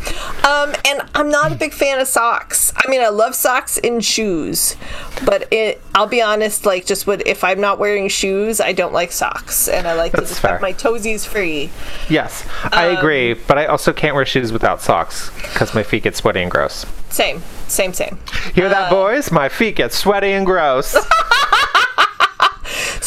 [0.47, 2.71] Um, and I'm not a big fan of socks.
[2.77, 4.77] I mean, I love socks in shoes,
[5.25, 8.93] but it, I'll be honest, like just what if I'm not wearing shoes, I don't
[8.93, 10.51] like socks, and I like to just fair.
[10.53, 11.69] have my toesies free.
[12.09, 16.03] Yes, I Um, agree, but I also can't wear shoes without socks because my feet
[16.03, 16.85] get sweaty and gross.
[17.09, 18.19] Same, same, same.
[18.55, 19.33] Hear Uh, that, boys?
[19.33, 20.95] My feet get sweaty and gross.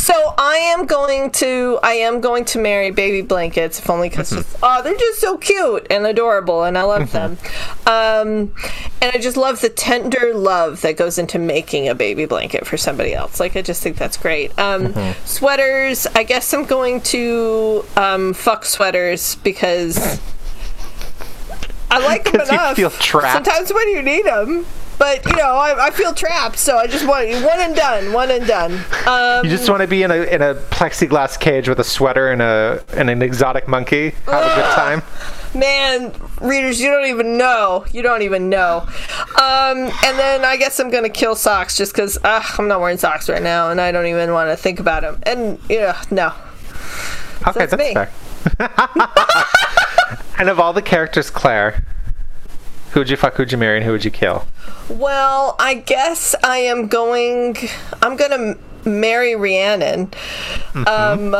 [0.06, 4.30] So I am going to I am going to marry baby blankets if only because
[4.30, 4.56] Mm-hmm.
[4.62, 7.38] oh they're just so cute and adorable and I love them,
[7.86, 8.52] um,
[9.02, 12.76] and I just love the tender love that goes into making a baby blanket for
[12.76, 13.40] somebody else.
[13.40, 14.56] Like I just think that's great.
[14.58, 15.24] Um, Mm-hmm.
[15.26, 16.06] Sweaters.
[16.14, 19.96] I guess I'm going to um, fuck sweaters because
[21.90, 22.76] I like them 'Cause you enough.
[22.76, 23.44] feel trapped.
[23.46, 24.66] Sometimes when you need them.
[24.98, 28.30] But you know, I, I feel trapped, so I just want one and done, one
[28.30, 28.72] and done.
[29.06, 32.30] Um, you just want to be in a in a plexiglass cage with a sweater
[32.30, 34.10] and a and an exotic monkey.
[34.26, 35.02] Have a good time.
[35.54, 37.86] Man, readers, you don't even know.
[37.92, 38.86] You don't even know.
[39.40, 42.98] Um, and then I guess I'm gonna kill socks just because uh, I'm not wearing
[42.98, 45.22] socks right now, and I don't even want to think about them.
[45.24, 46.32] And you know, no.
[47.48, 47.94] Okay, that's that's, me.
[47.94, 48.10] fair.
[50.38, 51.84] and of all the characters, Claire,
[52.96, 53.34] who would you fuck?
[53.34, 53.76] Who would you marry?
[53.76, 54.46] And who would you kill?
[54.88, 57.54] Well, I guess I am going.
[58.00, 58.56] I'm gonna
[58.86, 60.14] marry Rhiannon.
[60.74, 61.36] Um,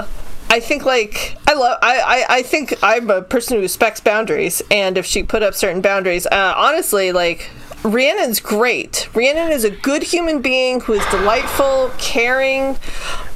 [0.51, 1.79] I think like I love.
[1.81, 5.55] I, I I think I'm a person who respects boundaries, and if she put up
[5.55, 7.49] certain boundaries, uh, honestly, like.
[7.85, 9.09] Rhiannon's great.
[9.15, 12.77] Rhiannon is a good human being who is delightful, caring,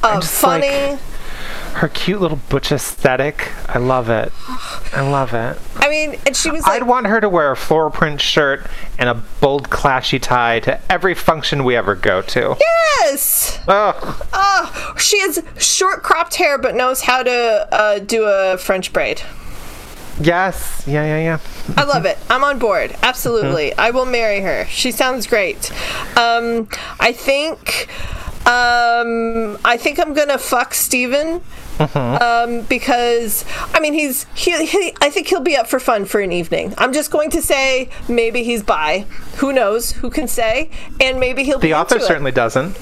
[0.03, 0.67] uh, funny.
[0.69, 0.99] like-
[1.75, 3.53] Her cute little butch aesthetic.
[3.69, 4.33] I love it.
[4.93, 5.59] I love it.
[5.77, 8.67] I mean, and she was like, I'd want her to wear a floral print shirt
[8.99, 12.57] and a bold, clashy tie to every function we ever go to.
[12.61, 13.59] yes.
[13.67, 14.27] Ugh.
[14.33, 19.23] Oh, she has short cropped hair, but knows how to uh, do a French braid.
[20.21, 20.85] Yes.
[20.87, 21.39] Yeah, yeah, yeah.
[21.79, 22.19] I love it.
[22.29, 22.95] I'm on board.
[23.03, 23.75] Absolutely.
[23.79, 24.67] I will marry her.
[24.67, 25.71] She sounds great.
[26.19, 26.69] Um,
[26.99, 27.89] I think.
[28.47, 31.41] Um, I think I'm gonna fuck Steven.
[32.21, 33.45] Um, because
[33.75, 36.75] I mean he's he, he I think he'll be up for fun for an evening.
[36.79, 39.07] I'm just going to say maybe he's bi.
[39.37, 39.93] Who knows?
[39.93, 40.71] Who can say?
[41.01, 42.09] And maybe he'll be The author into it.
[42.09, 42.79] certainly doesn't.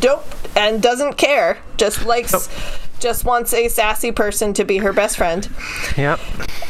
[0.00, 0.24] dope
[0.56, 1.58] and doesn't care.
[1.76, 2.48] Just likes,
[3.00, 5.48] just wants a sassy person to be her best friend.
[5.96, 6.20] Yep.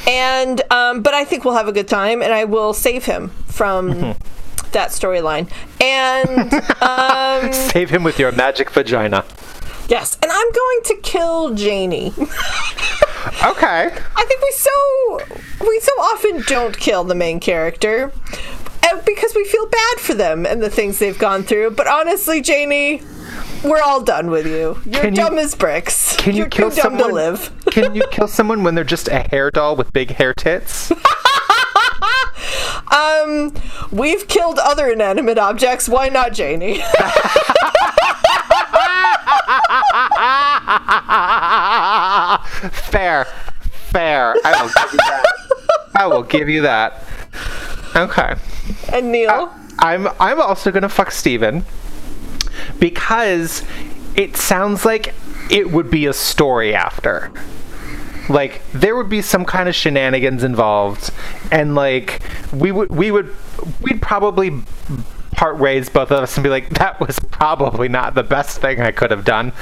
[0.09, 3.28] And um, but I think we'll have a good time, and I will save him
[3.47, 4.16] from
[4.72, 5.51] that storyline.
[5.80, 6.52] And
[6.82, 9.24] um, Save him with your magic vagina.
[9.93, 12.12] Yes, and I'm going to kill Janie.
[13.44, 13.90] Okay.
[14.16, 18.12] I think we so we so often don't kill the main character.
[18.85, 21.70] uh, Because we feel bad for them and the things they've gone through.
[21.70, 23.01] But honestly, Janie,
[23.64, 24.78] we're all done with you.
[24.85, 26.16] You're Can you- dumb as bricks.
[26.16, 27.09] Can you You're kill too dumb someone?
[27.09, 27.52] to live.
[27.70, 30.93] can you kill someone when they're just a hair doll with big hair tits?
[32.92, 33.54] Um,
[33.90, 35.88] we've killed other inanimate objects.
[35.88, 36.82] Why not Janie?
[42.72, 43.24] Fair.
[43.90, 44.34] Fair.
[44.44, 45.24] I will give you that.
[45.94, 47.04] I will give you that.
[47.96, 48.34] Okay.
[48.92, 49.52] and Neil.
[49.78, 51.64] I'm I'm also gonna fuck Steven
[52.78, 53.62] because
[54.14, 55.14] it sounds like
[55.50, 57.30] it would be a story after.
[58.28, 61.10] Like there would be some kind of shenanigans involved,
[61.50, 62.22] and like
[62.52, 63.34] we would we would
[63.80, 64.62] we'd probably
[65.32, 68.80] part ways both of us and be like that was probably not the best thing
[68.80, 69.52] I could have done.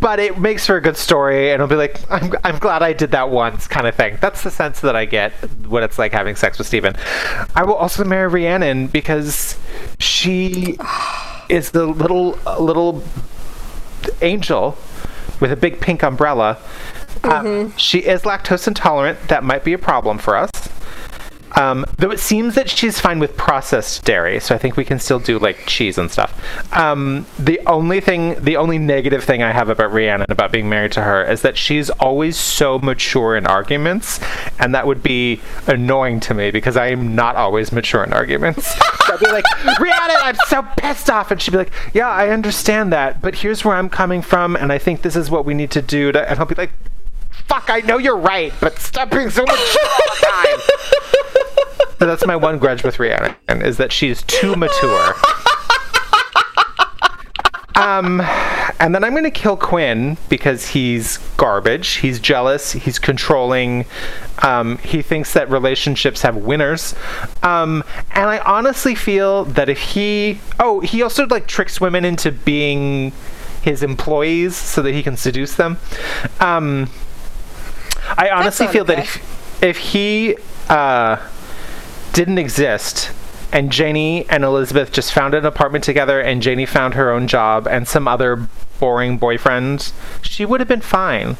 [0.00, 2.92] But it makes for a good story, and it'll be like, I'm, I'm glad I
[2.92, 4.18] did that once, kind of thing.
[4.20, 5.32] That's the sense that I get
[5.66, 6.94] when it's like having sex with Steven.
[7.54, 9.56] I will also marry Rhiannon because
[9.98, 10.76] she
[11.48, 13.02] is the little little
[14.20, 14.76] angel
[15.40, 16.58] with a big pink umbrella.
[17.22, 19.28] Um, she is lactose intolerant.
[19.28, 20.50] That might be a problem for us.
[21.56, 24.98] Um, though it seems that she's fine with processed dairy, so I think we can
[24.98, 26.32] still do like cheese and stuff.
[26.76, 30.92] Um, the only thing, the only negative thing I have about Rhiannon about being married
[30.92, 34.18] to her is that she's always so mature in arguments,
[34.58, 38.74] and that would be annoying to me because I am not always mature in arguments.
[39.06, 39.44] so I'd be like,
[39.78, 43.64] Rhiannon, I'm so pissed off, and she'd be like, Yeah, I understand that, but here's
[43.64, 46.10] where I'm coming from, and I think this is what we need to do.
[46.10, 46.72] To, and I'll be like,
[47.46, 50.60] Fuck, I know you're right, but stop being so much shit all the time.
[52.00, 55.14] So that's my one grudge with Rhiannon, is that she's too mature.
[57.76, 58.20] Um,
[58.78, 61.94] and then I'm going to kill Quinn because he's garbage.
[61.94, 62.72] He's jealous.
[62.72, 63.84] He's controlling.
[64.42, 66.94] Um, he thinks that relationships have winners.
[67.42, 72.30] Um, and I honestly feel that if he, oh, he also like tricks women into
[72.30, 73.12] being
[73.62, 75.78] his employees so that he can seduce them.
[76.40, 76.90] Um,
[78.16, 80.36] I honestly feel that if, if he
[80.68, 81.16] uh,
[82.12, 83.10] didn't exist
[83.52, 87.66] and Janie and Elizabeth just found an apartment together and Janie found her own job
[87.68, 88.48] and some other
[88.80, 91.36] boring boyfriend, she would have been fine.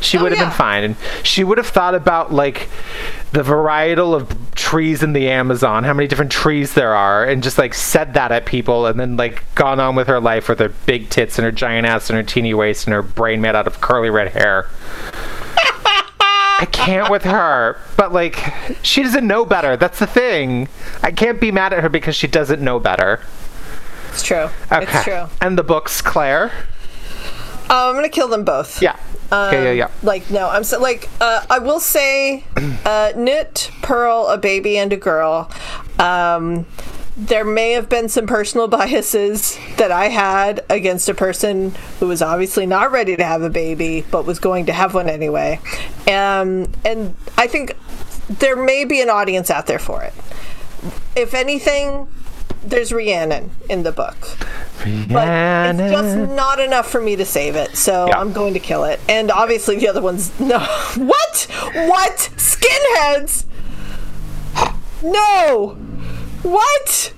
[0.00, 0.48] She Oh, would have yeah.
[0.50, 0.84] been fine.
[0.84, 2.68] And she would have thought about like
[3.32, 7.58] the varietal of trees in the Amazon, how many different trees there are, and just
[7.58, 10.68] like said that at people and then like gone on with her life with her
[10.86, 13.66] big tits and her giant ass and her teeny waist and her brain made out
[13.66, 14.66] of curly red hair.
[16.58, 18.38] I can't with her, but like
[18.82, 19.76] she doesn't know better.
[19.76, 20.68] That's the thing.
[21.02, 23.20] I can't be mad at her because she doesn't know better.
[24.12, 24.48] It's true.
[24.72, 24.82] Okay.
[24.82, 25.26] It's true.
[25.40, 26.50] And the books, Claire.
[27.68, 28.80] Uh, I'm gonna kill them both.
[28.80, 28.96] Yeah.
[29.30, 29.90] yeah, yeah, yeah.
[30.02, 32.44] Like no, I'm so like uh, I will say,
[32.84, 35.50] uh, knit, purl, a baby and a girl.
[35.98, 36.64] Um,
[37.16, 42.20] there may have been some personal biases that I had against a person who was
[42.22, 45.60] obviously not ready to have a baby but was going to have one anyway.
[46.06, 47.76] Um, and I think
[48.28, 50.12] there may be an audience out there for it.
[51.14, 52.08] If anything,
[52.62, 54.16] there's Rhiannon in the book
[55.08, 57.76] but it's just not enough for me to save it.
[57.76, 58.18] So Yeah.
[58.20, 59.00] I'm going to kill it.
[59.08, 60.58] And obviously the other one's no.
[60.60, 61.48] What?
[61.74, 62.30] What?
[62.36, 63.46] Skinheads?
[65.02, 65.76] No.
[66.46, 67.12] What?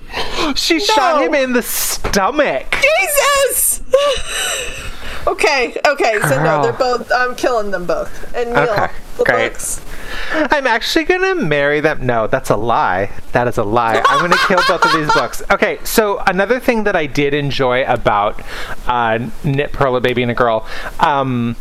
[0.57, 2.75] she shot him in the stomach.
[3.05, 3.83] Jesus.
[5.27, 5.77] okay.
[5.87, 6.19] Okay.
[6.23, 7.11] So no, they're both.
[7.15, 8.35] I'm killing them both.
[8.35, 9.53] And Neil, Okay, the great.
[9.53, 9.85] books.
[10.33, 12.07] I'm actually gonna marry them.
[12.07, 13.11] No, that's a lie.
[13.33, 14.03] That is a lie.
[14.07, 15.43] I'm gonna kill both of these books.
[15.51, 18.41] Okay, so another thing that I did enjoy about
[18.87, 20.67] uh, Knit Purl, a Baby and a Girl,
[21.01, 21.55] um,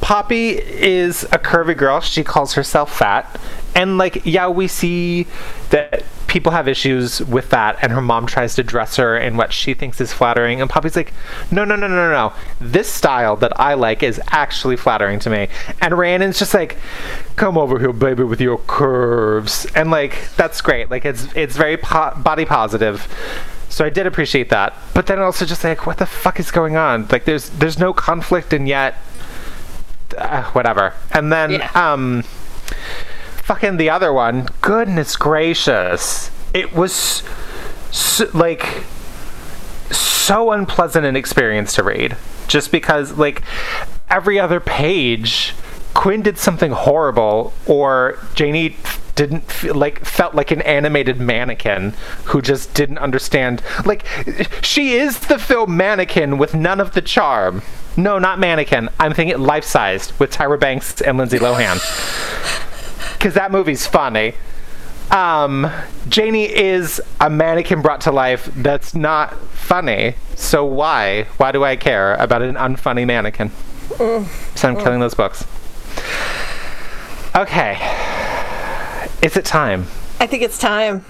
[0.00, 2.00] Poppy is a curvy girl.
[2.00, 3.38] She calls herself fat.
[3.74, 5.26] And, like, yeah, we see
[5.68, 9.52] that people have issues with that, and her mom tries to dress her in what
[9.52, 10.60] she thinks is flattering.
[10.60, 11.12] And Poppy's like,
[11.50, 12.32] no, no, no, no, no, no.
[12.60, 15.48] This style that I like is actually flattering to me.
[15.80, 16.78] And Rhiannon's just like,
[17.34, 19.66] come over here, baby, with your curves.
[19.74, 20.88] And, like, that's great.
[20.88, 23.08] Like, it's, it's very po- body positive.
[23.68, 24.76] So I did appreciate that.
[24.94, 27.06] But then also just like, what the fuck is going on?
[27.10, 28.94] Like, there's there's no conflict, and yet
[30.18, 30.94] uh, whatever.
[31.12, 31.70] And then Yeah.
[31.74, 32.24] um
[33.50, 36.30] fucking the other one, goodness gracious.
[36.54, 37.24] It was
[37.90, 38.84] s like
[39.90, 42.16] so unpleasant an experience to read.
[42.46, 43.42] Just because like
[44.08, 45.52] every other page
[45.94, 48.76] Quinn did something horrible or Janie
[49.16, 51.94] didn't feel like felt like an animated mannequin
[52.26, 53.64] who just didn't understand.
[53.84, 54.06] Like
[54.62, 57.62] she is the film mannequin with none of the charm.
[57.96, 58.90] No not mannequin.
[59.00, 61.80] I'm thinking life-sized with tyra banks and lindsay lohan
[63.20, 64.32] because that movie's funny
[65.10, 65.70] um,
[66.08, 70.14] Janie is a mannequin brought to life that's not funny.
[70.36, 71.24] So why?
[71.36, 73.50] Why do I care about an unfunny mannequin?
[74.54, 75.44] So I'm killing those books.
[77.34, 77.72] Okay.
[79.22, 79.86] Is it time?
[80.20, 81.04] I think it's time.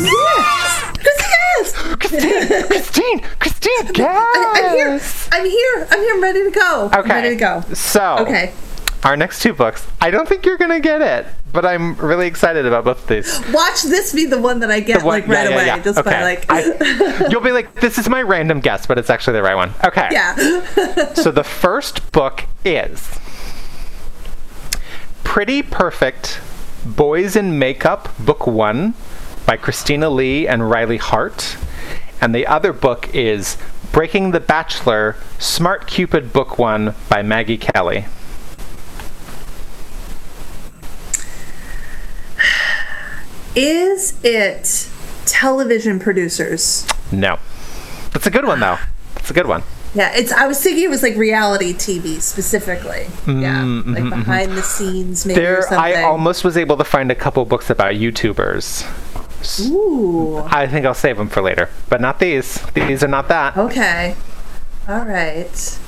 [2.00, 3.22] Christine!
[3.40, 3.88] Christine!
[3.88, 3.94] I'm
[4.76, 4.88] here.
[4.88, 5.30] Yes!
[5.32, 5.88] I'm here.
[5.90, 6.14] I'm here.
[6.16, 6.86] I'm ready to go.
[6.86, 6.96] Okay.
[6.98, 7.14] I'm Okay.
[7.14, 7.64] ready to go.
[7.74, 8.52] So, Okay.
[9.04, 9.86] our next two books.
[10.00, 13.42] I don't think you're gonna get it, but I'm really excited about both of these.
[13.52, 15.80] Watch this be the one that I get One- like right yeah, yeah, away, yeah.
[15.80, 16.46] just by like.
[16.50, 19.74] I- you'll be like, this is my random guess, but it's actually the right one.
[19.84, 20.08] Okay.
[20.12, 20.36] yeah.
[21.16, 23.10] So the first book is
[25.24, 26.42] Pretty Perfect
[26.86, 28.96] Boys in Makeup, Book One
[29.46, 31.58] by Christina Lee and Riley Hart.
[32.20, 33.58] And the other book is
[33.92, 38.06] Breaking the Bachelor, Smart Cupid, Book One by Maggie Kelly.
[43.56, 44.90] Is it
[45.26, 46.88] television producers?
[47.12, 47.38] No.
[48.12, 48.78] That's a good one, though.
[49.16, 49.64] That's a good one.
[49.94, 50.32] Yeah, it's.
[50.32, 53.08] I was thinking it was like reality TV specifically.
[53.26, 54.10] Mm, yeah, like mm-hmm, mm-hmm.
[54.10, 55.80] behind the scenes, maybe or There, something.
[55.80, 58.88] I almost was able to find a couple books about YouTubers.
[59.70, 60.38] Ooh.
[60.38, 62.62] I think I'll save them for later, but not these.
[62.74, 63.58] These are not that.
[63.58, 64.16] Okay.
[64.88, 65.80] All right.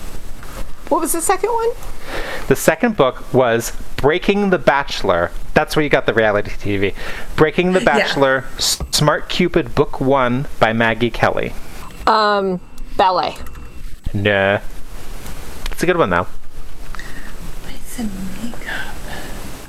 [0.90, 1.70] What was the second one?
[2.48, 5.32] The second book was Breaking the Bachelor.
[5.54, 6.96] That's where you got the reality TV.
[7.36, 11.54] Breaking the Bachelor, S- Smart Cupid, Book One by Maggie Kelly.
[12.06, 12.60] Um,
[12.98, 13.36] ballet.
[14.14, 14.60] Nah.
[15.72, 16.28] It's a good one, though.
[17.64, 18.10] What's in
[18.42, 18.94] makeup?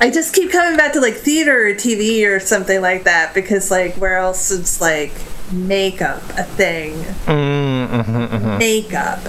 [0.01, 3.71] I just keep coming back to like theater or TV or something like that because
[3.71, 5.13] like where else is like
[5.51, 6.95] makeup a thing?
[7.25, 8.59] Mm-hmm.
[8.59, 9.21] Makeup.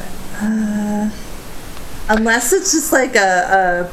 [0.42, 1.10] Uh,
[2.10, 3.90] unless it's just like a,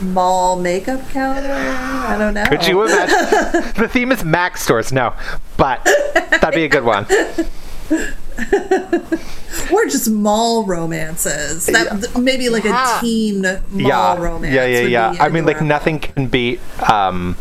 [0.00, 1.52] a mall makeup counter.
[1.52, 2.44] I don't know.
[2.46, 3.72] Could you imagine?
[3.82, 4.92] the theme is Mac stores.
[4.92, 5.14] No,
[5.56, 5.84] but
[6.14, 7.06] that'd be a good one.
[9.70, 11.66] more just mall romances.
[11.66, 12.98] That th- maybe like Yeah.
[12.98, 14.52] a teen mall yeah, romance.
[14.54, 15.16] yeah, yeah, would yeah.
[15.20, 16.60] I mean, like nothing can beat
[16.90, 17.36] um,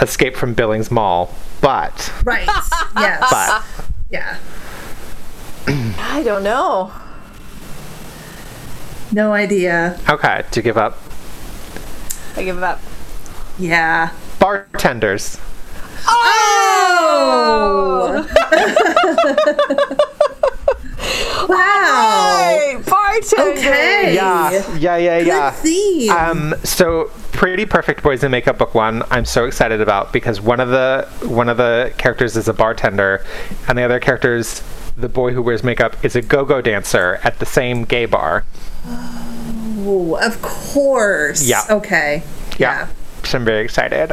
[0.00, 2.46] Escape from Billings Mall, but Right.
[2.96, 3.20] Yes.
[3.30, 3.64] but
[4.10, 4.38] yeah.
[5.66, 6.92] I don't know.
[9.10, 9.98] No idea.
[10.08, 10.98] okay, to give up
[12.36, 12.80] I give up.
[13.58, 14.10] Yeah.
[14.40, 15.38] bartenders.
[16.06, 18.28] Oh.
[21.48, 22.46] wow.
[22.48, 23.58] Hey, bartender.
[23.58, 24.14] Okay.
[24.14, 25.50] Yeah, yeah, yeah, yeah.
[25.50, 26.10] Good theme.
[26.10, 30.60] Um, so Pretty Perfect Boys in Makeup Book One, I'm so excited about because one
[30.60, 33.24] of the one of the characters is a bartender,
[33.68, 34.62] and the other characters,
[34.96, 38.44] the boy who wears makeup, is a go-go dancer at the same gay bar.
[38.86, 41.46] Oh, of course.
[41.46, 41.62] Yeah.
[41.68, 42.22] Okay.
[42.58, 42.88] Yeah,
[43.24, 44.12] so I'm very excited.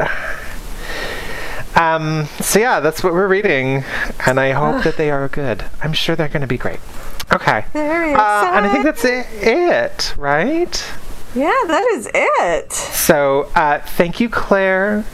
[1.74, 3.84] Um, so yeah, that's what we're reading,
[4.26, 5.64] and I hope that they are good.
[5.82, 6.80] I'm sure they're going to be great.
[7.32, 10.84] Okay, Very uh, and I think that's it, it, right?
[11.34, 12.72] Yeah, that is it.
[12.72, 15.04] So uh, thank you, Claire.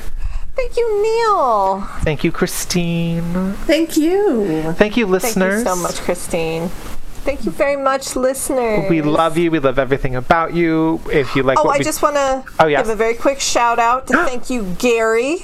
[0.56, 1.82] Thank you, Neil.
[2.00, 3.52] Thank you, Christine.
[3.68, 4.72] Thank you.
[4.72, 5.62] Thank you, listeners.
[5.62, 6.68] Thank you so much, Christine.
[7.22, 8.90] Thank you very much, listeners.
[8.90, 9.52] We love you.
[9.52, 11.00] We love everything about you.
[11.12, 12.86] If you like Oh, what I we just want to Oh, yes.
[12.86, 15.38] give a very quick shout out to thank you, Gary,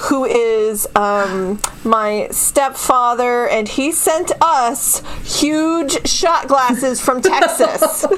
[0.00, 8.04] who is um, my stepfather, and he sent us huge shot glasses from Texas.
[8.04, 8.14] and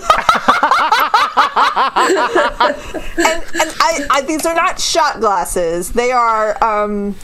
[3.16, 6.62] and I, I, these are not shot glasses; they are.
[6.62, 7.16] Um,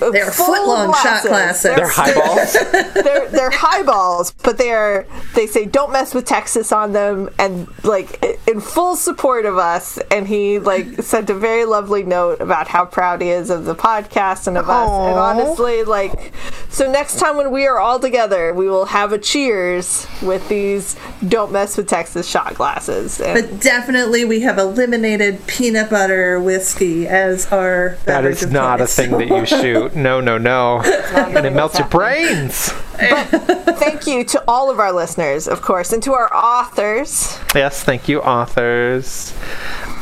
[0.00, 1.62] They're full foot-long shot glasses.
[1.74, 2.52] they're highballs.
[2.94, 7.68] they're they're highballs, but they are they say don't mess with Texas on them, and
[7.84, 9.98] like in full support of us.
[10.10, 13.74] And he like sent a very lovely note about how proud he is of the
[13.74, 14.88] podcast and of us.
[14.90, 16.32] And honestly, like
[16.68, 20.96] so next time when we are all together, we will have a cheers with these
[21.26, 23.20] don't mess with Texas shot glasses.
[23.20, 27.96] And But definitely, we have eliminated peanut butter whiskey as our.
[28.04, 29.83] that beverage is of not a thing that you shoot.
[29.88, 30.82] No, no, no.
[31.14, 32.68] And it melts your brains.
[32.68, 37.38] thank you to all of our listeners, of course, and to our authors.
[37.54, 39.34] Yes, thank you, authors.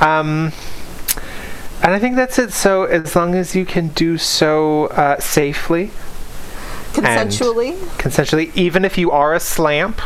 [0.00, 0.52] Um,
[1.82, 2.52] and I think that's it.
[2.52, 5.90] So as long as you can do so uh, safely,
[6.92, 10.02] Consensually, consensually, even if you are a slamp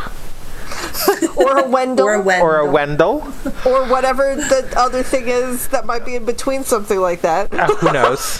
[1.37, 2.45] or a Wendell, Or a Wendell.
[2.45, 3.23] or a Wendell,
[3.65, 7.53] or whatever the other thing is that might be in between something like that.
[7.53, 8.39] uh, who knows?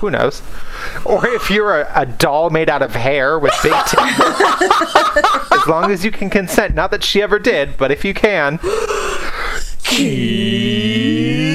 [0.00, 0.42] who knows?
[1.04, 3.94] Or if you're a, a doll made out of hair with big tits.
[5.52, 6.74] as long as you can consent.
[6.74, 8.58] Not that she ever did, but if you can.
[9.82, 11.49] Keep